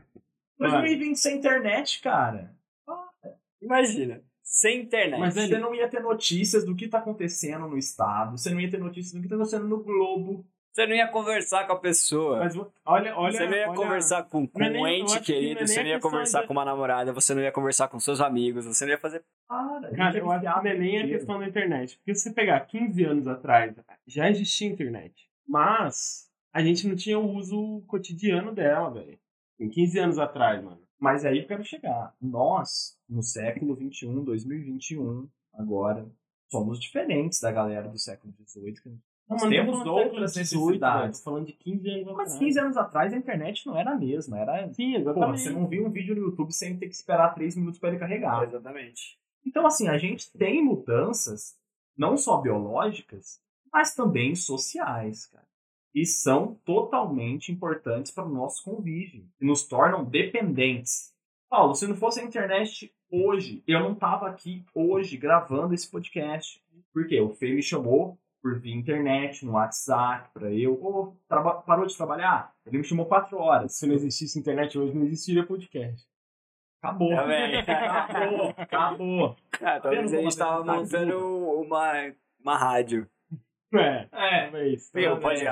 2020 0.59 1.15
sem 1.17 1.37
internet, 1.37 2.01
cara. 2.01 2.55
Imagina, 3.61 4.23
sem 4.43 4.81
internet. 4.83 5.19
Mas 5.19 5.33
Você 5.33 5.57
não 5.57 5.73
ia 5.73 5.89
ter 5.89 6.01
notícias 6.01 6.63
do 6.65 6.75
que 6.75 6.87
tá 6.87 6.99
acontecendo 6.99 7.67
no 7.67 7.77
estado. 7.77 8.37
Você 8.37 8.49
não 8.51 8.59
ia 8.61 8.69
ter 8.69 8.77
notícias 8.79 9.13
do 9.13 9.21
que 9.21 9.27
tá 9.27 9.35
acontecendo 9.35 9.67
no 9.67 9.83
globo. 9.83 10.45
Você 10.75 10.85
não 10.87 10.93
ia 10.93 11.07
conversar 11.07 11.65
com 11.65 11.71
a 11.71 11.79
pessoa. 11.79 12.39
Mas 12.39 12.53
olha, 12.85 13.15
olha. 13.15 13.31
você 13.31 13.45
não 13.47 13.55
ia 13.55 13.69
olha- 13.69 13.75
conversar 13.77 14.23
com, 14.23 14.45
com 14.45 14.61
é 14.61 14.69
nem- 14.69 14.81
um 14.83 14.85
eu 14.85 14.93
ente 14.93 15.13
acho 15.15 15.21
que 15.23 15.31
é 15.31 15.35
querido, 15.35 15.65
você 15.65 15.81
não 15.81 15.89
ia 15.89 15.99
conversar 16.01 16.41
de- 16.41 16.47
com 16.47 16.51
uma 16.53 16.65
namorada, 16.65 17.13
você 17.13 17.33
não 17.33 17.41
ia 17.41 17.51
conversar 17.53 17.87
com 17.87 17.97
seus 17.97 18.19
amigos, 18.19 18.65
você 18.65 18.83
não 18.83 18.91
ia 18.91 18.97
fazer. 18.97 19.23
Para, 19.47 19.89
Cara, 19.95 20.17
eu 20.17 20.29
acho 20.29 20.41
que 20.41 20.45
não 20.63 20.65
é 20.69 20.77
nem 20.77 21.01
a 21.01 21.07
questão 21.07 21.39
da 21.39 21.47
internet. 21.47 21.95
Porque 21.95 22.13
se 22.13 22.23
você 22.23 22.33
pegar 22.33 22.59
15 22.59 23.05
anos 23.05 23.25
atrás, 23.25 23.73
já 24.05 24.29
existia 24.29 24.67
internet. 24.67 25.13
Mas 25.47 26.29
a 26.51 26.61
gente 26.61 26.85
não 26.89 26.95
tinha 26.97 27.17
o 27.17 27.31
uso 27.35 27.81
cotidiano 27.87 28.53
dela, 28.53 28.91
velho. 28.91 29.17
Em 29.57 29.69
15 29.69 29.97
anos 29.97 30.19
atrás, 30.19 30.61
mano. 30.61 30.81
Mas 30.99 31.23
aí 31.23 31.39
eu 31.39 31.47
quero 31.47 31.63
chegar. 31.63 32.13
Nós, 32.21 32.99
no 33.07 33.23
século 33.23 33.77
XXI, 33.77 34.25
2021, 34.25 35.29
agora, 35.53 36.05
somos 36.51 36.81
diferentes 36.81 37.39
da 37.39 37.49
galera 37.49 37.87
do 37.87 37.97
século 37.97 38.33
XVIII. 38.45 38.73
que 38.81 38.89
Não, 39.27 39.37
mas 39.37 39.41
tô 39.41 39.49
temos 39.49 39.85
outras 39.85 40.33
de 40.33 40.39
18, 40.41 40.53
velho, 40.53 40.73
necessidades. 40.73 41.19
Tô 41.19 41.23
falando 41.25 41.45
de 41.47 41.53
15 41.53 41.89
anos 41.89 42.05
Mas 42.05 42.13
atrás. 42.13 42.39
15 42.39 42.59
anos 42.59 42.77
atrás 42.77 43.13
a 43.13 43.17
internet 43.17 43.67
não 43.67 43.77
era 43.77 43.91
a 43.91 43.95
mesma. 43.95 44.39
Era. 44.39 44.73
Sim, 44.73 44.95
exatamente. 44.95 45.41
você 45.41 45.49
não 45.49 45.67
via 45.67 45.85
um 45.85 45.89
vídeo 45.89 46.15
no 46.15 46.21
YouTube 46.21 46.51
sem 46.51 46.77
ter 46.77 46.87
que 46.87 46.93
esperar 46.93 47.33
3 47.33 47.55
minutos 47.55 47.79
para 47.79 47.89
ele 47.89 47.99
carregar. 47.99 48.43
Exatamente. 48.43 49.17
Então, 49.45 49.65
assim, 49.65 49.87
a 49.87 49.97
gente 49.97 50.31
tem 50.31 50.63
mudanças, 50.63 51.55
não 51.97 52.17
só 52.17 52.39
biológicas, 52.41 53.39
mas 53.71 53.95
também 53.95 54.35
sociais, 54.35 55.27
cara. 55.27 55.45
E 55.93 56.05
são 56.05 56.55
totalmente 56.65 57.51
importantes 57.51 58.11
para 58.11 58.25
o 58.25 58.33
nosso 58.33 58.63
convívio. 58.63 59.25
E 59.39 59.45
nos 59.45 59.63
tornam 59.63 60.03
dependentes. 60.03 61.13
Paulo, 61.49 61.73
se 61.73 61.87
não 61.87 61.95
fosse 61.95 62.19
a 62.19 62.23
internet 62.23 62.93
hoje, 63.09 63.63
eu 63.65 63.79
não 63.79 63.95
tava 63.95 64.27
aqui 64.27 64.65
hoje 64.73 65.15
gravando 65.15 65.73
esse 65.73 65.89
podcast. 65.89 66.61
Por 66.93 67.07
quê? 67.07 67.21
O 67.21 67.29
Fê 67.29 67.53
me 67.53 67.63
chamou 67.63 68.19
por 68.45 68.59
via 68.59 68.75
internet, 68.75 69.43
no 69.43 69.53
WhatsApp, 69.53 70.29
para 70.31 70.51
eu. 70.53 70.73
Ô, 70.73 71.15
traba- 71.27 71.55
parou 71.63 71.87
de 71.87 71.97
trabalhar? 71.97 72.53
Ele 72.63 72.77
me 72.77 72.83
chamou 72.83 73.07
quatro 73.07 73.39
horas. 73.39 73.75
Se 73.75 73.87
não 73.87 73.95
existisse 73.95 74.37
internet 74.37 74.77
hoje, 74.77 74.93
não 74.93 75.03
existiria 75.03 75.43
podcast. 75.43 76.05
Acabou. 76.79 77.09
Tá 77.09 77.25
acabou. 78.05 78.53
Acabou. 78.55 79.35
Ah, 79.59 79.79
talvez 79.79 80.13
a 80.13 80.21
gente 80.21 80.37
tava 80.37 80.59
como 80.59 80.69
a 80.71 80.77
necessidade 80.77 81.11
montando 81.11 81.61
uma, 81.61 82.13
uma 82.39 82.55
rádio. 82.55 83.09
É, 83.73 84.07
É. 84.11 84.41
talvez. 84.43 84.91
Viu? 84.93 85.19
Também. 85.19 85.21
Pode, 85.21 85.47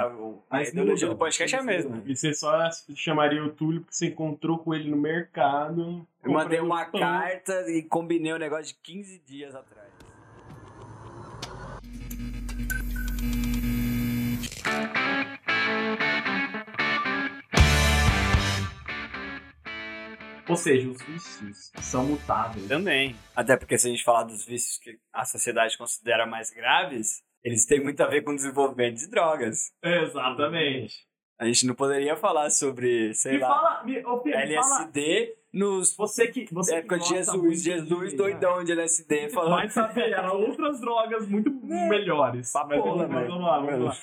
a, 0.52 0.62
ideologia 0.62 1.08
do 1.10 1.18
podcast 1.18 1.56
é 1.56 1.60
a 1.60 1.64
mesma. 1.64 2.04
E 2.06 2.16
você 2.16 2.32
só 2.32 2.70
chamaria 2.94 3.44
o 3.44 3.50
Túlio 3.52 3.82
porque 3.82 3.96
você 3.96 4.10
encontrou 4.10 4.60
com 4.60 4.72
ele 4.72 4.92
no 4.92 4.98
mercado. 4.98 6.08
Eu 6.24 6.32
mandei 6.32 6.60
uma 6.60 6.86
pão. 6.86 7.00
carta 7.00 7.54
e 7.72 7.82
combinei 7.82 8.36
um 8.36 8.38
negócio 8.38 8.68
de 8.68 8.76
15 8.84 9.18
dias 9.26 9.56
atrás. 9.56 9.92
Ou 20.54 20.58
seja, 20.58 20.88
os 20.90 21.02
vícios 21.02 21.72
são 21.82 22.06
mutáveis. 22.06 22.68
Também. 22.68 23.16
Até 23.36 23.58
porque 23.58 23.78
se 23.78 23.88
a 23.88 23.90
gente 23.92 24.04
falar 24.04 24.24
dos 24.24 24.46
vícios 24.46 24.78
que 24.78 24.98
a 25.12 25.26
sociedade 25.26 25.78
considera 25.78 26.26
mais 26.26 26.52
graves, 26.52 27.22
eles 27.44 27.66
têm 27.66 27.82
muito 27.84 28.02
a 28.02 28.08
ver 28.08 28.22
com 28.22 28.32
o 28.32 28.36
desenvolvimento 28.36 28.98
de 28.98 29.10
drogas. 29.10 29.72
Exatamente. 29.84 30.96
A 31.40 31.46
gente 31.46 31.66
não 31.66 31.76
poderia 31.76 32.16
falar 32.16 32.50
sobre, 32.52 33.14
sei 33.16 33.34
Me 33.34 33.38
lá, 33.40 33.48
fala, 33.48 33.84
me, 33.84 34.06
ô, 34.06 34.20
Pedro, 34.20 34.40
me 34.48 34.54
fala, 34.56 34.76
LSD 34.84 35.34
nos 35.52 35.96
você 35.96 36.28
que 36.28 36.48
você 36.54 36.72
na 36.76 36.78
que 36.82 36.86
época 36.86 37.00
de 37.00 37.10
Jesus, 37.10 37.62
Jesus 37.64 38.12
de- 38.12 38.16
doidão 38.18 38.64
de 38.64 38.72
LSD 38.72 39.30
falando. 39.30 39.56
Vai 39.56 39.70
saber, 39.70 40.12
eram 40.14 40.40
outras 40.42 40.80
drogas 40.80 41.28
muito 41.28 41.52
melhores. 41.52 42.52
Papola, 42.52 43.08
Mas 43.08 43.28
vamos, 43.28 43.44
lá, 43.44 43.60
vamos 43.60 43.86
lá. 43.86 43.98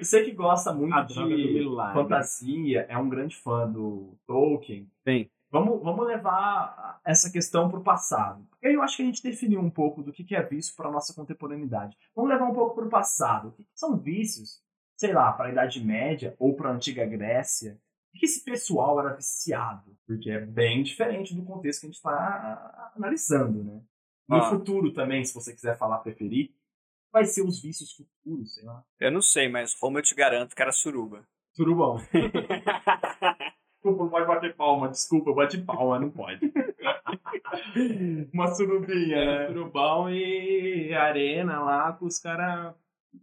Você 0.00 0.22
que 0.24 0.30
gosta 0.32 0.72
muito 0.72 0.94
A 0.94 1.02
de 1.02 1.14
fantasia, 1.92 2.86
é 2.88 2.96
um 2.96 3.08
grande 3.08 3.36
fã 3.36 3.68
do 3.68 4.16
Tolkien. 4.26 4.88
Sim. 5.06 5.28
Vamos, 5.52 5.82
vamos 5.82 6.06
levar 6.06 6.98
essa 7.04 7.30
questão 7.30 7.68
para 7.70 7.78
o 7.78 7.84
passado. 7.84 8.42
Porque 8.50 8.66
eu 8.68 8.82
acho 8.82 8.96
que 8.96 9.02
a 9.02 9.06
gente 9.06 9.22
definiu 9.22 9.60
um 9.60 9.68
pouco 9.70 10.02
do 10.02 10.10
que 10.10 10.24
que 10.24 10.34
é 10.34 10.42
vício 10.42 10.74
para 10.74 10.90
nossa 10.90 11.12
contemporaneidade. 11.14 11.94
Vamos 12.16 12.30
levar 12.30 12.46
um 12.46 12.54
pouco 12.54 12.74
para 12.74 12.86
o 12.86 12.90
passado. 12.90 13.48
O 13.48 13.52
que 13.52 13.62
que 13.62 13.70
são 13.78 13.98
vícios? 13.98 14.62
Sei 14.96 15.12
lá, 15.12 15.30
para 15.32 15.48
a 15.48 15.52
Idade 15.52 15.84
Média 15.84 16.34
ou 16.38 16.56
para 16.56 16.70
a 16.70 16.72
Antiga 16.72 17.04
Grécia. 17.04 17.78
O 18.14 18.18
que 18.18 18.24
esse 18.24 18.42
pessoal 18.42 18.98
era 18.98 19.14
viciado? 19.14 19.94
Porque 20.06 20.30
é 20.30 20.40
bem 20.40 20.82
diferente 20.82 21.34
do 21.34 21.44
contexto 21.44 21.80
que 21.80 21.86
a 21.86 21.88
gente 21.88 21.96
está 21.96 22.92
analisando, 22.96 23.62
né? 23.62 23.82
No 24.28 24.36
Ah. 24.36 24.48
futuro 24.50 24.92
também, 24.94 25.22
se 25.24 25.34
você 25.34 25.52
quiser 25.52 25.76
falar, 25.76 25.98
preferir, 25.98 26.54
vai 27.12 27.24
ser 27.26 27.42
os 27.42 27.60
vícios 27.60 27.92
futuros, 27.92 28.54
sei 28.54 28.64
lá. 28.64 28.82
Eu 28.98 29.10
não 29.12 29.20
sei, 29.20 29.48
mas 29.50 29.74
como 29.74 29.98
eu 29.98 30.02
te 30.02 30.14
garanto 30.14 30.54
que 30.56 30.62
era 30.62 30.72
suruba. 30.72 31.26
Surubão. 31.54 31.98
Desculpa, 33.82 34.04
não 34.04 34.10
pode 34.10 34.26
bater 34.28 34.54
palma. 34.54 34.88
Desculpa, 34.88 35.32
bate 35.34 35.58
palma, 35.58 35.98
não 35.98 36.08
pode. 36.08 36.52
Uma 38.32 38.54
surubinha, 38.54 39.24
né? 39.24 39.46
Surubão 39.48 40.08
e 40.08 40.94
arena 40.94 41.60
lá 41.60 41.92
com 41.92 42.06
os 42.06 42.18
caras 42.18 42.74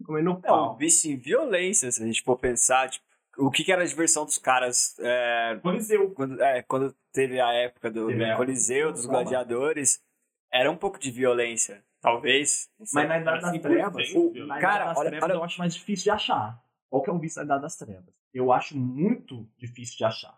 comendo 0.05 0.31
É 0.31 0.33
um 0.33 0.41
pau. 0.41 0.75
vício 0.75 1.09
em 1.11 1.15
violência, 1.17 1.89
se 1.91 2.03
a 2.03 2.05
gente 2.05 2.21
for 2.23 2.37
pensar, 2.37 2.89
tipo, 2.89 3.05
o 3.37 3.49
que, 3.49 3.63
que 3.63 3.71
era 3.71 3.83
a 3.83 3.85
diversão 3.85 4.25
dos 4.25 4.37
caras 4.37 4.95
é, 4.99 5.57
Coliseu. 5.63 6.11
quando, 6.11 6.41
é, 6.41 6.61
quando 6.63 6.93
teve 7.13 7.39
a 7.39 7.51
época 7.53 7.89
do, 7.89 8.07
Teve 8.07 8.35
Coliseu, 8.35 8.87
do 8.87 8.93
dos 8.93 9.05
Roma. 9.05 9.19
gladiadores, 9.21 10.01
era 10.51 10.69
um 10.69 10.75
pouco 10.75 10.99
de 10.99 11.09
violência, 11.09 11.81
talvez. 12.01 12.69
Mas 12.93 13.07
na 13.07 13.17
Idade 13.19 13.41
das 13.41 13.61
Trevas, 13.61 14.13
o- 14.13 14.33
Cara, 14.59 14.85
das 14.87 14.97
olha- 14.97 15.09
Trevas 15.09 15.29
olha- 15.29 15.37
eu 15.37 15.43
acho 15.43 15.57
mais 15.59 15.73
difícil 15.73 16.03
de 16.03 16.09
achar. 16.11 16.61
Qual 16.89 17.01
que 17.01 17.09
é 17.09 17.13
o 17.13 17.17
vício 17.19 17.37
da 17.37 17.45
Idade 17.45 17.61
das 17.61 17.77
Trevas? 17.77 18.13
Eu 18.33 18.51
acho 18.51 18.77
muito 18.77 19.47
difícil 19.57 19.97
de 19.97 20.03
achar. 20.03 20.37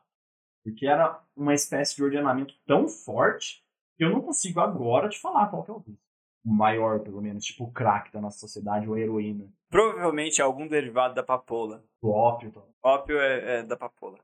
Porque 0.64 0.86
era 0.86 1.20
uma 1.36 1.54
espécie 1.54 1.96
de 1.96 2.04
ordenamento 2.04 2.54
tão 2.68 2.88
forte 2.88 3.64
que 3.98 4.04
eu 4.06 4.10
não 4.10 4.22
consigo 4.22 4.60
agora 4.60 5.10
te 5.10 5.20
falar 5.20 5.48
qual 5.48 5.64
que 5.64 5.72
é 5.72 5.74
o 5.74 5.80
vício. 5.80 6.00
O 6.46 6.52
maior, 6.54 7.00
pelo 7.02 7.22
menos, 7.22 7.44
tipo 7.46 7.66
o 7.66 7.72
crack 7.72 8.12
da 8.12 8.20
nossa 8.22 8.40
sociedade, 8.40 8.88
ou 8.88 8.96
a 8.96 9.00
heroína, 9.00 9.48
Provavelmente 9.70 10.42
algum 10.42 10.68
derivado 10.68 11.14
da 11.16 11.24
papoula. 11.24 11.84
o 12.02 12.10
ópio. 12.10 12.52
Tal. 12.52 12.70
Ópio 12.84 13.20
é, 13.20 13.60
é 13.60 13.64
da 13.64 13.78
papoula. 13.78 14.20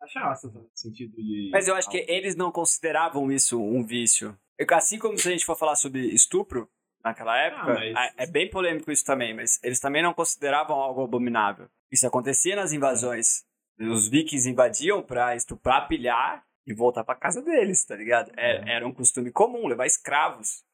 Cachaça, 0.00 0.48
no 0.48 0.68
sentido 0.74 1.14
de. 1.16 1.48
Mas 1.52 1.66
eu 1.68 1.74
acho 1.74 1.88
que 1.90 2.04
eles 2.08 2.36
não 2.36 2.50
consideravam 2.52 3.30
isso 3.32 3.60
um 3.62 3.82
vício. 3.84 4.36
Assim 4.70 4.98
como 4.98 5.16
se 5.18 5.28
a 5.28 5.30
gente 5.32 5.44
for 5.46 5.56
falar 5.56 5.74
sobre 5.76 6.00
estupro 6.14 6.68
naquela 7.04 7.36
época, 7.38 7.72
Ah, 7.72 7.74
mas- 7.74 7.96
é 8.18 8.24
é 8.24 8.26
bem 8.26 8.48
polêmico 8.50 8.90
isso 8.92 9.04
também, 9.04 9.34
mas 9.34 9.58
eles 9.62 9.80
também 9.80 10.02
não 10.02 10.12
consideravam 10.14 10.76
algo 10.76 11.02
abominável. 11.04 11.68
Isso 11.90 12.06
acontecia 12.06 12.54
nas 12.54 12.72
invasões. 12.72 13.44
Os 13.80 14.08
vikings 14.08 14.48
invadiam 14.48 15.02
pra 15.02 15.34
estuprar, 15.34 15.88
pilhar 15.88 16.44
e 16.66 16.72
voltar 16.74 17.02
pra 17.04 17.14
casa 17.16 17.42
deles, 17.42 17.84
tá 17.84 17.96
ligado? 17.96 18.30
É- 18.36 18.76
Era 18.76 18.86
um 18.86 18.92
costume 18.92 19.30
comum, 19.32 19.66
levar 19.66 19.86
escravos 19.86 20.64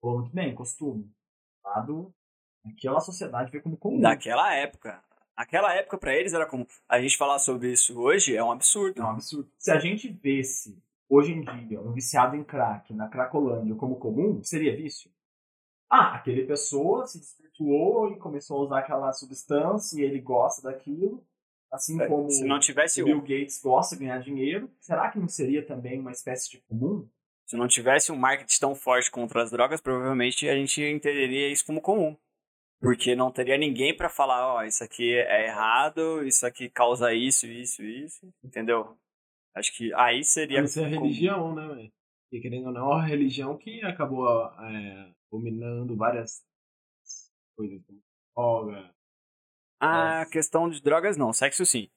Falou 0.00 0.20
muito 0.20 0.34
bem, 0.34 0.54
costume. 0.54 1.10
Lado, 1.64 2.14
aquela 2.64 3.00
sociedade 3.00 3.50
vê 3.50 3.60
como 3.60 3.76
comum. 3.76 4.00
daquela 4.00 4.52
época. 4.54 5.02
Naquela 5.36 5.74
época, 5.74 5.98
pra 5.98 6.14
eles, 6.14 6.32
era 6.32 6.46
como. 6.46 6.66
A 6.88 7.00
gente 7.00 7.16
falar 7.16 7.38
sobre 7.38 7.72
isso 7.72 7.98
hoje 8.00 8.36
é 8.36 8.42
um 8.44 8.50
absurdo. 8.52 9.00
É 9.00 9.04
um 9.04 9.10
absurdo. 9.10 9.50
Se 9.58 9.70
a 9.70 9.78
gente 9.78 10.08
vesse, 10.08 10.78
hoje 11.08 11.32
em 11.32 11.40
dia, 11.66 11.80
um 11.80 11.92
viciado 11.92 12.36
em 12.36 12.44
crack 12.44 12.92
na 12.94 13.08
Cracolândia 13.08 13.74
como 13.74 13.96
comum, 13.96 14.42
seria 14.44 14.76
vício? 14.76 15.10
Ah, 15.90 16.14
aquele 16.16 16.46
pessoa 16.46 17.06
se 17.06 17.18
desvirtuou 17.18 18.12
e 18.12 18.18
começou 18.18 18.58
a 18.58 18.64
usar 18.64 18.78
aquela 18.80 19.12
substância 19.12 19.98
e 20.00 20.04
ele 20.04 20.20
gosta 20.20 20.62
daquilo. 20.62 21.24
Assim 21.76 21.98
como 22.08 22.26
É, 22.26 22.30
Se 22.30 22.44
não 22.44 22.58
tivesse 22.58 23.00
o 23.00 23.04
um 23.04 23.06
Bill 23.06 23.20
Gates 23.20 23.60
gosta 23.62 23.94
de 23.96 24.04
ganhar 24.04 24.18
dinheiro, 24.18 24.70
será 24.80 25.10
que 25.10 25.18
não 25.18 25.28
seria 25.28 25.64
também 25.64 26.00
uma 26.00 26.10
espécie 26.10 26.50
de 26.50 26.60
comum? 26.62 27.08
Se 27.46 27.56
não 27.56 27.68
tivesse 27.68 28.10
um 28.10 28.16
marketing 28.16 28.58
tão 28.58 28.74
forte 28.74 29.10
contra 29.10 29.42
as 29.42 29.50
drogas, 29.50 29.80
provavelmente 29.80 30.48
a 30.48 30.56
gente 30.56 30.82
entenderia 30.82 31.48
isso 31.48 31.64
como 31.64 31.80
comum. 31.80 32.16
Porque 32.80 33.14
não 33.14 33.30
teria 33.30 33.56
ninguém 33.56 33.96
pra 33.96 34.08
falar, 34.08 34.54
ó, 34.54 34.64
isso 34.64 34.82
aqui 34.82 35.14
é 35.14 35.46
errado, 35.46 36.26
isso 36.26 36.44
aqui 36.44 36.68
causa 36.68 37.14
isso, 37.14 37.46
isso, 37.46 37.82
isso, 37.82 38.28
entendeu? 38.44 38.98
Acho 39.54 39.74
que 39.74 39.94
aí 39.94 40.22
seria 40.24 40.60
Isso 40.62 40.80
é 40.80 40.86
religião, 40.86 41.54
né, 41.54 41.66
velho? 41.68 41.92
Porque 42.24 42.42
querendo 42.42 42.66
ou 42.66 42.72
não, 42.72 42.92
a 42.92 43.04
religião 43.04 43.56
que 43.56 43.80
acabou 43.82 44.28
é, 44.60 45.10
dominando 45.30 45.96
várias 45.96 46.44
coisas 47.56 47.80
como 47.86 48.02
droga. 48.34 48.95
A 49.80 50.24
questão 50.30 50.68
de 50.68 50.80
drogas 50.82 51.16
não, 51.16 51.32
sexo 51.32 51.64
sim. 51.66 51.88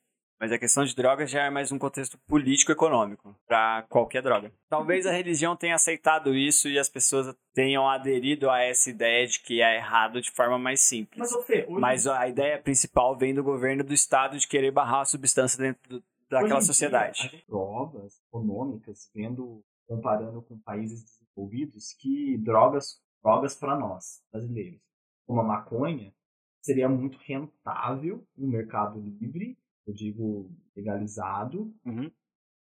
Mas 0.41 0.53
a 0.53 0.57
questão 0.57 0.85
de 0.85 0.95
drogas 0.95 1.29
já 1.29 1.43
é 1.43 1.49
mais 1.49 1.69
um 1.69 1.77
contexto 1.77 2.17
político-econômico 2.19 3.35
para 3.45 3.83
qualquer 3.89 4.21
droga. 4.21 4.53
Talvez 4.69 5.05
a 5.05 5.11
religião 5.11 5.53
tenha 5.55 5.75
aceitado 5.75 6.33
isso 6.33 6.69
e 6.69 6.79
as 6.79 6.87
pessoas 6.87 7.35
tenham 7.53 7.89
aderido 7.89 8.49
a 8.49 8.61
essa 8.61 8.89
ideia 8.89 9.27
de 9.27 9.39
que 9.41 9.61
é 9.61 9.75
errado 9.75 10.21
de 10.21 10.31
forma 10.31 10.57
mais 10.57 10.79
simples. 10.81 11.19
Mas, 11.19 11.45
Fê, 11.45 11.65
hoje, 11.67 11.81
Mas 11.81 12.07
a 12.07 12.25
ideia 12.27 12.57
principal 12.57 13.17
vem 13.17 13.33
do 13.33 13.43
governo 13.43 13.83
do 13.83 13.93
estado 13.93 14.37
de 14.37 14.47
querer 14.47 14.71
barrar 14.71 15.01
a 15.01 15.05
substância 15.05 15.57
dentro 15.59 15.81
do- 15.99 16.03
daquela 16.29 16.59
dia, 16.59 16.67
sociedade. 16.67 17.19
a 17.19 17.23
gente 17.23 17.31
tem 17.31 17.45
provas 17.45 18.21
econômicas, 18.29 19.09
vendo, 19.13 19.61
comparando 19.87 20.41
com 20.41 20.57
países 20.59 21.03
desenvolvidos, 21.03 21.91
que 21.99 22.37
drogas, 22.37 23.01
drogas 23.21 23.55
para 23.55 23.75
nós, 23.75 24.21
brasileiros, 24.31 24.79
como 25.27 25.41
a 25.41 25.43
maconha, 25.43 26.13
seria 26.61 26.87
muito 26.89 27.17
rentável 27.21 28.23
no 28.37 28.47
mercado 28.47 28.99
livre, 28.99 29.57
eu 29.87 29.93
digo 29.93 30.51
legalizado, 30.75 31.73
Uhum. 31.85 32.11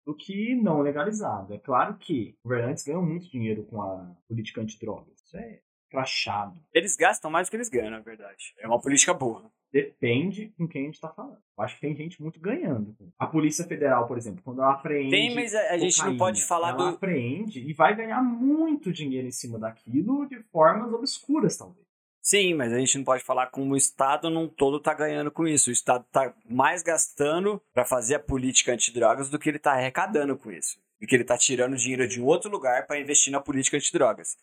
do 0.05 0.15
que 0.15 0.55
não 0.55 0.81
legalizado. 0.81 1.53
É 1.53 1.57
claro 1.57 1.97
que 1.97 2.35
governantes 2.43 2.83
ganham 2.83 3.05
muito 3.05 3.29
dinheiro 3.29 3.63
com 3.65 3.81
a 3.81 4.15
política 4.27 4.61
antidrogas. 4.61 5.19
Isso 5.21 5.37
é 5.37 5.59
crachado. 5.89 6.59
Eles 6.73 6.95
gastam 6.95 7.31
mais 7.31 7.47
do 7.47 7.51
que 7.51 7.57
eles 7.57 7.69
ganham, 7.69 7.91
na 7.91 7.99
verdade. 7.99 8.53
É 8.59 8.67
uma 8.67 8.79
política 8.79 9.13
burra. 9.13 9.49
Depende 9.71 10.53
com 10.57 10.67
quem 10.67 10.83
a 10.83 10.85
gente 10.85 10.95
está 10.95 11.09
falando. 11.09 11.37
Eu 11.57 11.63
acho 11.63 11.75
que 11.75 11.81
tem 11.81 11.95
gente 11.95 12.21
muito 12.21 12.39
ganhando. 12.39 12.95
A 13.19 13.27
Polícia 13.27 13.65
Federal, 13.65 14.07
por 14.07 14.17
exemplo, 14.17 14.41
quando 14.43 14.61
ela 14.61 14.73
apreende. 14.73 15.11
Tem, 15.11 15.33
mas 15.35 15.53
a, 15.53 15.77
gente 15.77 15.97
não 16.03 16.17
pode 16.17 16.43
falar 16.45 16.69
ela 16.69 16.77
do. 16.77 16.95
apreende 16.95 17.59
e 17.59 17.73
vai 17.73 17.95
ganhar 17.95 18.21
muito 18.21 18.91
dinheiro 18.93 19.27
em 19.27 19.31
cima 19.31 19.59
daquilo 19.59 20.25
de 20.27 20.41
formas 20.43 20.93
obscuras, 20.93 21.57
talvez. 21.57 21.86
Sim, 22.27 22.55
mas 22.55 22.73
a 22.73 22.77
gente 22.77 22.97
não 22.97 23.05
pode 23.05 23.23
falar 23.23 23.47
como 23.47 23.73
o 23.73 23.77
Estado 23.77 24.29
num 24.29 24.49
todo 24.49 24.81
tá 24.81 24.93
ganhando 24.93 25.31
com 25.31 25.47
isso. 25.47 25.69
O 25.69 25.73
Estado 25.73 26.05
tá 26.11 26.35
mais 26.43 26.83
gastando 26.83 27.61
para 27.73 27.85
fazer 27.85 28.15
a 28.15 28.19
política 28.19 28.73
antidrogas 28.73 29.29
do 29.29 29.39
que 29.39 29.47
ele 29.47 29.57
tá 29.57 29.71
arrecadando 29.71 30.37
com 30.37 30.51
isso. 30.51 30.77
E 30.99 31.07
que 31.07 31.15
ele 31.15 31.23
tá 31.23 31.37
tirando 31.37 31.77
dinheiro 31.77 32.05
de 32.05 32.21
um 32.21 32.25
outro 32.25 32.51
lugar 32.51 32.85
para 32.85 32.99
investir 32.99 33.31
na 33.31 33.39
política 33.39 33.77
antidrogas. 33.77 34.35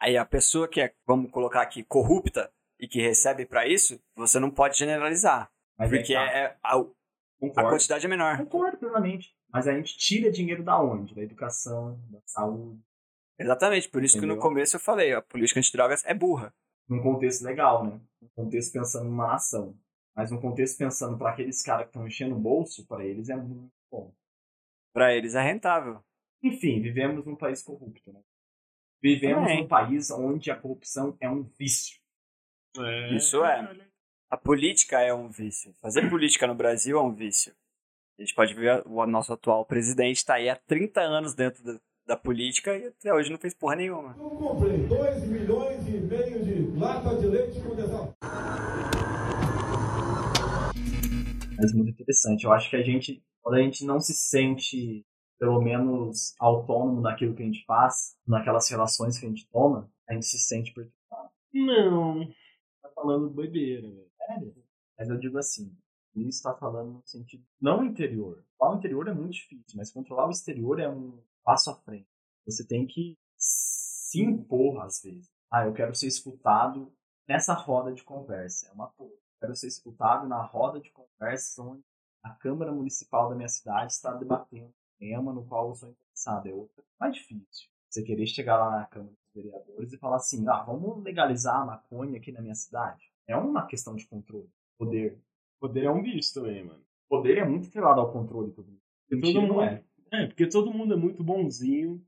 Aí 0.00 0.16
a 0.16 0.24
pessoa 0.24 0.66
que 0.66 0.80
é, 0.80 0.92
vamos 1.06 1.30
colocar 1.30 1.62
aqui, 1.62 1.84
corrupta 1.84 2.50
e 2.76 2.88
que 2.88 3.00
recebe 3.00 3.46
para 3.46 3.68
isso, 3.68 4.02
você 4.16 4.40
não 4.40 4.50
pode 4.50 4.76
generalizar. 4.76 5.48
Mas 5.78 5.90
Porque 5.90 6.14
tá. 6.14 6.20
é, 6.20 6.56
a, 6.60 6.74
a 6.74 7.62
quantidade 7.62 8.04
é 8.04 8.08
menor. 8.08 8.36
Concordo 8.38 8.78
plenamente. 8.78 9.32
Mas 9.48 9.68
a 9.68 9.72
gente 9.74 9.96
tira 9.96 10.28
dinheiro 10.28 10.64
da 10.64 10.82
onde? 10.82 11.14
Da 11.14 11.22
educação, 11.22 12.00
da 12.10 12.18
saúde, 12.26 12.82
Exatamente, 13.38 13.88
por 13.88 14.02
isso 14.02 14.18
que 14.18 14.26
no 14.26 14.32
Entendeu? 14.32 14.42
começo 14.42 14.74
eu 14.74 14.80
falei, 14.80 15.12
a 15.12 15.22
política 15.22 15.60
antidrogas 15.60 16.04
é 16.04 16.12
burra. 16.12 16.52
Num 16.88 17.02
contexto 17.02 17.42
legal, 17.42 17.84
né? 17.84 18.00
Num 18.20 18.28
contexto 18.28 18.72
pensando 18.72 19.04
numa 19.04 19.28
nação. 19.28 19.76
Mas 20.14 20.30
num 20.30 20.40
contexto 20.40 20.78
pensando 20.78 21.16
para 21.16 21.30
aqueles 21.30 21.62
caras 21.62 21.84
que 21.84 21.90
estão 21.90 22.06
enchendo 22.06 22.34
o 22.34 22.40
bolso, 22.40 22.86
para 22.86 23.04
eles 23.04 23.28
é 23.28 23.36
muito 23.36 23.72
bom. 23.90 24.12
Para 24.92 25.14
eles 25.14 25.34
é 25.34 25.42
rentável. 25.42 26.02
Enfim, 26.42 26.80
vivemos 26.80 27.24
num 27.24 27.36
país 27.36 27.62
corrupto, 27.62 28.12
né? 28.12 28.20
Vivemos 29.00 29.42
Também. 29.42 29.62
num 29.62 29.68
país 29.68 30.10
onde 30.10 30.50
a 30.50 30.56
corrupção 30.56 31.16
é 31.20 31.30
um 31.30 31.42
vício. 31.42 32.00
É, 32.78 33.14
Isso 33.14 33.44
é. 33.44 33.88
A 34.30 34.36
política 34.36 35.00
é 35.00 35.14
um 35.14 35.30
vício. 35.30 35.74
Fazer 35.80 36.08
política 36.10 36.46
no 36.46 36.54
Brasil 36.54 36.98
é 36.98 37.02
um 37.02 37.14
vício. 37.14 37.54
A 38.18 38.22
gente 38.22 38.34
pode 38.34 38.52
ver 38.54 38.82
o 38.86 39.06
nosso 39.06 39.32
atual 39.32 39.64
presidente 39.64 40.16
está 40.16 40.34
aí 40.34 40.48
há 40.48 40.56
30 40.56 41.00
anos 41.00 41.34
dentro 41.34 41.62
da, 41.62 41.80
da 42.04 42.16
política 42.16 42.76
e 42.76 42.86
até 42.86 43.14
hoje 43.14 43.30
não 43.30 43.38
fez 43.38 43.54
porra 43.54 43.76
nenhuma. 43.76 44.16
Eu 44.18 44.30
comprei 44.30 44.78
2 44.78 45.28
milhões 45.28 45.86
e 45.86 45.92
meio 45.92 46.37
Mas 51.58 51.74
muito 51.74 51.90
interessante. 51.90 52.44
Eu 52.44 52.52
acho 52.52 52.70
que 52.70 52.76
a 52.76 52.82
gente, 52.82 53.22
quando 53.42 53.56
a 53.56 53.62
gente 53.62 53.84
não 53.84 53.98
se 53.98 54.14
sente, 54.14 55.04
pelo 55.38 55.60
menos, 55.60 56.34
autônomo 56.38 57.00
naquilo 57.00 57.34
que 57.34 57.42
a 57.42 57.46
gente 57.46 57.64
faz, 57.64 58.16
naquelas 58.26 58.70
relações 58.70 59.18
que 59.18 59.26
a 59.26 59.28
gente 59.28 59.48
toma, 59.50 59.90
a 60.08 60.14
gente 60.14 60.26
se 60.26 60.38
sente 60.38 60.72
perturbado. 60.72 61.30
Não. 61.52 62.26
Tá 62.80 62.90
falando 62.94 63.28
bobeira, 63.28 63.88
velho. 63.88 64.10
Sério? 64.16 64.54
Mas 64.96 65.08
eu 65.08 65.18
digo 65.18 65.38
assim, 65.38 65.76
isso 66.14 66.38
está 66.38 66.54
falando 66.54 66.92
no 66.92 67.02
sentido 67.04 67.44
não 67.60 67.84
interior. 67.84 68.44
Falar 68.56 68.74
o 68.74 68.78
interior 68.78 69.08
é 69.08 69.14
muito 69.14 69.32
difícil, 69.32 69.76
mas 69.76 69.92
controlar 69.92 70.26
o 70.26 70.30
exterior 70.30 70.80
é 70.80 70.88
um 70.88 71.20
passo 71.44 71.70
à 71.70 71.74
frente. 71.74 72.08
Você 72.46 72.66
tem 72.66 72.86
que 72.86 73.16
se 73.36 74.22
impor 74.22 74.80
às 74.82 75.00
vezes. 75.02 75.28
Ah, 75.50 75.66
eu 75.66 75.72
quero 75.72 75.94
ser 75.94 76.06
escutado 76.06 76.92
nessa 77.28 77.54
roda 77.54 77.92
de 77.92 78.02
conversa. 78.02 78.68
É 78.68 78.72
uma 78.72 78.88
porra. 78.88 79.12
Quero 79.40 79.54
ser 79.54 79.68
escutado 79.68 80.26
na 80.28 80.42
roda 80.42 80.80
de 80.80 80.90
conversa 80.90 81.62
onde 81.62 81.82
a 82.22 82.30
Câmara 82.30 82.72
Municipal 82.72 83.28
da 83.28 83.36
minha 83.36 83.48
cidade 83.48 83.92
está 83.92 84.12
debatendo 84.12 84.66
um 84.66 84.72
tema 84.98 85.32
no 85.32 85.44
qual 85.46 85.68
eu 85.68 85.74
sou 85.74 85.88
interessado. 85.88 86.46
É 86.48 86.52
outra 86.52 86.84
mais 86.98 87.14
difícil. 87.14 87.68
Você 87.88 88.02
querer 88.02 88.26
chegar 88.26 88.56
lá 88.56 88.78
na 88.78 88.86
Câmara 88.86 89.12
dos 89.12 89.34
Vereadores 89.34 89.92
e 89.92 89.98
falar 89.98 90.16
assim, 90.16 90.46
ah, 90.48 90.62
vamos 90.62 91.02
legalizar 91.02 91.60
a 91.60 91.64
maconha 91.64 92.18
aqui 92.18 92.32
na 92.32 92.42
minha 92.42 92.54
cidade. 92.54 93.04
É 93.26 93.36
uma 93.36 93.66
questão 93.66 93.94
de 93.94 94.06
controle. 94.06 94.50
Poder. 94.78 95.20
Poder 95.60 95.84
é 95.84 95.90
um 95.90 96.02
vício 96.02 96.42
também, 96.42 96.64
mano. 96.64 96.84
Poder 97.08 97.38
é 97.38 97.44
muito 97.44 97.68
atrelado 97.68 98.00
ao 98.00 98.12
controle. 98.12 98.52
Todo 98.52 98.66
mundo. 98.66 98.82
Mentira 99.10 99.40
todo 99.40 99.48
mundo, 99.48 99.62
é. 99.62 99.84
é, 100.12 100.26
porque 100.26 100.48
todo 100.48 100.72
mundo 100.72 100.94
é 100.94 100.96
muito 100.96 101.24
bonzinho 101.24 102.04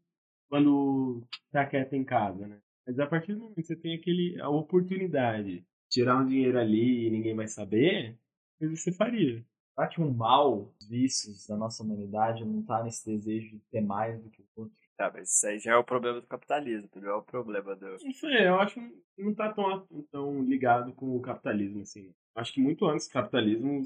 quando 0.49 1.23
tá 1.51 1.65
quieto 1.65 1.95
em 1.95 2.05
casa, 2.05 2.47
né? 2.47 2.61
Mas 2.87 2.99
a 2.99 3.07
partir 3.07 3.35
do 3.35 3.41
momento 3.41 3.57
que 3.57 3.63
você 3.63 3.77
tem 3.77 3.95
aquele, 3.95 4.39
a 4.41 4.49
oportunidade 4.49 5.61
de 5.61 5.67
tirar 5.91 6.17
um 6.17 6.27
dinheiro 6.27 6.59
ali 6.59 7.07
e 7.07 7.11
ninguém 7.11 7.35
vai 7.35 7.49
saber, 7.49 8.17
coisa 8.59 8.75
que 8.75 8.81
você 8.81 8.93
faria. 8.93 9.45
Será 9.75 9.89
que 9.89 10.01
o 10.01 10.13
mal, 10.13 10.73
os 10.81 10.89
vícios 10.89 11.47
da 11.47 11.57
nossa 11.57 11.83
humanidade 11.83 12.45
não 12.45 12.63
tá 12.63 12.83
nesse 12.83 13.05
desejo 13.05 13.57
de 13.57 13.63
ter 13.71 13.81
mais 13.81 14.23
do 14.23 14.31
que 14.31 14.43
o 14.43 14.63
outro? 14.63 14.77
Tá, 14.97 15.11
mas 15.13 15.35
isso 15.35 15.47
aí 15.47 15.59
já 15.59 15.73
é 15.73 15.77
o 15.77 15.85
problema 15.85 16.21
do 16.21 16.27
capitalismo, 16.27 16.91
não 16.97 17.09
é 17.09 17.15
o 17.15 17.23
problema 17.23 17.75
do. 17.75 17.87
Não 17.87 18.13
sei, 18.13 18.47
eu 18.47 18.61
acho 18.61 18.75
que 18.75 19.23
não 19.23 19.35
tá 19.35 19.51
tão, 19.53 19.87
tão 20.11 20.43
ligado 20.43 20.93
com 20.93 21.17
o 21.17 21.23
capitalismo, 21.23 21.81
assim. 21.81 22.13
Acho 22.35 22.53
que 22.53 22.61
muito 22.61 22.85
antes 22.87 23.09
do 23.09 23.13
capitalismo, 23.13 23.81
o 23.81 23.85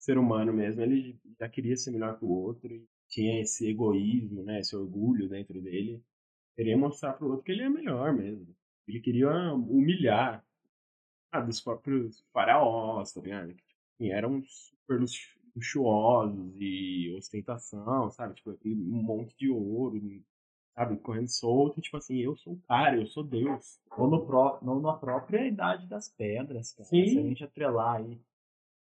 ser 0.00 0.18
humano 0.18 0.52
mesmo, 0.52 0.82
ele 0.82 1.16
já 1.38 1.48
queria 1.48 1.76
ser 1.76 1.92
melhor 1.92 2.18
que 2.18 2.24
o 2.24 2.30
outro 2.30 2.74
e 2.74 2.84
tinha 3.08 3.40
esse 3.40 3.68
egoísmo, 3.68 4.42
né, 4.42 4.58
esse 4.58 4.74
orgulho 4.74 5.28
dentro 5.28 5.62
dele. 5.62 6.02
Queria 6.56 6.76
mostrar 6.76 7.12
pro 7.12 7.28
outro 7.28 7.44
que 7.44 7.52
ele 7.52 7.62
é 7.62 7.68
melhor 7.68 8.12
mesmo. 8.12 8.52
Ele 8.88 9.00
queria 9.00 9.30
humilhar 9.54 10.44
ah, 11.30 11.40
dos 11.40 11.60
próprios 11.60 12.24
faraós, 12.32 13.12
tá 13.12 13.20
ligado? 13.20 13.54
Que 13.54 13.62
assim, 13.94 14.10
eram 14.10 14.42
super 14.44 15.00
luxuosos 15.54 16.54
e 16.58 17.14
ostentação, 17.16 18.10
sabe? 18.10 18.34
Tipo, 18.34 18.50
aquele 18.50 18.74
monte 18.74 19.36
de 19.36 19.50
ouro, 19.50 20.00
sabe? 20.74 20.96
Correndo 20.98 21.28
solto, 21.28 21.78
e, 21.78 21.82
tipo 21.82 21.96
assim, 21.96 22.16
eu 22.18 22.36
sou 22.36 22.54
o 22.54 22.62
cara, 22.68 22.96
eu 22.96 23.06
sou 23.06 23.24
Deus. 23.24 23.80
Ou 23.96 24.08
no 24.08 24.24
pró 24.24 24.58
não 24.62 24.80
na 24.80 24.94
própria 24.94 25.46
idade 25.46 25.86
das 25.86 26.08
pedras, 26.08 26.72
cara. 26.72 26.88
Sim. 26.88 27.06
Se 27.06 27.18
a 27.18 27.22
gente 27.22 27.44
atrelar 27.44 27.96
aí 27.96 28.20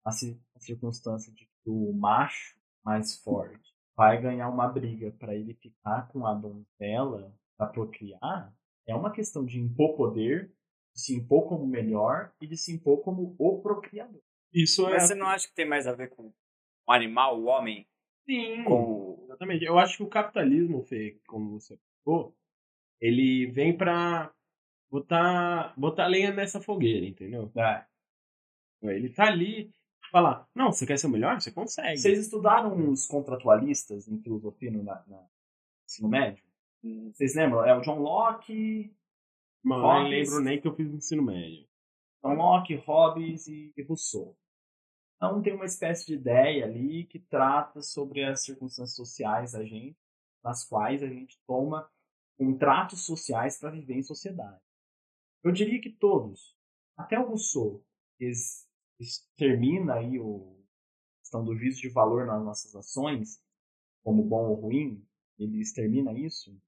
a, 0.04 0.10
a 0.10 0.60
circunstância 0.60 1.32
de 1.32 1.44
que 1.44 1.70
o 1.70 1.92
macho 1.92 2.56
mais 2.84 3.16
forte 3.18 3.74
vai 3.96 4.20
ganhar 4.20 4.48
uma 4.48 4.66
briga 4.66 5.12
para 5.18 5.34
ele 5.34 5.52
ficar 5.54 6.08
com 6.08 6.26
a 6.26 6.32
donzela 6.32 7.34
para 7.56 7.66
procriar, 7.66 8.54
é 8.86 8.94
uma 8.94 9.10
questão 9.10 9.44
de 9.44 9.60
impor 9.60 9.94
poder, 9.96 10.50
de 10.94 11.00
se 11.00 11.14
impor 11.14 11.48
como 11.48 11.66
melhor 11.66 12.32
e 12.40 12.46
de 12.46 12.56
se 12.56 12.72
impor 12.72 13.00
como 13.02 13.34
o 13.38 13.60
procriador. 13.60 14.20
Isso 14.52 14.86
é. 14.88 14.92
Mas 14.92 15.08
você 15.08 15.14
não 15.14 15.26
acha 15.26 15.48
que 15.48 15.54
tem 15.54 15.66
mais 15.68 15.86
a 15.86 15.92
ver 15.92 16.10
com 16.10 16.32
o 16.86 16.92
animal, 16.92 17.40
o 17.40 17.44
homem, 17.44 17.86
Sim. 18.26 18.64
com. 18.64 19.22
Exatamente. 19.24 19.64
Eu 19.64 19.78
acho 19.78 19.98
que 19.98 20.02
o 20.02 20.08
capitalismo, 20.08 20.82
Fê, 20.82 21.18
como 21.26 21.58
você 21.58 21.78
falou, 22.04 22.36
ele 23.00 23.46
vem 23.46 23.76
pra 23.76 24.32
botar, 24.90 25.72
botar 25.76 26.06
lenha 26.06 26.32
nessa 26.32 26.60
fogueira, 26.60 27.06
entendeu? 27.06 27.50
É. 27.56 27.84
Ele 28.82 29.08
tá 29.10 29.26
ali 29.26 29.72
falar, 30.10 30.48
não, 30.54 30.72
você 30.72 30.86
quer 30.86 30.98
ser 30.98 31.06
o 31.06 31.10
melhor? 31.10 31.40
Você 31.40 31.52
consegue. 31.52 31.98
Vocês 31.98 32.18
estudaram 32.18 32.90
os 32.90 33.06
contratualistas 33.06 34.08
em 34.08 34.20
filosofia 34.20 34.70
no 34.70 34.82
na, 34.82 35.04
na 35.06 35.24
ensino 35.86 36.08
médio? 36.08 36.44
Vocês 37.12 37.34
lembram? 37.34 37.64
É 37.64 37.76
o 37.76 37.80
John 37.82 37.98
Locke, 38.00 38.92
Mano, 39.62 39.86
eu 39.86 40.02
nem 40.02 40.10
lembro 40.10 40.40
nem 40.40 40.60
que 40.60 40.66
eu 40.66 40.74
fiz 40.74 40.92
ensino 40.92 41.22
médio. 41.22 41.68
John 42.22 42.34
Locke, 42.34 42.74
Hobbes 42.76 43.46
e 43.46 43.72
Rousseau. 43.86 44.36
Então 45.16 45.42
tem 45.42 45.54
uma 45.54 45.66
espécie 45.66 46.06
de 46.06 46.14
ideia 46.14 46.64
ali 46.64 47.04
que 47.04 47.18
trata 47.18 47.82
sobre 47.82 48.24
as 48.24 48.42
circunstâncias 48.42 48.96
sociais 48.96 49.52
da 49.52 49.64
gente, 49.64 49.98
nas 50.42 50.66
quais 50.66 51.02
a 51.02 51.08
gente 51.08 51.38
toma 51.46 51.90
contratos 52.38 53.04
sociais 53.04 53.58
para 53.58 53.70
viver 53.70 53.94
em 53.94 54.02
sociedade. 54.02 54.60
Eu 55.44 55.52
diria 55.52 55.80
que 55.80 55.90
todos, 55.90 56.56
até 56.96 57.18
o 57.18 57.28
Rousseau, 57.28 57.84
termina 59.36 59.94
aí 59.94 60.18
o 60.18 60.58
questão 61.20 61.44
do 61.44 61.54
juízo 61.54 61.82
de 61.82 61.90
valor 61.90 62.26
nas 62.26 62.42
nossas 62.42 62.74
ações, 62.74 63.42
como 64.02 64.24
bom 64.24 64.48
ou 64.48 64.54
ruim, 64.54 65.06
ele 65.38 65.60
extermina 65.60 66.12
isso. 66.12 66.58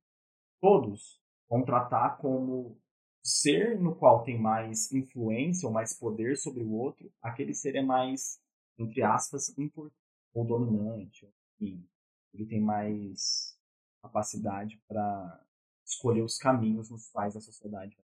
Todos 0.60 1.20
vão 1.48 1.64
tratar 1.64 2.18
como 2.18 2.78
ser 3.22 3.78
no 3.80 3.94
qual 3.94 4.22
tem 4.24 4.38
mais 4.40 4.90
influência 4.92 5.66
ou 5.66 5.72
mais 5.72 5.92
poder 5.96 6.36
sobre 6.36 6.62
o 6.62 6.72
outro, 6.72 7.10
aquele 7.22 7.54
ser 7.54 7.76
é 7.76 7.82
mais, 7.82 8.40
entre 8.78 9.02
aspas, 9.02 9.56
importante 9.58 9.94
ou 10.34 10.44
dominante. 10.44 11.28
Enfim, 11.60 11.86
ele 12.34 12.46
tem 12.46 12.60
mais 12.60 13.56
capacidade 14.02 14.80
para 14.88 15.40
escolher 15.86 16.22
os 16.22 16.36
caminhos 16.38 16.90
nos 16.90 17.08
quais 17.10 17.36
a 17.36 17.40
sociedade 17.40 17.94
vai. 17.96 18.06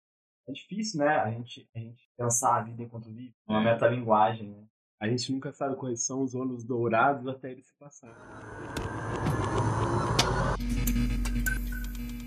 É 0.49 0.53
difícil, 0.53 1.01
né? 1.01 1.09
A 1.19 1.31
gente, 1.31 1.69
a 1.75 1.79
gente 1.79 2.11
pensar 2.17 2.57
a 2.57 2.63
vida 2.63 2.83
enquanto 2.83 3.11
vive. 3.11 3.35
É 3.49 3.53
uma 3.53 3.61
É. 3.63 3.73
metalinguagem, 3.73 4.51
né? 4.51 4.67
A 5.01 5.09
gente 5.09 5.31
nunca 5.33 5.53
sabe 5.53 5.77
quais 5.77 6.05
são 6.05 6.23
os 6.23 6.35
ônus 6.35 6.65
dourados 6.65 7.27
até 7.27 7.51
eles 7.53 7.67
se 7.67 7.75
passarem. 7.77 8.15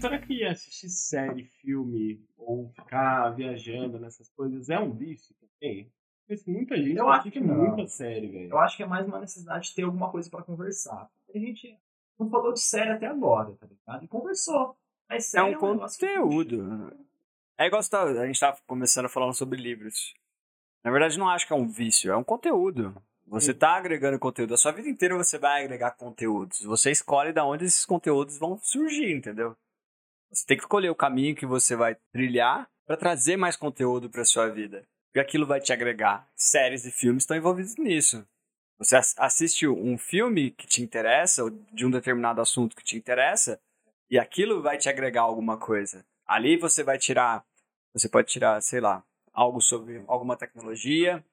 Será 0.09 0.19
que 0.19 0.43
assistir 0.43 0.89
série, 0.89 1.43
filme 1.61 2.23
ou 2.37 2.69
ficar 2.69 3.29
viajando 3.31 3.99
nessas 3.99 4.29
coisas 4.29 4.69
é 4.69 4.79
um 4.79 4.91
vício 4.91 5.35
também? 5.39 5.91
Porque 6.27 6.51
muita 6.51 6.75
gente 6.77 6.97
Eu 6.97 7.09
acho 7.09 7.31
que 7.31 7.39
não. 7.39 7.55
muita 7.55 7.87
série, 7.87 8.27
velho. 8.27 8.49
Eu 8.49 8.57
acho 8.59 8.75
que 8.77 8.83
é 8.83 8.85
mais 8.85 9.05
uma 9.07 9.19
necessidade 9.19 9.69
de 9.69 9.75
ter 9.75 9.83
alguma 9.83 10.09
coisa 10.11 10.29
para 10.29 10.43
conversar. 10.43 11.09
A 11.33 11.37
gente 11.37 11.77
não 12.19 12.29
falou 12.29 12.51
de 12.53 12.59
série 12.59 12.91
até 12.91 13.05
agora, 13.07 13.53
tá 13.59 13.65
ligado? 13.67 14.03
E 14.03 14.07
conversou. 14.07 14.75
Mas 15.09 15.25
É 15.33 15.39
série 15.39 15.55
um 15.55 15.71
negócio 15.73 15.99
que 15.99 16.05
conteúdo. 16.05 16.93
É 17.57 17.65
igual 17.67 17.81
tá- 17.89 18.03
a 18.03 18.25
gente 18.27 18.39
tava 18.39 18.57
começando 18.67 19.07
falando 19.09 19.33
sobre 19.33 19.59
livros. 19.61 20.13
Na 20.83 20.91
verdade, 20.91 21.17
não 21.17 21.29
acho 21.29 21.47
que 21.47 21.53
é 21.53 21.55
um 21.55 21.67
vício, 21.67 22.11
é 22.11 22.15
um 22.17 22.23
conteúdo. 22.23 22.95
Você 23.25 23.53
tá 23.53 23.75
agregando 23.75 24.17
conteúdo. 24.19 24.53
A 24.53 24.57
sua 24.57 24.71
vida 24.71 24.87
inteira 24.87 25.15
você 25.17 25.37
vai 25.37 25.63
agregar 25.63 25.91
conteúdos. 25.91 26.61
Você 26.63 26.91
escolhe 26.91 27.33
de 27.33 27.41
onde 27.41 27.65
esses 27.65 27.85
conteúdos 27.85 28.37
vão 28.37 28.57
surgir, 28.61 29.11
entendeu? 29.15 29.55
Você 30.31 30.45
tem 30.45 30.57
que 30.57 30.63
escolher 30.63 30.89
o 30.89 30.95
caminho 30.95 31.35
que 31.35 31.45
você 31.45 31.75
vai 31.75 31.95
trilhar 32.11 32.69
para 32.85 32.97
trazer 32.97 33.37
mais 33.37 33.55
conteúdo 33.55 34.09
para 34.09 34.25
sua 34.25 34.47
vida. 34.49 34.87
Porque 35.07 35.19
aquilo 35.19 35.45
vai 35.45 35.59
te 35.59 35.71
agregar. 35.71 36.27
Séries 36.35 36.85
e 36.85 36.91
filmes 36.91 37.23
estão 37.23 37.37
envolvidos 37.37 37.75
nisso. 37.77 38.27
Você 38.77 38.95
ass- 38.95 39.15
assiste 39.17 39.67
um 39.67 39.97
filme 39.97 40.51
que 40.51 40.67
te 40.67 40.83
interessa, 40.83 41.43
ou 41.43 41.49
de 41.49 41.85
um 41.85 41.89
determinado 41.89 42.41
assunto 42.41 42.75
que 42.75 42.83
te 42.83 42.97
interessa, 42.97 43.59
e 44.09 44.19
aquilo 44.19 44.61
vai 44.61 44.77
te 44.77 44.89
agregar 44.89 45.21
alguma 45.21 45.57
coisa. 45.57 46.05
Ali 46.25 46.57
você 46.57 46.83
vai 46.83 46.97
tirar, 46.97 47.43
você 47.93 48.07
pode 48.07 48.27
tirar, 48.27 48.61
sei 48.61 48.79
lá, 48.79 49.03
algo 49.33 49.59
sobre 49.61 50.03
alguma 50.07 50.37
tecnologia, 50.37 51.23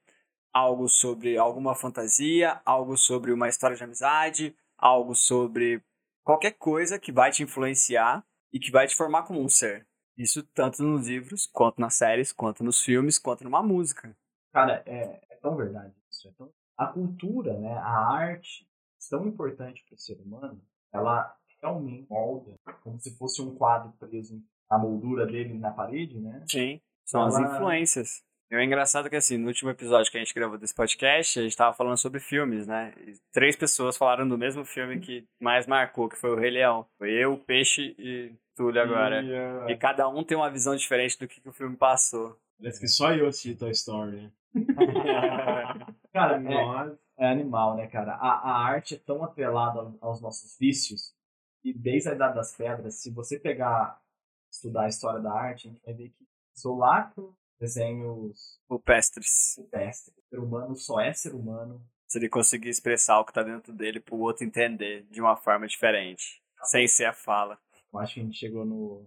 algo 0.53 0.89
sobre 0.89 1.37
alguma 1.37 1.75
fantasia, 1.75 2.61
algo 2.65 2.97
sobre 2.97 3.33
uma 3.33 3.49
história 3.49 3.77
de 3.77 3.85
amizade, 3.85 4.57
algo 4.79 5.15
sobre 5.15 5.83
qualquer 6.23 6.53
coisa 6.53 6.99
que 6.99 7.13
vai 7.13 7.31
te 7.31 7.43
influenciar 7.43 8.25
e 8.55 8.61
que 8.61 8.71
vai 8.71 8.87
te 8.87 8.95
formar 8.95 9.25
como 9.25 9.41
um 9.41 9.49
ser. 9.49 9.85
Isso 10.17 10.45
tanto 10.55 10.81
nos 10.85 11.09
livros, 11.09 11.49
quanto 11.53 11.81
nas 11.81 11.95
séries, 11.95 12.33
quanto 12.33 12.63
nos 12.63 12.81
filmes, 12.81 13.19
quanto 13.19 13.43
numa 13.43 13.61
música. 13.61 14.17
Cara, 14.53 14.81
é, 14.87 15.21
é 15.29 15.37
tão 15.43 15.57
verdade 15.57 15.93
isso. 16.09 16.29
É 16.29 16.33
tão... 16.39 16.49
A 16.79 16.87
cultura, 16.87 17.59
né, 17.59 17.73
a 17.75 18.15
arte, 18.15 18.69
tão 19.11 19.27
importante 19.27 19.85
para 19.85 19.95
o 19.97 19.99
ser 19.99 20.21
humano, 20.21 20.63
ela 20.93 21.37
realmente 21.61 22.07
molda 22.09 22.55
como 22.83 23.01
se 23.01 23.17
fosse 23.17 23.43
um 23.43 23.57
quadro 23.57 23.93
preso 23.99 24.41
na 24.71 24.79
moldura 24.79 25.27
dele 25.27 25.59
na 25.59 25.73
parede, 25.73 26.21
né? 26.21 26.45
Sim. 26.49 26.81
São 27.05 27.25
as 27.25 27.35
Ela- 27.35 27.57
influências. 27.57 28.23
E 28.55 28.57
é 28.57 28.65
engraçado 28.65 29.11
que, 29.11 29.17
assim, 29.17 29.37
no 29.37 29.49
último 29.49 29.71
episódio 29.71 30.11
que 30.11 30.17
a 30.17 30.21
gente 30.21 30.33
gravou 30.33 30.57
desse 30.57 30.75
podcast, 30.75 31.41
a 31.41 31.43
gente 31.43 31.57
tava 31.57 31.75
falando 31.75 31.97
sobre 31.97 32.21
filmes, 32.21 32.67
né? 32.67 32.95
E 33.07 33.15
três 33.33 33.57
pessoas 33.57 33.97
falaram 33.97 34.29
do 34.29 34.39
mesmo 34.39 34.65
filme 34.65 35.01
que 35.01 35.27
mais 35.41 35.67
marcou, 35.67 36.09
que 36.09 36.17
foi 36.17 36.31
o 36.31 36.37
Rei 36.37 36.51
Leão. 36.51 36.87
Foi 36.97 37.11
eu, 37.11 37.33
o 37.35 37.39
Peixe 37.39 37.97
e 37.99 38.33
Túlio 38.55 38.81
agora. 38.81 39.23
E, 39.23 39.31
uh, 39.33 39.71
E 39.71 39.77
cada 39.77 40.09
um 40.09 40.23
tem 40.23 40.37
uma 40.37 40.51
visão 40.51 40.77
diferente 40.77 41.19
do 41.19 41.27
que, 41.27 41.41
que 41.41 41.49
o 41.49 41.53
filme 41.53 41.77
passou. 41.77 42.39
Parece 42.59 42.81
que 42.81 42.87
só 42.87 43.13
eu 43.13 43.27
assisti 43.27 43.57
Toy 43.57 43.73
Story, 43.73 44.13
né? 44.23 44.33
Cara, 46.13 46.37
é, 46.37 46.39
Nossa. 46.39 46.99
é 47.19 47.29
animal, 47.29 47.77
né, 47.77 47.89
cara? 47.89 48.15
A, 48.15 48.51
a 48.51 48.65
arte 48.65 48.95
é 48.95 48.99
tão 48.99 49.25
atrelada 49.25 49.93
aos- 50.01 50.21
nossos 50.21 50.57
vícios 50.59 51.13
e 51.65 51.73
desde 51.73 52.09
a 52.11 52.13
Idade 52.13 52.37
das 52.37 52.55
Pedras, 52.57 52.95
se 53.01 53.11
você 53.11 53.39
pegar, 53.39 54.01
estudar 54.49 54.85
a 54.85 54.89
história 54.89 55.19
da 55.21 55.33
arte, 55.33 55.67
a 55.67 55.71
gente 55.73 55.83
vai 55.85 55.95
ver 55.95 56.09
que 56.11 56.25
com 56.63 57.35
desenhos 57.61 58.59
O 58.69 58.79
Pestres. 58.79 59.55
pedestres. 59.71 60.15
O 60.17 60.29
ser 60.29 60.39
humano 60.39 60.77
só 60.77 61.01
é 61.01 61.13
ser 61.13 61.35
humano. 61.35 61.85
Se 62.07 62.19
ele 62.19 62.29
conseguir 62.29 62.69
expressar 62.69 63.19
o 63.21 63.25
que 63.25 63.33
tá 63.33 63.43
dentro 63.43 63.73
dele 63.73 64.01
pro 64.01 64.17
outro 64.19 64.45
entender 64.45 65.03
de 65.11 65.21
uma 65.21 65.37
forma 65.37 65.67
diferente. 65.67 66.43
Sem 66.65 66.87
ser 66.87 67.07
a 67.07 67.13
fala. 67.13 67.59
Eu 67.93 67.99
acho 68.01 68.15
que 68.15 68.21
a 68.21 68.23
gente 68.25 68.37
chegou 68.39 68.65
no 68.65 69.07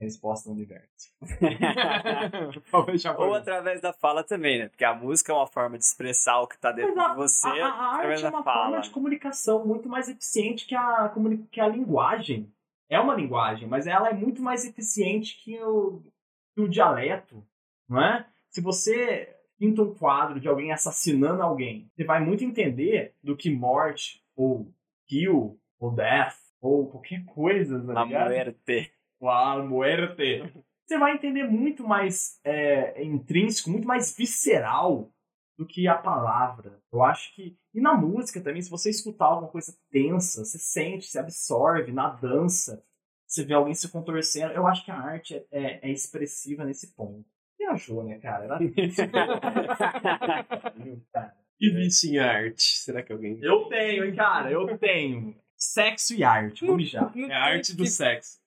resposta 0.00 0.48
do 0.48 0.54
universo. 0.54 0.88
Ou 3.18 3.34
através 3.34 3.80
da 3.80 3.92
fala 3.92 4.22
também, 4.24 4.58
né? 4.58 4.68
Porque 4.68 4.84
a 4.84 4.94
música 4.94 5.32
é 5.32 5.34
uma 5.34 5.46
forma 5.46 5.78
de 5.78 5.84
expressar 5.84 6.40
o 6.40 6.46
que 6.48 6.58
tá 6.58 6.72
dentro 6.72 6.94
Mas 6.94 7.06
a, 7.06 7.10
de 7.10 7.16
você 7.16 7.48
a- 7.48 7.66
a 7.68 7.94
através 7.94 8.24
arte 8.24 8.26
é 8.26 8.36
uma 8.36 8.44
fala. 8.44 8.64
forma 8.66 8.80
de 8.82 8.90
comunicação 8.90 9.64
muito 9.66 9.88
mais 9.88 10.08
eficiente 10.08 10.66
que 10.66 10.74
a, 10.74 11.12
que 11.50 11.60
a 11.60 11.68
linguagem. 11.68 12.52
É 12.88 13.00
uma 13.00 13.14
linguagem, 13.14 13.66
mas 13.66 13.86
ela 13.86 14.10
é 14.10 14.12
muito 14.12 14.42
mais 14.42 14.64
eficiente 14.66 15.42
que 15.42 15.58
o, 15.62 16.02
que 16.54 16.60
o 16.60 16.68
dialeto, 16.68 17.42
não 17.88 18.02
é? 18.02 18.26
Se 18.50 18.60
você 18.60 19.34
pinta 19.58 19.82
um 19.82 19.94
quadro 19.94 20.40
de 20.40 20.48
alguém 20.48 20.72
assassinando 20.72 21.42
alguém, 21.42 21.90
você 21.94 22.04
vai 22.04 22.24
muito 22.24 22.44
entender 22.44 23.14
do 23.22 23.36
que 23.36 23.50
morte, 23.50 24.22
ou 24.36 24.72
kill, 25.06 25.58
ou 25.78 25.90
death, 25.92 26.36
ou 26.60 26.88
qualquer 26.88 27.24
coisa, 27.24 27.80
tá 27.84 28.00
A 28.00 28.04
ligado? 28.04 28.28
muerte. 28.28 28.92
A 29.22 29.58
muerte. 29.62 30.52
você 30.86 30.98
vai 30.98 31.14
entender 31.14 31.44
muito 31.44 31.86
mais 31.86 32.38
é, 32.44 33.02
intrínseco, 33.04 33.70
muito 33.70 33.86
mais 33.86 34.14
visceral 34.16 35.10
do 35.56 35.66
que 35.66 35.86
a 35.86 35.94
palavra. 35.94 36.80
Eu 36.92 37.02
acho 37.02 37.34
que. 37.34 37.56
E 37.72 37.80
na 37.80 37.94
música 37.94 38.40
também, 38.40 38.60
se 38.62 38.70
você 38.70 38.90
escutar 38.90 39.26
alguma 39.26 39.50
coisa 39.50 39.76
tensa, 39.90 40.44
você 40.44 40.58
sente, 40.58 41.06
você 41.06 41.18
absorve. 41.18 41.92
Na 41.92 42.08
dança, 42.08 42.84
você 43.26 43.44
vê 43.44 43.54
alguém 43.54 43.74
se 43.74 43.88
contorcendo. 43.90 44.52
Eu 44.52 44.66
acho 44.66 44.84
que 44.84 44.90
a 44.90 44.98
arte 44.98 45.36
é, 45.36 45.46
é, 45.50 45.88
é 45.88 45.92
expressiva 45.92 46.64
nesse 46.64 46.94
ponto. 46.94 47.24
Viajou, 47.74 48.04
né, 48.04 48.18
cara? 48.18 48.44
Era... 48.44 48.58
E 51.60 51.70
vício 51.70 52.12
em 52.12 52.18
arte? 52.18 52.62
Será 52.62 53.00
que 53.00 53.12
alguém. 53.12 53.38
eu 53.40 53.66
tenho, 53.66 54.04
hein, 54.04 54.14
cara? 54.14 54.50
Eu 54.50 54.76
tenho. 54.76 55.36
Sexo 55.56 56.12
e 56.12 56.24
arte. 56.24 56.66
Vou 56.66 56.76
mijar. 56.76 57.12
É 57.16 57.32
a 57.32 57.44
arte 57.44 57.76
do 57.76 57.86
sexo. 57.86 58.40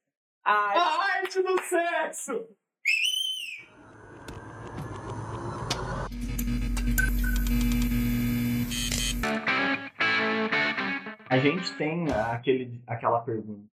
A 0.44 1.14
arte 1.20 1.42
do 1.42 1.58
sexo! 1.64 2.46
A 11.30 11.40
gente 11.40 11.76
tem 11.78 12.12
aquele, 12.12 12.82
aquela 12.86 13.22
pergunta. 13.22 13.66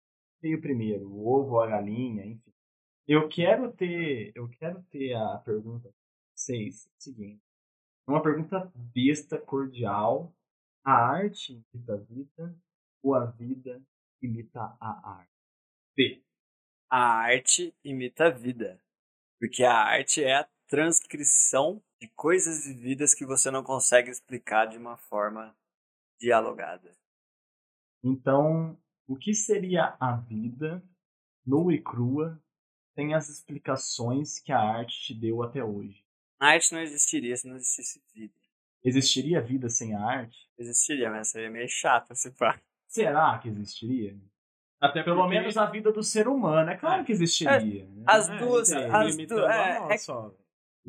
Veio 0.41 0.62
primeiro, 0.62 1.08
o 1.08 1.28
ovo 1.28 1.56
ou 1.56 1.62
a 1.62 1.68
galinha, 1.68 2.26
enfim. 2.26 2.53
Eu 3.08 3.28
quero 3.28 3.72
ter, 3.74 4.32
eu 4.34 4.47
quero 4.49 4.82
ter 4.84 5.14
a 5.14 5.38
pergunta 5.39 5.93
6, 6.36 6.89
seguinte. 6.97 7.43
Uma 8.08 8.22
pergunta 8.22 8.72
besta, 8.76 9.38
cordial. 9.38 10.34
A 10.86 10.93
arte 10.93 11.64
imita 11.74 11.93
a 11.93 11.97
vida 11.97 12.58
ou 13.01 13.16
a 13.16 13.26
vida 13.26 13.82
imita 14.22 14.76
a 14.80 15.18
arte? 15.18 15.32
B. 15.95 16.24
a 16.89 16.97
arte 16.97 17.74
imita 17.84 18.28
a 18.28 18.30
vida. 18.30 18.82
Porque 19.39 19.64
a 19.64 19.76
arte 19.76 20.24
é 20.24 20.36
a 20.36 20.49
transcrição 20.68 21.84
de 22.01 22.08
coisas 22.10 22.66
vividas 22.66 23.14
que 23.14 23.26
você 23.26 23.51
não 23.51 23.64
consegue 23.64 24.10
explicar 24.10 24.66
de 24.66 24.78
uma 24.78 24.97
forma 24.97 25.56
dialogada. 26.20 26.97
Então, 28.04 28.78
o 29.08 29.16
que 29.16 29.34
seria 29.34 29.95
a 29.99 30.16
vida, 30.16 30.84
nua 31.45 31.74
e 31.74 31.82
crua, 31.82 32.43
sem 32.96 33.14
as 33.14 33.30
explicações 33.30 34.39
que 34.39 34.52
a 34.52 34.60
arte 34.60 35.02
te 35.02 35.14
deu 35.14 35.41
até 35.44 35.64
hoje? 35.64 36.04
A 36.39 36.48
arte 36.50 36.74
não 36.74 36.82
existiria 36.82 37.36
se 37.36 37.48
não 37.48 37.56
existisse 37.56 38.02
vida. 38.14 38.34
Existiria 38.84 39.41
vida 39.41 39.70
sem 39.70 39.96
a 39.96 40.02
arte? 40.04 40.38
Existiria, 40.58 41.10
mas 41.10 41.30
seria 41.30 41.50
meio 41.50 41.70
chato 41.70 42.14
se 42.16 42.32
pá. 42.32 42.60
Será 42.88 43.38
que 43.39 43.48
existiria? 43.50 44.16
Até 44.80 45.02
Pelo 45.02 45.22
porque- 45.22 45.36
menos 45.36 45.56
a 45.56 45.66
vida 45.66 45.91
do 45.91 46.04
ser 46.04 46.28
humano, 46.28 46.70
é 46.70 46.76
claro 46.76 47.06
que 47.06 47.14
existiria. 47.14 47.86
né? 47.86 48.04
As 48.06 48.30
É, 48.30 48.38
duas. 48.38 48.70
então, 48.70 48.96
as 48.96 49.16
limitando 49.16 49.41
du- 49.41 49.48
a 49.48 49.54
é, 49.56 49.70
é 49.78 49.80
nossa, 49.80 50.36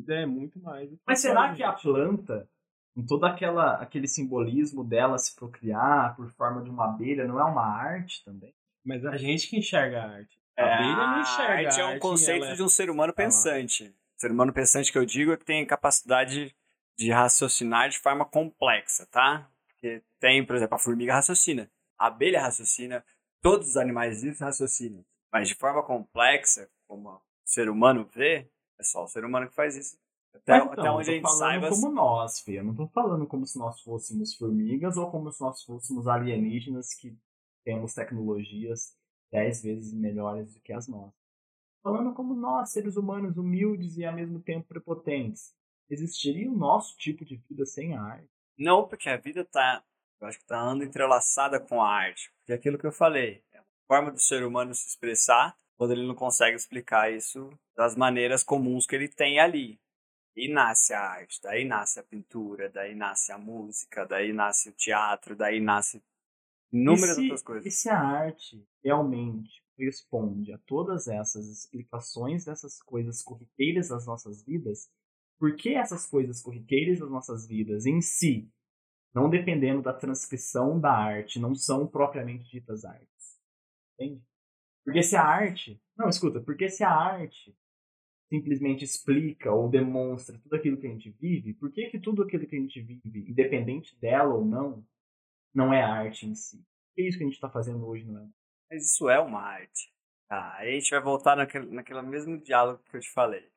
é 0.09 0.25
muito 0.25 0.59
mais. 0.59 0.89
do 0.91 0.99
Mas 1.07 1.21
só 1.21 1.29
será 1.29 1.53
que 1.55 1.63
a 1.63 1.71
planta, 1.71 2.49
com 2.93 3.05
todo 3.05 3.25
aquela, 3.25 3.75
aquele 3.81 4.07
simbolismo 4.09 4.83
dela 4.83 5.17
se 5.17 5.33
procriar 5.33 6.13
por 6.17 6.29
forma 6.31 6.61
de 6.61 6.69
uma 6.69 6.85
abelha, 6.93 7.25
não 7.25 7.39
é 7.39 7.43
uma 7.45 7.65
arte 7.65 8.23
também? 8.25 8.53
Mas 8.83 9.05
a 9.05 9.15
gente 9.15 9.47
que 9.49 9.57
enxerga 9.57 10.03
a 10.03 10.11
arte. 10.17 10.37
A 10.57 10.61
É, 10.61 10.73
abelha 10.73 10.95
não 11.07 11.21
enxerga. 11.21 11.53
a 11.53 11.57
arte 11.57 11.79
é 11.79 11.83
a 11.83 11.85
um 11.87 11.89
arte, 11.91 11.99
conceito 12.01 12.45
ela 12.45 12.55
de 12.55 12.63
um 12.63 12.69
ser 12.69 12.89
humano 12.89 13.13
Tá 13.13 13.23
pensante. 13.23 13.93
O 14.17 14.21
ser 14.21 14.31
humano 14.31 14.53
pensante 14.53 14.91
que 14.91 14.97
eu 14.97 15.05
digo 15.05 15.33
é 15.33 15.37
que 15.37 15.45
tem 15.45 15.65
capacidade 15.65 16.55
de 16.97 17.11
raciocinar 17.11 17.89
de 17.89 17.99
forma 17.99 18.23
complexa, 18.25 19.05
tá? 19.07 19.49
Porque 19.67 20.01
tem, 20.19 20.45
por 20.45 20.55
exemplo, 20.55 20.75
a 20.75 20.79
formiga 20.79 21.13
raciocina, 21.13 21.69
a 21.99 22.07
abelha 22.07 22.41
raciocina, 22.41 23.03
todos 23.41 23.69
os 23.69 23.77
animais 23.77 24.21
vivos 24.21 24.39
raciocinam. 24.39 25.05
Mas 25.31 25.49
de 25.49 25.55
forma 25.55 25.83
complexa, 25.83 26.69
como 26.87 27.09
o 27.09 27.21
ser 27.43 27.69
humano 27.69 28.09
vê, 28.13 28.49
é 28.79 28.83
só 28.83 29.03
o 29.03 29.07
ser 29.07 29.25
humano 29.25 29.49
que 29.49 29.55
faz 29.55 29.75
isso. 29.75 29.97
Até, 30.33 30.57
então, 30.57 30.71
até 30.71 30.91
onde 30.91 31.09
a 31.09 31.13
gente 31.13 31.21
falando 31.21 31.39
saiba. 31.39 31.69
como 31.69 31.91
nós, 31.91 32.39
Fê. 32.41 32.59
Eu 32.59 32.63
não 32.63 32.75
tô 32.75 32.87
falando 32.87 33.25
como 33.27 33.45
se 33.45 33.57
nós 33.59 33.81
fôssemos 33.81 34.33
formigas 34.35 34.95
ou 34.97 35.09
como 35.11 35.31
se 35.31 35.41
nós 35.41 35.61
fôssemos 35.63 36.07
alienígenas 36.07 36.93
que 36.93 37.17
temos 37.63 37.93
tecnologias 37.93 38.93
dez 39.31 39.61
vezes 39.61 39.93
melhores 39.93 40.53
do 40.53 40.59
que 40.59 40.73
as 40.73 40.87
nossas. 40.87 41.25
Falando 41.83 42.13
como 42.13 42.33
nós, 42.33 42.71
seres 42.71 42.95
humanos 42.97 43.37
humildes 43.37 43.97
e 43.97 44.05
ao 44.05 44.13
mesmo 44.13 44.39
tempo 44.39 44.67
prepotentes. 44.67 45.53
Existiria 45.89 46.49
o 46.49 46.55
nosso 46.55 46.97
tipo 46.97 47.23
de 47.23 47.37
vida 47.47 47.65
sem 47.65 47.95
a 47.95 48.01
arte? 48.01 48.29
Não, 48.57 48.87
porque 48.87 49.07
a 49.07 49.17
vida 49.17 49.45
tá, 49.45 49.83
eu 50.19 50.27
acho 50.27 50.39
que 50.39 50.45
tá 50.45 50.59
andando 50.59 50.83
entrelaçada 50.83 51.59
com 51.59 51.81
a 51.81 51.87
arte. 51.87 52.31
Porque 52.37 52.53
é 52.53 52.55
aquilo 52.55 52.77
que 52.79 52.87
eu 52.87 52.91
falei, 52.91 53.43
é 53.53 53.59
uma 53.59 53.67
forma 53.87 54.11
do 54.11 54.19
ser 54.19 54.43
humano 54.43 54.73
se 54.73 54.87
expressar 54.87 55.55
quando 55.77 55.91
ele 55.91 56.07
não 56.07 56.15
consegue 56.15 56.55
explicar 56.55 57.11
isso 57.11 57.49
das 57.75 57.95
maneiras 57.95 58.43
comuns 58.43 58.87
que 58.87 58.95
ele 58.95 59.07
tem 59.07 59.39
ali. 59.39 59.79
E 60.35 60.51
nasce 60.51 60.93
a 60.93 60.99
arte, 60.99 61.39
daí 61.41 61.63
nasce 61.63 61.99
a 61.99 62.03
pintura, 62.03 62.69
daí 62.69 62.93
nasce 62.93 63.31
a 63.31 63.37
música, 63.37 64.05
daí 64.05 64.33
nasce 64.33 64.69
o 64.69 64.73
teatro, 64.73 65.35
daí 65.35 65.61
nasce 65.61 66.03
inúmeras 66.75 67.11
e 67.11 67.15
se, 67.15 67.21
outras 67.21 67.43
coisas. 67.43 67.65
E 67.65 67.71
se 67.71 67.89
a 67.89 67.99
arte 67.99 68.67
realmente 68.83 69.63
responde 69.77 70.53
a 70.53 70.57
todas 70.59 71.07
essas 71.07 71.47
explicações 71.47 72.45
dessas 72.45 72.81
coisas 72.81 73.21
corriqueiras 73.21 73.89
das 73.89 74.05
nossas 74.05 74.43
vidas, 74.43 74.89
por 75.37 75.55
que 75.55 75.73
essas 75.75 76.07
coisas 76.07 76.41
corriqueiras 76.41 76.99
das 76.99 77.09
nossas 77.09 77.47
vidas 77.47 77.85
em 77.85 78.01
si, 78.01 78.49
não 79.13 79.29
dependendo 79.29 79.81
da 79.81 79.93
transcrição 79.93 80.79
da 80.79 80.91
arte, 80.91 81.39
não 81.39 81.55
são 81.55 81.87
propriamente 81.87 82.49
ditas 82.49 82.85
artes? 82.85 83.39
Entende? 83.93 84.21
Porque 84.83 85.01
se 85.01 85.15
a 85.15 85.23
arte. 85.23 85.81
Não, 85.97 86.09
escuta, 86.09 86.39
porque 86.41 86.69
se 86.69 86.83
a 86.83 86.91
arte 86.91 87.55
simplesmente 88.29 88.83
explica 88.83 89.51
ou 89.51 89.69
demonstra 89.69 90.37
tudo 90.39 90.55
aquilo 90.55 90.77
que 90.77 90.87
a 90.87 90.89
gente 90.89 91.09
vive, 91.11 91.53
por 91.53 91.71
que, 91.71 91.89
que 91.89 91.99
tudo 91.99 92.23
aquilo 92.23 92.45
que 92.45 92.55
a 92.55 92.59
gente 92.59 92.81
vive, 92.81 93.29
independente 93.29 93.97
dela 93.99 94.33
ou 94.33 94.43
não, 94.43 94.85
não 95.55 95.73
é 95.73 95.81
arte 95.81 96.27
em 96.27 96.35
si? 96.35 96.61
Que 96.93 97.07
isso 97.07 97.17
que 97.17 97.23
a 97.23 97.27
gente 97.27 97.35
está 97.35 97.49
fazendo 97.49 97.87
hoje 97.87 98.05
não 98.05 98.21
é? 98.21 98.27
Mas 98.69 98.91
isso 98.91 99.09
é 99.09 99.19
uma 99.19 99.41
arte. 99.41 99.93
Tá, 100.27 100.55
aí 100.57 100.69
a 100.69 100.79
gente 100.79 100.89
vai 100.89 101.01
voltar 101.01 101.35
naquele, 101.35 101.67
naquele 101.67 102.01
mesmo 102.01 102.37
diálogo 102.37 102.83
que 102.89 102.97
eu 102.97 102.99
te 102.99 103.11
falei. 103.11 103.47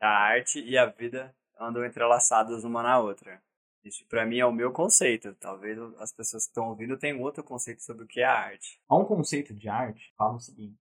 A 0.00 0.08
arte 0.08 0.60
e 0.60 0.76
a 0.76 0.86
vida 0.86 1.34
andam 1.58 1.84
entrelaçadas 1.84 2.62
uma 2.62 2.82
na 2.82 2.98
outra. 2.98 3.42
Isso 3.82 4.06
pra 4.06 4.24
mim 4.24 4.38
é 4.38 4.46
o 4.46 4.52
meu 4.52 4.72
conceito. 4.72 5.34
Talvez 5.34 5.78
as 5.98 6.12
pessoas 6.12 6.44
que 6.44 6.50
estão 6.50 6.68
ouvindo 6.68 6.98
tenham 6.98 7.20
outro 7.20 7.42
conceito 7.42 7.82
sobre 7.82 8.04
o 8.04 8.06
que 8.06 8.20
é 8.20 8.24
a 8.24 8.38
arte. 8.38 8.80
Há 8.88 8.96
um 8.96 9.04
conceito 9.04 9.54
de 9.54 9.68
arte 9.68 10.08
que 10.08 10.16
fala 10.16 10.36
o 10.36 10.40
seguinte: 10.40 10.78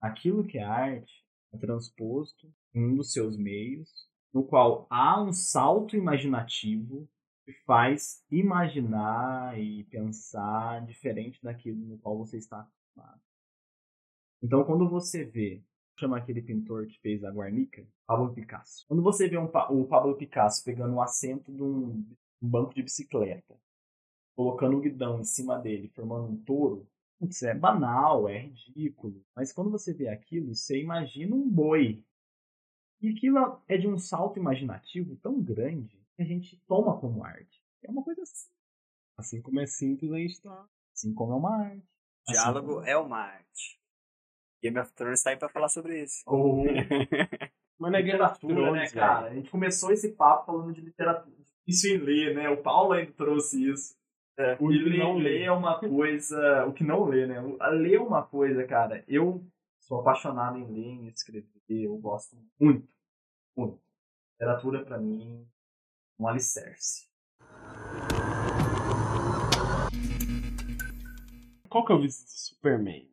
aquilo 0.00 0.46
que 0.46 0.58
é 0.58 0.64
arte 0.64 1.24
é 1.52 1.58
transposto 1.58 2.52
em 2.74 2.84
um 2.84 2.96
dos 2.96 3.12
seus 3.12 3.36
meios, 3.36 3.88
no 4.32 4.44
qual 4.44 4.86
há 4.90 5.20
um 5.22 5.32
salto 5.32 5.96
imaginativo 5.96 7.08
faz 7.64 8.24
imaginar 8.30 9.58
e 9.58 9.84
pensar 9.84 10.84
diferente 10.84 11.42
daquilo 11.42 11.78
no 11.78 11.98
qual 11.98 12.18
você 12.18 12.36
está 12.36 12.60
acostumado. 12.60 13.20
Então, 14.42 14.64
quando 14.64 14.88
você 14.88 15.24
vê, 15.24 15.62
chama 15.98 16.18
aquele 16.18 16.42
pintor 16.42 16.86
que 16.86 17.00
fez 17.00 17.24
a 17.24 17.30
Guarnica, 17.30 17.86
Pablo 18.06 18.32
Picasso. 18.34 18.84
Quando 18.86 19.02
você 19.02 19.28
vê 19.28 19.38
um, 19.38 19.46
o 19.70 19.86
Pablo 19.86 20.16
Picasso 20.16 20.62
pegando 20.64 20.94
o 20.94 21.00
assento 21.00 21.52
de 21.52 21.62
um, 21.62 22.04
um 22.42 22.48
banco 22.48 22.74
de 22.74 22.82
bicicleta, 22.82 23.58
colocando 24.34 24.76
o 24.76 24.80
guidão 24.80 25.20
em 25.20 25.24
cima 25.24 25.58
dele, 25.58 25.88
formando 25.94 26.28
um 26.28 26.36
touro, 26.44 26.86
putz, 27.18 27.42
é 27.42 27.54
banal, 27.54 28.28
é 28.28 28.40
ridículo. 28.46 29.24
Mas 29.34 29.52
quando 29.52 29.70
você 29.70 29.94
vê 29.94 30.08
aquilo, 30.08 30.54
você 30.54 30.80
imagina 30.80 31.34
um 31.34 31.48
boi. 31.48 32.04
E 33.00 33.08
aquilo 33.08 33.60
é 33.66 33.76
de 33.76 33.88
um 33.88 33.98
salto 33.98 34.38
imaginativo 34.38 35.16
tão 35.16 35.40
grande 35.42 36.05
que 36.16 36.22
a 36.22 36.26
gente 36.26 36.60
toma 36.66 36.98
como 37.00 37.24
arte. 37.24 37.62
É 37.84 37.90
uma 37.90 38.02
coisa 38.02 38.22
assim, 38.22 38.48
Assim 39.18 39.42
como 39.42 39.60
é 39.60 39.66
simples, 39.66 40.10
a 40.12 40.16
gente 40.18 40.40
tá. 40.42 40.66
assim 40.94 41.14
como 41.14 41.32
é 41.32 41.36
uma 41.36 41.56
arte. 41.64 41.86
Assim 42.28 42.32
Diálogo 42.32 42.74
como- 42.74 42.86
é 42.86 42.96
uma 42.98 43.18
arte. 43.18 43.80
Game 44.62 44.78
of 44.78 44.92
Thrones 44.94 45.22
tá 45.22 45.30
aí 45.30 45.36
pra 45.36 45.48
falar 45.48 45.68
sobre 45.68 46.02
isso. 46.02 46.22
Ou 46.26 46.64
Mas 47.78 47.92
não 47.92 47.98
é 47.98 48.02
Game 48.02 48.20
of 48.20 48.34
literatura, 48.46 48.72
né, 48.72 48.88
cara? 48.90 49.26
A 49.30 49.34
gente 49.34 49.50
começou 49.50 49.92
esse 49.92 50.12
papo 50.12 50.46
falando 50.46 50.72
de 50.72 50.80
literatura. 50.80 51.36
Isso 51.66 51.86
em 51.88 51.98
ler, 51.98 52.34
né? 52.34 52.48
O 52.48 52.62
Paulo 52.62 52.92
ainda 52.92 53.12
trouxe 53.12 53.70
isso. 53.70 53.94
É, 54.38 54.54
o 54.54 54.58
que 54.68 54.78
ler, 54.78 54.98
não 54.98 55.16
lê. 55.16 55.22
ler 55.24 55.42
é 55.44 55.52
uma 55.52 55.78
coisa. 55.78 56.66
O 56.66 56.72
que 56.72 56.82
não 56.84 57.04
lê, 57.04 57.26
né? 57.26 57.40
O- 57.40 57.56
ler 57.70 57.94
é 57.96 58.00
uma 58.00 58.22
coisa, 58.26 58.66
cara. 58.66 59.04
Eu 59.06 59.44
sou 59.80 60.00
apaixonado 60.00 60.58
em 60.58 60.66
ler, 60.72 60.86
em 60.86 61.08
escrever. 61.08 61.48
Eu 61.68 61.96
gosto 61.98 62.36
muito. 62.60 62.88
Muito. 63.56 63.80
Literatura, 64.32 64.84
pra 64.84 64.98
mim, 64.98 65.42
é 65.42 65.46
um 66.18 66.26
alicerce. 66.28 67.06
Qual 71.68 71.84
que 71.84 71.92
é 71.92 71.94
o 71.94 72.00
vício 72.00 72.24
do 72.24 72.30
Superman? 72.30 73.08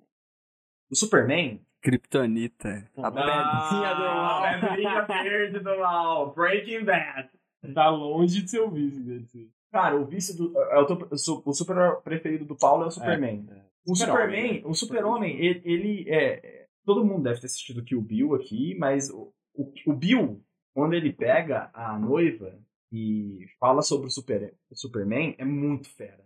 O 0.90 0.96
Superman. 0.96 1.62
Kryptonita. 1.82 2.90
A 2.98 3.12
pedrinha 3.12 3.94
do 3.96 4.02
mal. 4.04 4.44
A 4.44 4.60
pedrinha 4.60 5.02
verde 5.02 5.60
do 5.60 5.78
mal. 5.80 6.34
Breaking 6.34 6.86
Bad. 6.86 7.30
Tá 7.74 7.90
longe 7.90 8.42
de 8.42 8.50
ser 8.50 8.62
o 8.62 8.72
vício 8.72 9.04
desse. 9.04 9.52
Cara, 9.72 9.98
o 9.98 10.06
vício 10.06 10.36
do. 10.38 10.58
é 10.58 10.78
o 10.80 10.86
teu- 10.86 11.08
o 11.12 11.18
su- 11.18 11.42
o 11.46 11.54
super 11.54 11.98
preferido 12.04 12.46
do 12.46 12.56
Paulo 12.56 12.84
é 12.84 12.88
o 12.88 12.92
Superman. 12.92 13.48
É. 13.50 13.64
O 13.86 13.96
Super-Homem, 13.96 14.26
Superman, 14.28 14.54
né? 14.54 14.62
o 14.66 14.74
Super-Homem, 14.74 15.40
ele, 15.46 15.62
ele 15.66 16.06
é. 16.10 16.68
todo 16.86 17.04
mundo 17.04 17.24
deve 17.24 17.42
ter 17.42 17.48
assistido 17.48 17.84
Kill 17.84 18.02
Bill 18.02 18.34
aqui, 18.36 18.76
mas 18.80 19.10
o, 19.10 19.34
o, 19.54 19.74
o 19.88 19.94
Bill, 19.94 20.42
quando 20.74 20.94
ele 20.94 21.12
pega 21.12 21.70
a 21.74 21.98
noiva 22.00 22.58
e 22.94 23.48
fala 23.60 23.82
sobre 23.82 24.06
o, 24.06 24.12
super, 24.12 24.56
o 24.70 24.78
Superman, 24.78 25.36
é 25.40 25.44
muito 25.44 25.90
fera. 25.90 26.24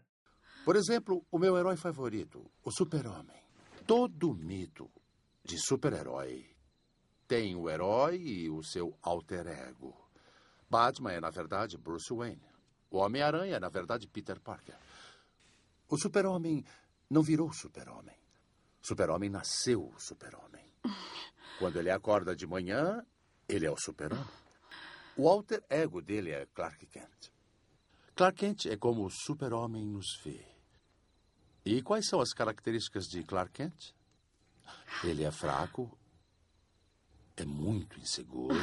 Por 0.66 0.76
exemplo, 0.76 1.26
o 1.32 1.40
meu 1.40 1.58
herói 1.58 1.78
favorito, 1.78 2.52
o 2.62 2.70
Super-Homem. 2.70 3.42
Todo 3.86 4.36
mito 4.36 4.92
de 5.46 5.58
super-herói 5.58 6.46
tem 7.26 7.56
o 7.56 7.70
herói 7.70 8.18
e 8.18 8.50
o 8.50 8.62
seu 8.62 8.98
alter 9.02 9.48
ego. 9.48 9.96
Batman 10.70 11.14
é, 11.14 11.22
na 11.22 11.30
verdade, 11.30 11.78
Bruce 11.78 12.14
Wayne. 12.14 12.46
O 12.92 12.98
Homem-Aranha 12.98 13.56
é, 13.56 13.60
na 13.62 13.70
verdade, 13.70 14.06
Peter 14.06 14.42
Parker. 14.42 14.76
O 15.88 15.98
Super-Homem 15.98 16.66
não 17.10 17.22
virou 17.22 17.54
Super-Homem. 17.54 18.18
Super-Homem 18.82 19.30
nasceu 19.30 19.94
Super-Homem. 19.98 20.70
Quando 21.60 21.80
ele 21.80 21.90
acorda 21.90 22.36
de 22.36 22.46
manhã, 22.46 23.06
ele 23.48 23.66
é 23.66 23.72
o 23.72 23.78
Super-Homem. 23.78 24.47
O 25.18 25.28
alter 25.28 25.64
ego 25.68 26.00
dele 26.00 26.32
é 26.32 26.46
Clark 26.46 26.86
Kent. 26.86 27.32
Clark 28.16 28.38
Kent 28.38 28.66
é 28.68 28.78
como 28.78 29.04
o 29.04 29.10
Super-Homem 29.10 29.84
nos 29.84 30.16
vê. 30.24 30.46
E 31.66 31.82
quais 31.82 32.08
são 32.08 32.22
as 32.22 32.34
características 32.34 33.06
de 33.08 33.24
Clark 33.24 33.52
Kent? 33.52 33.96
Ele 35.04 35.24
é 35.24 35.32
fraco, 35.32 35.98
é 37.36 37.44
muito 37.46 38.00
inseguro 38.00 38.56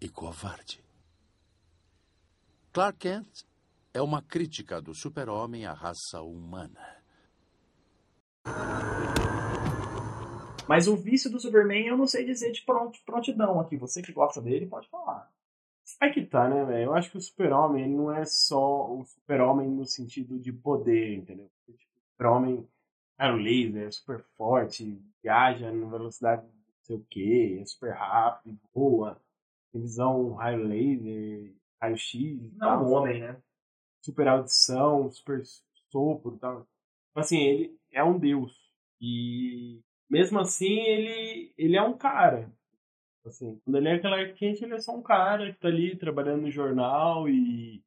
e 0.00 0.08
covarde. 0.08 0.82
Clark 2.72 2.98
Kent 2.98 3.44
é 3.92 4.00
uma 4.00 4.22
crítica 4.22 4.80
do 4.80 4.94
super-homem 4.94 5.66
à 5.66 5.72
raça 5.72 6.20
humana. 6.20 6.96
Mas 10.68 10.88
o 10.88 10.96
vício 10.96 11.30
do 11.30 11.38
Superman 11.40 11.86
eu 11.86 11.96
não 11.96 12.06
sei 12.06 12.24
dizer 12.24 12.52
de 12.52 12.62
pront- 12.62 12.98
prontidão 13.04 13.60
aqui. 13.60 13.76
Você 13.76 14.02
que 14.02 14.12
gosta 14.12 14.40
dele 14.40 14.66
pode 14.66 14.88
falar. 14.88 15.30
Aí 16.00 16.12
que 16.12 16.26
tá, 16.26 16.48
né, 16.48 16.64
velho? 16.64 16.86
Eu 16.86 16.94
acho 16.94 17.10
que 17.10 17.16
o 17.16 17.20
super-homem 17.20 17.84
ele 17.84 17.94
não 17.94 18.12
é 18.12 18.24
só 18.24 18.90
o 18.92 19.04
super-homem 19.04 19.68
no 19.68 19.84
sentido 19.86 20.38
de 20.38 20.52
poder, 20.52 21.14
entendeu? 21.14 21.48
Tipo, 21.64 21.72
o 21.72 22.10
super-homem 22.10 22.68
é 23.18 23.30
o 23.30 23.36
laser, 23.36 23.86
é 23.86 23.90
super 23.90 24.24
forte, 24.36 25.00
viaja 25.22 25.70
na 25.70 25.88
velocidade 25.88 26.42
não 26.42 26.52
sei 26.82 26.96
o 26.96 27.06
quê, 27.08 27.58
é 27.62 27.64
super 27.64 27.92
rápido, 27.94 28.58
voa, 28.74 29.20
tem 29.72 29.80
visão 29.80 30.34
raio 30.34 30.64
laser, 30.64 31.54
raio-x 31.80 32.40
Não, 32.54 32.58
tal. 32.58 32.84
um 32.84 32.92
homem, 32.92 33.20
né? 33.20 33.40
super 34.02 34.28
audição, 34.28 35.10
super 35.10 35.42
sopro 35.90 36.34
e 36.36 36.38
tal. 36.38 36.60
Tipo 36.60 37.20
Assim, 37.20 37.38
ele 37.40 37.78
é 37.92 38.04
um 38.04 38.18
deus. 38.18 38.56
E 39.00 39.80
mesmo 40.08 40.38
assim, 40.38 40.78
ele, 40.80 41.52
ele 41.56 41.76
é 41.76 41.82
um 41.82 41.96
cara. 41.96 42.50
Assim, 43.24 43.60
quando 43.64 43.76
ele 43.76 43.88
é 43.88 43.98
Clark 43.98 44.34
Kent, 44.34 44.62
ele 44.62 44.74
é 44.74 44.80
só 44.80 44.96
um 44.96 45.02
cara 45.02 45.52
que 45.52 45.58
tá 45.58 45.68
ali 45.68 45.96
trabalhando 45.96 46.42
no 46.42 46.50
jornal 46.50 47.28
e 47.28 47.82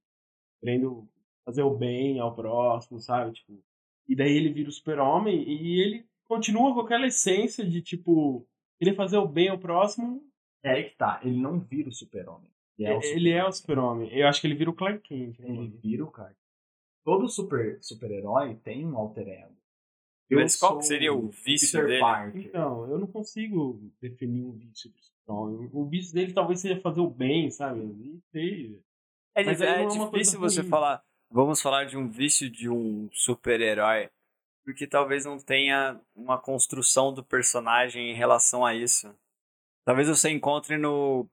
querendo 0.60 1.08
fazer 1.46 1.64
o 1.64 1.76
bem 1.76 2.20
ao 2.20 2.36
próximo, 2.36 3.00
sabe? 3.00 3.34
Tipo, 3.34 3.64
e 4.08 4.16
daí 4.16 4.36
ele 4.36 4.52
vira 4.52 4.70
o 4.70 4.74
super-homem 4.74 5.42
e 5.48 5.82
ele 5.82 6.06
continua 6.28 6.74
com 6.74 6.82
aquela 6.82 7.08
essência 7.08 7.66
de, 7.66 7.82
tipo, 7.82 8.46
querer 8.78 8.96
fazer 8.96 9.18
o 9.18 9.28
bem 9.28 9.50
ao 9.50 9.58
próximo. 9.58 10.22
É 10.64 10.72
aí 10.72 10.84
que 10.90 10.98
tá. 10.98 11.22
Ele 11.24 11.38
não 11.38 11.60
vira 11.60 11.90
o 11.90 11.94
super-homem. 11.94 12.52
Ele 12.78 13.30
é 13.30 13.44
o 13.44 13.48
é 13.48 13.52
super-homem. 13.52 14.10
Eu 14.12 14.28
acho 14.28 14.42
que 14.42 14.48
ele 14.48 14.56
vira 14.56 14.70
o 14.70 14.76
Clark 14.76 15.00
Kent. 15.00 15.40
né? 15.40 15.50
Ele 15.50 15.68
vira 15.68 16.04
o 16.04 16.12
cara. 16.12 16.36
Todo 17.04 17.28
super, 17.28 17.78
super-herói 17.82 18.56
tem 18.64 18.86
um 18.86 18.98
alter 18.98 19.28
ego. 19.28 19.56
Mas 20.32 20.56
qual 20.56 20.82
seria 20.82 21.14
o 21.14 21.28
vício 21.30 21.72
Peter 21.72 21.88
dele? 21.88 22.00
Parker. 22.00 22.42
Então, 22.42 22.90
eu 22.90 23.00
não 23.00 23.08
consigo 23.08 23.82
definir 24.02 24.44
um 24.44 24.52
vício 24.52 24.92
super-homem. 25.00 25.70
O 25.74 25.86
vício 25.86 26.14
dele 26.14 26.34
talvez 26.34 26.60
seja 26.60 26.80
fazer 26.82 27.00
o 27.00 27.10
bem, 27.10 27.50
sabe? 27.50 27.80
E 27.80 28.20
seja. 28.32 28.80
É, 29.36 29.44
Mas 29.44 29.62
é 29.62 29.86
não 29.86 30.04
é 30.04 30.06
difícil 30.06 30.40
você 30.40 30.62
ruim. 30.62 30.70
falar. 30.70 31.04
Vamos 31.32 31.62
falar 31.62 31.86
de 31.86 31.98
um 31.98 32.10
vício 32.10 32.50
de 32.50 32.70
um 32.70 33.10
super-herói. 33.12 34.10
Porque 34.64 34.86
talvez 34.86 35.26
não 35.26 35.40
tenha 35.40 36.00
uma 36.16 36.38
construção 36.38 37.12
do 37.14 37.24
personagem 37.24 38.12
em 38.12 38.14
relação 38.14 38.64
a 38.66 38.76
isso. 38.76 39.14
Talvez 39.84 40.08
você 40.08 40.30
encontre 40.30 40.78
no. 40.78 41.28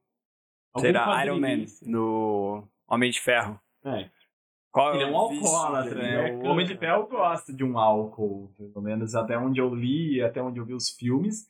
Algum 0.72 0.86
será 0.86 1.24
Iron 1.24 1.40
Man, 1.40 1.66
no 1.82 2.66
Homem 2.86 3.11
de 3.11 3.20
Ferro. 3.20 3.61
É. 3.84 4.09
Qual 4.77 4.95
Ele 4.95 5.05
é 5.05 5.07
um 5.07 5.16
o 5.16 5.29
vício 5.31 5.47
alcoólatra, 5.47 6.03
né? 6.03 6.33
O 6.33 6.49
Homem 6.49 6.66
de 6.66 6.77
Ferro 6.77 7.07
gosta 7.07 7.51
de 7.51 7.64
um 7.64 7.79
álcool, 7.79 8.53
pelo 8.59 8.83
menos 8.83 9.14
até 9.14 9.39
onde 9.39 9.59
eu 9.59 9.74
li, 9.74 10.20
até 10.20 10.43
onde 10.43 10.61
eu 10.61 10.66
vi 10.66 10.74
os 10.74 10.91
filmes. 10.91 11.49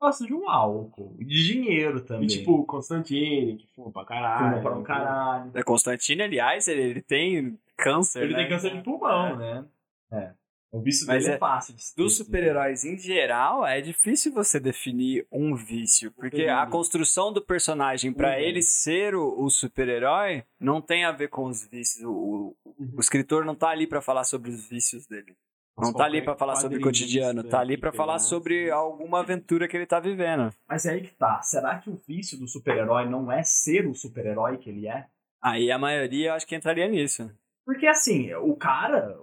Gosta 0.00 0.24
de 0.24 0.32
um 0.32 0.48
álcool. 0.48 1.16
E 1.18 1.24
de 1.24 1.44
dinheiro 1.44 2.00
também. 2.02 2.22
E 2.22 2.28
tipo, 2.28 2.52
o 2.52 2.64
Constantine, 2.64 3.56
que 3.56 3.66
fuma 3.74 3.90
pra 3.90 4.04
caralho. 4.04 4.50
fuma 4.50 4.62
para 4.62 4.78
um 4.78 4.82
caralho. 4.84 5.50
É 5.54 5.62
Constantine, 5.64 6.22
aliás, 6.22 6.68
ele, 6.68 6.82
ele 6.82 7.02
tem 7.02 7.58
câncer. 7.76 8.22
Ele 8.22 8.32
né? 8.32 8.38
tem 8.38 8.48
câncer 8.50 8.76
de 8.76 8.80
pulmão, 8.80 9.34
né? 9.34 9.64
É. 10.12 10.30
O 10.72 10.80
vício 10.80 11.06
Mas 11.06 11.22
dele 11.24 11.34
é, 11.34 11.36
é- 11.36 11.38
fácil 11.38 11.74
de 11.74 11.82
Dos 11.94 12.16
super-heróis 12.16 12.82
em 12.84 12.96
geral, 12.96 13.66
é 13.66 13.80
difícil 13.82 14.32
você 14.32 14.58
definir 14.58 15.26
um 15.30 15.54
vício, 15.54 16.10
porque 16.12 16.46
a 16.46 16.66
construção 16.66 17.30
do 17.30 17.42
personagem 17.44 18.10
pra 18.12 18.30
Uhum. 18.30 18.34
ele 18.38 18.62
ser 18.62 19.14
o, 19.14 19.38
o 19.44 19.50
super-herói 19.50 20.44
não 20.58 20.80
tem 20.80 21.04
a 21.04 21.12
ver 21.12 21.28
com 21.28 21.44
os 21.44 21.66
vícios. 21.68 22.02
O, 22.04 22.56
o- 22.64 22.74
o 22.96 23.00
escritor 23.00 23.44
não 23.44 23.54
tá 23.54 23.68
ali 23.68 23.86
pra 23.86 24.00
falar 24.00 24.24
sobre 24.24 24.50
os 24.50 24.66
vícios 24.66 25.06
dele. 25.06 25.36
Não 25.76 25.88
Mas 25.88 25.94
tá 25.96 26.04
ali 26.04 26.22
pra 26.22 26.36
falar 26.36 26.56
sobre 26.56 26.78
o 26.78 26.80
cotidiano, 26.82 27.44
tá 27.44 27.60
ali 27.60 27.76
pra 27.78 27.92
falar 27.92 28.18
sobre 28.18 28.70
alguma 28.70 29.20
aventura 29.20 29.66
que 29.68 29.76
ele 29.76 29.86
tá 29.86 29.98
vivendo. 30.00 30.50
Mas 30.68 30.84
é 30.86 30.92
aí 30.92 31.02
que 31.02 31.14
tá. 31.14 31.40
Será 31.42 31.78
que 31.78 31.88
o 31.90 32.00
vício 32.06 32.38
do 32.38 32.46
super-herói 32.46 33.08
não 33.08 33.30
é 33.32 33.42
ser 33.42 33.86
o 33.86 33.94
super-herói 33.94 34.58
que 34.58 34.68
ele 34.70 34.86
é? 34.86 35.06
Aí 35.42 35.70
a 35.70 35.78
maioria 35.78 36.28
eu 36.28 36.34
acho 36.34 36.46
que 36.46 36.54
entraria 36.54 36.86
nisso. 36.88 37.30
Porque 37.64 37.86
assim, 37.86 38.34
o 38.34 38.54
cara, 38.54 39.18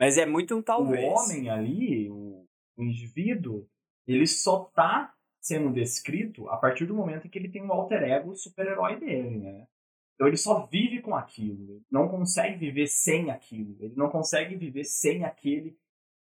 Mas 0.00 0.16
é 0.16 0.24
muito 0.24 0.56
um 0.56 0.62
talvez. 0.62 1.04
o 1.04 1.08
homem 1.08 1.50
ali, 1.50 2.08
o, 2.08 2.46
o 2.76 2.82
indivíduo, 2.82 3.68
ele 4.06 4.26
só 4.26 4.64
tá 4.74 5.12
sendo 5.38 5.70
descrito 5.70 6.48
a 6.48 6.56
partir 6.56 6.86
do 6.86 6.94
momento 6.94 7.26
em 7.26 7.30
que 7.30 7.38
ele 7.38 7.50
tem 7.50 7.62
um 7.62 7.72
alter 7.72 8.02
ego 8.02 8.34
super-herói 8.34 8.98
dele, 8.98 9.38
né? 9.38 9.66
Então 10.14 10.26
ele 10.26 10.36
só 10.36 10.66
vive 10.66 11.00
com 11.00 11.14
aquilo, 11.14 11.76
ele 11.76 11.84
não 11.90 12.08
consegue 12.08 12.56
viver 12.56 12.86
sem 12.86 13.30
aquilo, 13.30 13.76
ele 13.80 13.94
não 13.94 14.10
consegue 14.10 14.54
viver 14.54 14.84
sem 14.84 15.24
aquele 15.24 15.78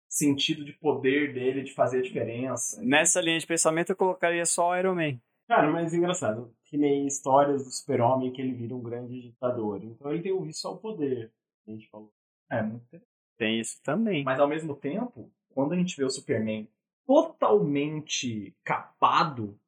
sentido 0.08 0.64
de 0.64 0.72
poder 0.72 1.32
dele 1.32 1.62
de 1.62 1.72
fazer 1.72 1.98
a 1.98 2.02
diferença. 2.02 2.82
Nessa 2.82 3.20
linha 3.20 3.38
de 3.38 3.46
pensamento 3.46 3.90
eu 3.90 3.96
colocaria 3.96 4.44
só 4.44 4.70
o 4.70 4.76
Iron 4.76 4.94
Man. 4.94 5.18
Cara, 5.48 5.70
mas 5.70 5.94
é 5.94 5.96
engraçado. 5.96 6.54
Que 6.64 6.76
nem 6.76 7.06
histórias 7.06 7.64
do 7.64 7.70
super-homem 7.70 8.32
que 8.32 8.40
ele 8.40 8.52
vira 8.52 8.74
um 8.74 8.82
grande 8.82 9.20
ditador. 9.20 9.82
Então 9.82 10.12
ele 10.12 10.22
tem 10.22 10.32
o 10.32 10.42
vício 10.42 10.68
ao 10.68 10.78
poder. 10.78 11.32
A 11.66 11.70
gente 11.70 11.88
falou. 11.88 12.12
É 12.50 12.62
muito 12.62 12.84
interessante. 12.84 13.15
Tem 13.36 13.60
isso 13.60 13.80
também. 13.82 14.24
Mas 14.24 14.40
ao 14.40 14.48
mesmo 14.48 14.74
tempo, 14.74 15.30
quando 15.50 15.72
a 15.72 15.76
gente 15.76 15.96
vê 15.96 16.04
o 16.04 16.10
Superman 16.10 16.68
totalmente 17.06 18.54
capado 18.64 19.58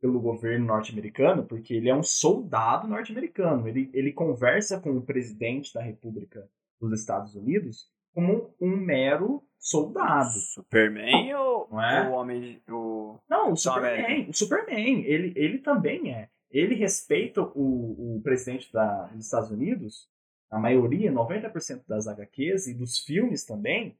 pelo 0.00 0.20
governo 0.20 0.66
norte-americano, 0.66 1.44
porque 1.44 1.74
ele 1.74 1.88
é 1.88 1.94
um 1.94 2.02
soldado 2.02 2.86
norte-americano, 2.86 3.66
ele, 3.66 3.90
ele 3.94 4.12
conversa 4.12 4.78
com 4.78 4.90
o 4.90 5.02
presidente 5.02 5.72
da 5.72 5.82
República 5.82 6.48
dos 6.80 7.00
Estados 7.00 7.34
Unidos 7.34 7.90
como 8.12 8.54
um 8.60 8.76
mero 8.76 9.42
soldado. 9.58 10.30
Superman 10.30 11.34
ou 11.34 11.68
Não 11.70 11.82
é? 11.82 12.08
o 12.08 12.12
homem. 12.12 12.62
O... 12.68 13.18
Não, 13.28 13.52
o 13.52 13.56
Superman, 13.56 14.04
América. 14.04 14.30
o 14.30 14.34
Superman, 14.34 15.04
ele, 15.04 15.32
ele 15.34 15.58
também 15.58 16.12
é. 16.12 16.28
Ele 16.50 16.74
respeita 16.74 17.40
o, 17.42 18.16
o 18.16 18.20
presidente 18.22 18.72
da, 18.72 19.06
dos 19.06 19.24
Estados 19.24 19.50
Unidos, 19.50 20.08
a 20.54 20.58
maioria, 20.60 21.10
90% 21.12 21.84
das 21.88 22.06
HQs 22.06 22.66
e 22.68 22.74
dos 22.74 22.98
filmes 22.98 23.44
também, 23.44 23.96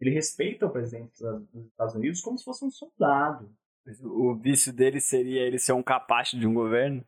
ele 0.00 0.10
respeita 0.10 0.66
o 0.66 0.70
presidente 0.70 1.12
dos 1.52 1.66
Estados 1.66 1.94
Unidos 1.94 2.20
como 2.20 2.38
se 2.38 2.44
fosse 2.44 2.64
um 2.64 2.70
soldado. 2.70 3.50
O 4.04 4.34
vício 4.34 4.72
dele 4.72 5.00
seria 5.00 5.40
ele 5.42 5.58
ser 5.58 5.72
um 5.72 5.82
capacho 5.82 6.38
de 6.38 6.46
um 6.46 6.54
governo? 6.54 7.04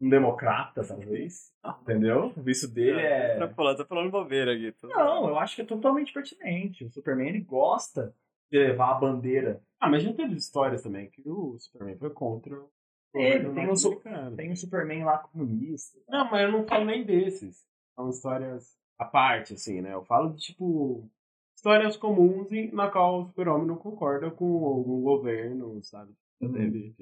Um 0.00 0.08
democrata, 0.08 0.82
talvez. 0.84 1.52
Entendeu? 1.82 2.32
O 2.36 2.42
vício 2.42 2.68
dele 2.68 3.00
é. 3.00 3.38
Tô 3.38 3.54
falando, 3.54 3.76
tô 3.78 3.86
falando 3.86 4.10
bobeira 4.10 4.52
aqui. 4.52 4.72
tô- 4.72 4.88
Não, 4.88 5.28
eu 5.28 5.38
acho 5.38 5.54
que 5.56 5.62
é 5.62 5.64
totalmente 5.64 6.12
pertinente. 6.12 6.84
O 6.84 6.90
Superman 6.90 7.28
ele 7.28 7.40
gosta 7.40 8.14
de 8.50 8.58
levar 8.58 8.90
a 8.90 8.94
bandeira. 8.98 9.62
Ah, 9.80 9.88
mas 9.88 10.02
já 10.02 10.12
teve 10.12 10.34
histórias 10.34 10.82
também 10.82 11.08
que 11.10 11.22
o 11.28 11.56
Superman 11.58 11.96
foi 11.96 12.10
contra 12.10 12.54
o 12.58 12.68
Ele 13.14 13.44
governo 13.44 13.54
tem 13.54 13.68
um, 13.70 14.36
tem 14.36 14.50
um 14.52 14.56
Superman 14.56 15.04
lá 15.04 15.18
comunista. 15.18 15.98
Não, 16.08 16.30
mas 16.30 16.42
eu 16.42 16.52
não 16.52 16.66
falo 16.66 16.84
nem 16.84 17.04
desses. 17.04 17.64
São 18.02 18.10
histórias 18.10 18.76
à 18.98 19.04
parte, 19.04 19.54
assim, 19.54 19.80
né? 19.80 19.94
Eu 19.94 20.04
falo 20.04 20.30
de, 20.32 20.40
tipo, 20.40 21.08
histórias 21.56 21.96
comuns 21.96 22.50
em- 22.50 22.72
na 22.72 22.90
qual 22.90 23.22
o 23.22 23.26
super-homem 23.26 23.66
não 23.66 23.76
concorda 23.76 24.30
com 24.30 24.64
algum 24.64 25.00
governo, 25.02 25.82
sabe? 25.84 26.12
Uhum. 26.40 26.92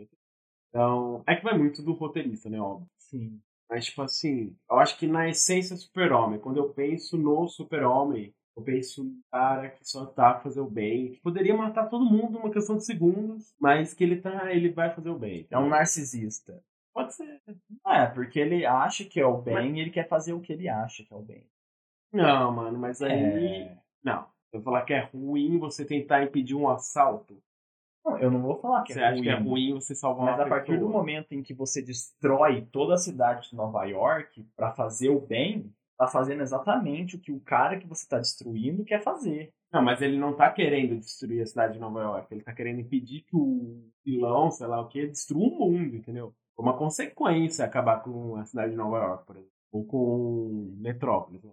Então, 0.69 1.23
é 1.27 1.35
que 1.37 1.43
vai 1.43 1.57
muito 1.57 1.83
do 1.83 1.93
roteirista, 1.93 2.49
né, 2.49 2.61
óbvio. 2.61 2.87
Sim. 2.99 3.41
Mas, 3.69 3.87
tipo 3.87 4.03
assim, 4.03 4.55
eu 4.71 4.79
acho 4.79 4.99
que 4.99 5.07
na 5.07 5.29
essência 5.29 5.77
super-homem, 5.77 6.39
quando 6.41 6.59
eu 6.59 6.69
penso 6.71 7.17
no 7.17 7.49
super-homem, 7.49 8.35
Eu 8.57 8.65
penso 8.65 9.05
um 9.05 9.21
cara 9.31 9.71
que 9.71 9.89
só 9.89 10.05
tá 10.05 10.33
a 10.33 10.41
fazer 10.41 10.61
o 10.61 10.69
bem, 10.69 11.13
que 11.13 11.21
poderia 11.21 11.57
matar 11.57 11.89
todo 11.89 12.05
mundo 12.05 12.33
numa 12.33 12.51
questão 12.51 12.77
de 12.77 12.85
segundos, 12.85 13.55
mas 13.59 13.95
que 13.95 14.03
ele 14.05 14.21
tá, 14.21 14.53
ele 14.53 14.71
vai 14.71 14.93
fazer 14.95 15.09
o 15.09 15.19
bem. 15.19 15.47
É 15.51 15.57
um 15.59 15.69
narcisista. 15.69 16.63
Pode 16.93 17.15
ser. 17.15 17.41
É, 17.87 18.07
porque 18.07 18.39
ele 18.39 18.67
acha 18.67 19.05
que 19.05 19.21
é 19.21 19.27
o 19.27 19.41
bem 19.41 19.77
e 19.77 19.81
ele 19.81 19.91
quer 19.91 20.09
fazer 20.09 20.33
o 20.33 20.41
que 20.41 20.53
ele 20.53 20.69
acha 20.69 21.05
que 21.05 21.13
é 21.13 21.17
o 21.17 21.23
bem. 21.23 21.47
Não, 22.13 22.53
mano, 22.53 22.79
mas 22.79 23.01
aí. 23.01 23.13
É... 23.13 23.79
Não. 24.03 24.27
Eu 24.53 24.63
falar 24.63 24.83
que 24.83 24.93
é 24.93 25.05
ruim 25.05 25.59
você 25.59 25.85
tentar 25.85 26.25
impedir 26.25 26.57
um 26.57 26.69
assalto. 26.69 27.41
Não, 28.05 28.19
eu 28.19 28.31
não 28.31 28.41
vou 28.41 28.59
falar 28.61 28.83
que 28.83 28.93
você 28.93 29.01
é 29.01 29.05
acha 29.05 29.15
ruim. 29.15 29.23
que 29.23 29.29
é 29.29 29.35
ruim 29.35 29.75
você 29.75 29.95
salvar 29.95 30.27
Mas 30.27 30.35
uma 30.37 30.47
a 30.47 30.49
partir 30.49 30.79
do 30.79 30.89
momento 30.89 31.33
em 31.33 31.43
que 31.43 31.55
você 31.55 31.83
destrói 31.83 32.67
toda 32.73 32.95
a 32.95 32.99
cidade 32.99 33.49
de 33.49 33.55
Nova 33.55 33.85
York 33.85 34.45
pra 34.57 34.73
fazer 34.73 35.11
o 35.11 35.21
bem, 35.21 35.73
tá 35.97 36.07
fazendo 36.07 36.43
exatamente 36.43 37.17
o 37.17 37.21
que 37.21 37.31
o 37.31 37.41
cara 37.41 37.79
que 37.79 37.87
você 37.87 38.09
tá 38.09 38.19
destruindo 38.19 38.85
quer 38.85 39.03
fazer. 39.03 39.53
Não, 39.73 39.83
mas 39.83 40.03
ele 40.03 40.19
não 40.19 40.35
tá 40.35 40.51
querendo 40.51 40.99
destruir 40.99 41.43
a 41.43 41.47
cidade 41.47 41.75
de 41.75 41.79
Nova 41.79 42.01
York. 42.01 42.35
Ele 42.35 42.43
tá 42.43 42.53
querendo 42.53 42.81
impedir 42.81 43.23
que 43.23 43.37
o 43.37 43.89
vilão, 44.05 44.51
sei 44.51 44.67
lá 44.67 44.81
o 44.81 44.89
que, 44.89 45.07
destrua 45.07 45.47
o 45.47 45.71
mundo, 45.71 45.95
entendeu? 45.95 46.35
Foi 46.61 46.69
uma 46.71 46.77
consequência 46.77 47.65
acabar 47.65 48.03
com 48.03 48.37
a 48.37 48.45
cidade 48.45 48.73
de 48.73 48.77
Nova 48.77 48.99
York, 48.99 49.25
por 49.27 49.37
exemplo. 49.37 49.53
Ou 49.73 49.85
com 49.87 50.75
Metrópolis. 50.79 51.43
né? 51.43 51.53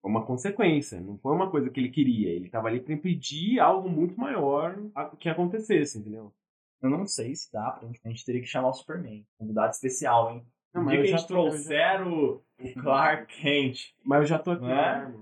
Foi 0.00 0.10
uma 0.10 0.24
consequência, 0.24 1.00
não 1.00 1.18
foi 1.18 1.34
uma 1.34 1.50
coisa 1.50 1.68
que 1.70 1.80
ele 1.80 1.90
queria. 1.90 2.30
Ele 2.30 2.48
tava 2.48 2.68
ali 2.68 2.80
pra 2.80 2.94
impedir 2.94 3.58
algo 3.58 3.88
muito 3.88 4.18
maior 4.18 4.76
que 5.18 5.28
acontecesse, 5.28 5.98
entendeu? 5.98 6.32
Eu 6.80 6.90
não 6.90 7.04
sei 7.06 7.34
se 7.34 7.50
dá 7.52 7.72
pra 7.72 7.86
gente. 7.88 8.00
A 8.04 8.08
gente 8.08 8.24
teria 8.24 8.40
que 8.40 8.46
chamar 8.46 8.68
o 8.68 8.72
Superman. 8.74 9.26
Convidado 9.38 9.70
especial, 9.72 10.30
hein? 10.30 10.46
Não, 10.72 10.84
mas 10.84 10.92
dia 10.92 11.00
eu 11.00 11.02
que 11.02 11.08
a 11.08 11.16
já 11.16 11.22
eu 11.22 11.50
já- 11.98 12.06
o, 12.06 12.42
o 12.60 12.74
Clark 12.80 13.40
Kent. 13.42 13.78
Mas 14.04 14.20
eu 14.20 14.26
já 14.26 14.38
tô 14.38 14.52
aqui, 14.52 14.62
Não 14.62 14.70
é? 14.70 15.06
né? 15.08 15.14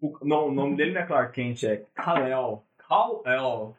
O, 0.00 0.24
não, 0.24 0.48
o 0.48 0.52
nome 0.52 0.76
dele 0.76 0.92
não 0.92 1.00
é 1.00 1.06
Clark 1.06 1.34
Kent, 1.34 1.64
é 1.64 1.78
Kal-El. 1.94 2.64
Kal-El. 2.88 3.74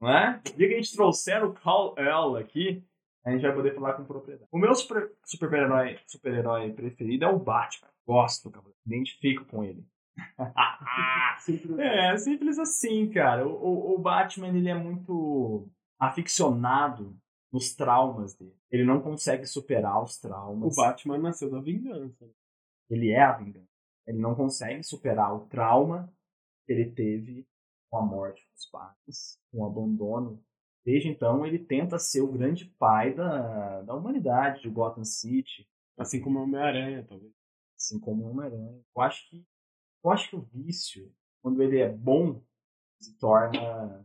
Não 0.00 0.08
é? 0.10 0.36
No 0.36 0.56
dia 0.56 0.68
que 0.68 0.74
a 0.74 0.76
gente 0.76 0.94
trouxer 0.94 1.42
o 1.44 1.54
Kal-El 1.54 2.36
aqui, 2.36 2.84
a 3.24 3.30
gente 3.30 3.42
vai 3.42 3.54
poder 3.54 3.74
falar 3.74 3.94
com 3.94 4.04
propriedade. 4.04 4.48
O 4.52 4.58
meu 4.58 4.74
super- 4.74 5.12
super-herói 5.24 5.98
super-herói 6.06 6.72
preferido 6.72 7.24
é 7.24 7.28
o 7.28 7.38
Batman. 7.38 7.88
Gosto, 8.06 8.50
cara. 8.50 8.66
Identifico 8.86 9.44
com 9.46 9.64
ele. 9.64 9.84
É, 11.78 12.16
simples 12.16 12.58
assim, 12.58 13.10
cara. 13.10 13.46
O, 13.46 13.52
o, 13.52 13.94
o 13.94 13.98
Batman, 13.98 14.48
ele 14.48 14.68
é 14.68 14.74
muito 14.74 15.68
aficionado 15.98 17.16
nos 17.52 17.74
traumas 17.74 18.34
dele. 18.34 18.56
Ele 18.70 18.84
não 18.84 19.00
consegue 19.00 19.46
superar 19.46 20.02
os 20.02 20.16
O 20.16 20.22
traumas. 20.22 20.74
Batman 20.76 21.18
nasceu 21.18 21.50
da 21.50 21.60
vingança. 21.60 22.28
Ele 22.90 23.10
é 23.10 23.22
a 23.22 23.32
vingança. 23.32 23.68
Ele 24.06 24.18
não 24.18 24.34
consegue 24.34 24.82
superar 24.82 25.34
o 25.34 25.46
trauma 25.46 26.12
que 26.66 26.72
ele 26.72 26.90
teve 26.90 27.46
com 27.90 27.98
a 27.98 28.02
morte 28.02 28.42
dos 28.54 28.66
pais, 28.66 29.38
com 29.50 29.58
o 29.62 29.66
abandono. 29.66 30.42
Desde 30.84 31.08
então, 31.08 31.46
ele 31.46 31.58
tenta 31.58 31.98
ser 31.98 32.20
o 32.20 32.30
grande 32.30 32.66
pai 32.78 33.14
da, 33.14 33.82
da 33.82 33.94
humanidade, 33.94 34.62
de 34.62 34.68
Gotham 34.68 35.04
City, 35.04 35.66
Assim 35.96 36.20
como 36.20 36.40
o 36.40 36.42
Homem-Aranha, 36.42 37.04
talvez. 37.08 37.32
assim 37.76 38.00
como 38.00 38.24
o 38.24 38.30
Homem-Aranha. 38.30 38.82
Eu 38.94 39.02
acho 39.02 39.28
que 39.28 39.46
eu 40.04 40.10
acho 40.10 40.28
que 40.28 40.36
o 40.36 40.42
vício, 40.42 41.10
quando 41.40 41.62
ele 41.62 41.78
é 41.78 41.88
bom, 41.88 42.42
se 43.00 43.16
torna 43.16 44.04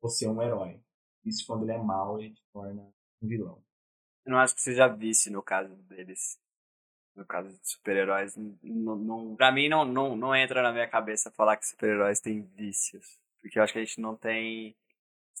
você 0.00 0.28
um 0.28 0.40
herói. 0.40 0.80
Isso 1.24 1.44
quando 1.46 1.64
ele 1.64 1.72
é 1.72 1.78
mau, 1.78 2.20
ele 2.20 2.32
te 2.34 2.42
torna 2.52 2.82
um 3.20 3.26
vilão. 3.26 3.60
Eu 4.24 4.32
não 4.32 4.38
acho 4.38 4.54
que 4.54 4.60
seja 4.60 4.86
vice 4.86 5.30
no 5.30 5.42
caso 5.42 5.74
deles. 5.84 6.38
No 7.16 7.26
caso 7.26 7.48
de 7.48 7.68
super-heróis. 7.68 8.36
Não, 8.36 8.96
não, 8.96 9.36
pra 9.36 9.50
mim, 9.50 9.68
não, 9.68 9.84
não, 9.84 10.16
não 10.16 10.34
entra 10.34 10.62
na 10.62 10.72
minha 10.72 10.88
cabeça 10.88 11.30
falar 11.30 11.56
que 11.56 11.66
super-heróis 11.66 12.20
têm 12.20 12.42
vícios. 12.42 13.18
Porque 13.40 13.58
eu 13.58 13.62
acho 13.64 13.72
que 13.72 13.80
a 13.80 13.84
gente 13.84 14.00
não 14.00 14.16
tem 14.16 14.76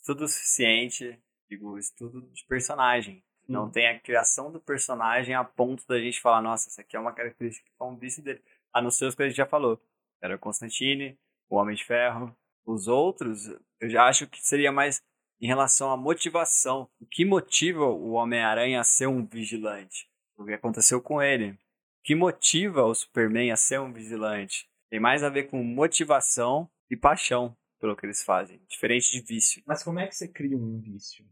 estudo 0.02 0.26
suficiente, 0.26 1.16
digo, 1.48 1.78
estudo 1.78 2.22
de 2.32 2.44
personagem. 2.46 3.24
Não 3.48 3.70
tem 3.70 3.86
a 3.86 3.98
criação 3.98 4.50
do 4.50 4.60
personagem 4.60 5.34
a 5.34 5.44
ponto 5.44 5.86
da 5.86 5.98
gente 5.98 6.20
falar, 6.20 6.42
nossa, 6.42 6.68
essa 6.68 6.80
aqui 6.80 6.96
é 6.96 7.00
uma 7.00 7.12
característica 7.12 7.68
que 7.70 7.96
vício 7.98 8.22
dele. 8.22 8.42
A 8.72 8.82
não 8.82 8.90
ser 8.90 9.06
os 9.06 9.14
que 9.14 9.22
a 9.22 9.28
gente 9.28 9.36
já 9.36 9.46
falou. 9.46 9.80
Era 10.20 10.34
o 10.34 10.38
Constantine, 10.38 11.16
o 11.48 11.56
Homem 11.56 11.76
de 11.76 11.84
Ferro. 11.84 12.36
Os 12.64 12.88
outros, 12.88 13.46
eu 13.80 13.88
já 13.88 14.04
acho 14.06 14.26
que 14.26 14.44
seria 14.44 14.72
mais 14.72 15.02
em 15.40 15.46
relação 15.46 15.90
à 15.90 15.96
motivação. 15.96 16.88
O 17.00 17.06
que 17.06 17.24
motiva 17.24 17.84
o 17.84 18.12
Homem-Aranha 18.12 18.80
a 18.80 18.84
ser 18.84 19.06
um 19.06 19.24
vigilante? 19.24 20.08
O 20.36 20.44
que 20.44 20.52
aconteceu 20.52 21.00
com 21.00 21.22
ele? 21.22 21.50
O 21.50 21.58
que 22.04 22.14
motiva 22.14 22.84
o 22.84 22.94
Superman 22.94 23.52
a 23.52 23.56
ser 23.56 23.80
um 23.80 23.92
vigilante? 23.92 24.68
Tem 24.90 24.98
mais 24.98 25.22
a 25.22 25.28
ver 25.28 25.44
com 25.44 25.62
motivação 25.62 26.68
e 26.90 26.96
paixão 26.96 27.56
pelo 27.82 27.96
que 27.96 28.06
eles 28.06 28.22
fazem, 28.22 28.60
diferente 28.68 29.10
de 29.10 29.20
vício. 29.20 29.60
Mas 29.66 29.82
como 29.82 29.98
é 29.98 30.06
que 30.06 30.14
você 30.14 30.28
cria 30.28 30.56
um 30.56 30.78
vício? 30.78 31.26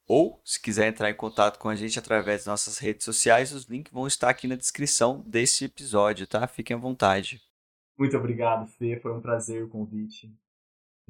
ou, 0.08 0.42
se 0.44 0.62
quiser 0.62 0.90
entrar 0.90 1.10
em 1.10 1.16
contato 1.16 1.58
com 1.58 1.70
a 1.70 1.76
gente 1.76 1.98
através 1.98 2.40
das 2.40 2.48
nossas 2.48 2.78
redes 2.80 3.06
sociais, 3.06 3.54
os 3.54 3.64
links 3.66 3.94
vão 3.94 4.08
estar 4.08 4.30
aqui 4.30 4.46
na 4.46 4.58
descrição 4.58 5.24
desse 5.26 5.64
episódio, 5.64 6.28
tá? 6.28 6.46
Fiquem 6.48 6.76
à 6.76 6.80
vontade. 6.80 7.42
Muito 7.98 8.18
obrigado, 8.18 8.68
Fê, 8.68 9.00
foi 9.00 9.14
um 9.14 9.22
prazer 9.22 9.64
o 9.64 9.70
convite. 9.70 10.30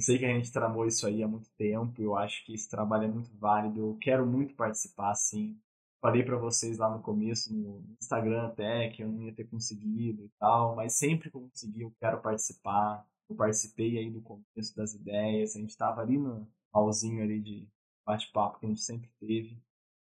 Eu 0.02 0.04
sei 0.04 0.18
que 0.18 0.26
a 0.26 0.34
gente 0.34 0.52
tramou 0.52 0.88
isso 0.88 1.06
aí 1.06 1.22
há 1.22 1.28
muito 1.28 1.48
tempo, 1.52 2.02
eu 2.02 2.18
acho 2.18 2.44
que 2.44 2.56
esse 2.56 2.68
trabalho 2.68 3.04
é 3.04 3.08
muito 3.08 3.30
válido, 3.38 3.80
eu 3.80 3.98
quero 4.02 4.26
muito 4.26 4.56
participar, 4.56 5.14
sim. 5.14 5.56
Falei 6.02 6.24
pra 6.24 6.38
vocês 6.38 6.80
lá 6.80 6.90
no 6.90 7.04
começo, 7.04 7.54
no 7.54 7.86
Instagram 8.02 8.48
até, 8.48 8.90
que 8.90 9.04
eu 9.04 9.12
não 9.12 9.22
ia 9.22 9.32
ter 9.32 9.44
conseguido 9.44 10.26
e 10.26 10.30
tal, 10.40 10.76
mas 10.76 10.94
sempre 10.94 11.30
que 11.30 11.38
eu 11.38 11.94
quero 12.00 12.20
participar. 12.20 13.06
Eu 13.30 13.36
participei 13.36 14.00
aí 14.00 14.10
do 14.10 14.24
começo 14.24 14.76
das 14.76 14.96
ideias, 14.96 15.56
a 15.56 15.60
gente 15.60 15.78
tava 15.78 16.02
ali 16.02 16.18
no 16.18 16.52
pauzinho 16.72 17.22
ali 17.22 17.40
de 17.40 17.70
bate-papo 18.04 18.58
que 18.60 18.66
a 18.66 18.70
gente 18.70 18.82
sempre 18.82 19.12
teve. 19.20 19.62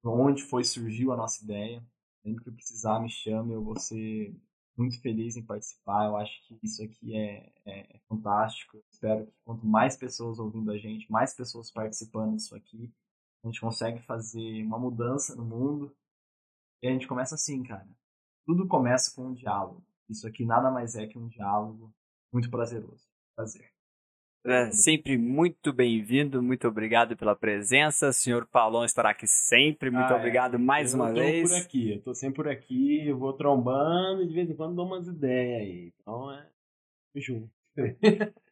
Onde 0.05 0.43
foi 0.43 0.65
surgiu 0.65 1.13
a 1.13 1.17
nossa 1.17 1.43
ideia. 1.43 1.83
Sempre 2.23 2.45
que 2.45 2.51
precisar, 2.51 3.01
me 3.01 3.09
chame, 3.09 3.55
eu 3.55 3.65
vou 3.65 3.79
ser 3.79 4.37
muito 4.79 5.01
feliz 5.01 5.37
em 5.37 5.45
participar. 5.45 6.07
Eu 6.07 6.17
acho 6.17 6.41
que 6.47 6.59
isso 6.63 6.83
aqui 6.83 7.17
é, 7.17 7.53
é, 7.67 7.97
é 7.97 7.99
fantástico. 8.09 8.83
Espero 8.91 9.27
que 9.27 9.33
quanto 9.45 9.67
mais 9.67 9.97
pessoas 9.97 10.39
ouvindo 10.39 10.71
a 10.71 10.79
gente, 10.79 11.11
mais 11.11 11.35
pessoas 11.35 11.71
participando 11.71 12.37
disso 12.37 12.55
aqui, 12.55 12.93
a 13.43 13.49
gente 13.49 13.61
consegue 13.61 14.01
fazer 14.03 14.63
uma 14.65 14.79
mudança 14.79 15.35
no 15.35 15.45
mundo. 15.45 15.95
E 16.83 16.89
a 16.89 16.93
gente 16.93 17.09
começa 17.09 17.35
assim, 17.35 17.63
cara. 17.63 17.89
Tudo 18.47 18.67
começa 18.67 19.15
com 19.15 19.27
um 19.27 19.35
diálogo. 19.35 19.85
Isso 20.09 20.27
aqui 20.27 20.45
nada 20.45 20.71
mais 20.71 20.95
é 20.95 21.07
que 21.07 21.19
um 21.19 21.29
diálogo 21.29 21.93
muito 22.33 22.51
prazeroso. 22.51 23.07
Prazer. 23.35 23.78
É 24.45 24.71
sempre 24.71 25.19
muito 25.19 25.73
bem-vindo, 25.73 26.43
muito 26.43 26.67
obrigado 26.69 27.17
pela 27.17 27.35
presença. 27.37 28.09
O 28.09 28.13
senhor 28.13 28.47
Paulão 28.47 28.85
estará 28.85 29.11
aqui 29.11 29.27
sempre. 29.27 29.91
Muito 29.91 30.11
Ah, 30.11 30.17
é. 30.17 30.19
obrigado 30.19 30.59
mais 30.59 30.95
eu 30.95 31.01
uma 31.01 31.13
vez. 31.13 31.49
por 31.51 31.57
aqui, 31.59 31.93
eu 31.93 32.01
tô 32.03 32.15
sempre 32.15 32.37
por 32.37 32.49
aqui, 32.49 33.07
eu 33.09 33.19
vou 33.19 33.33
trombando 33.35 34.23
e 34.23 34.27
de 34.29 34.35
vez 34.35 34.49
em 34.49 34.55
quando 34.55 34.75
dou 34.77 34.87
umas 34.87 35.07
ideias 35.07 35.61
aí. 35.63 35.93
Então 36.01 36.33
é. 36.33 36.47
Junto. 37.17 37.51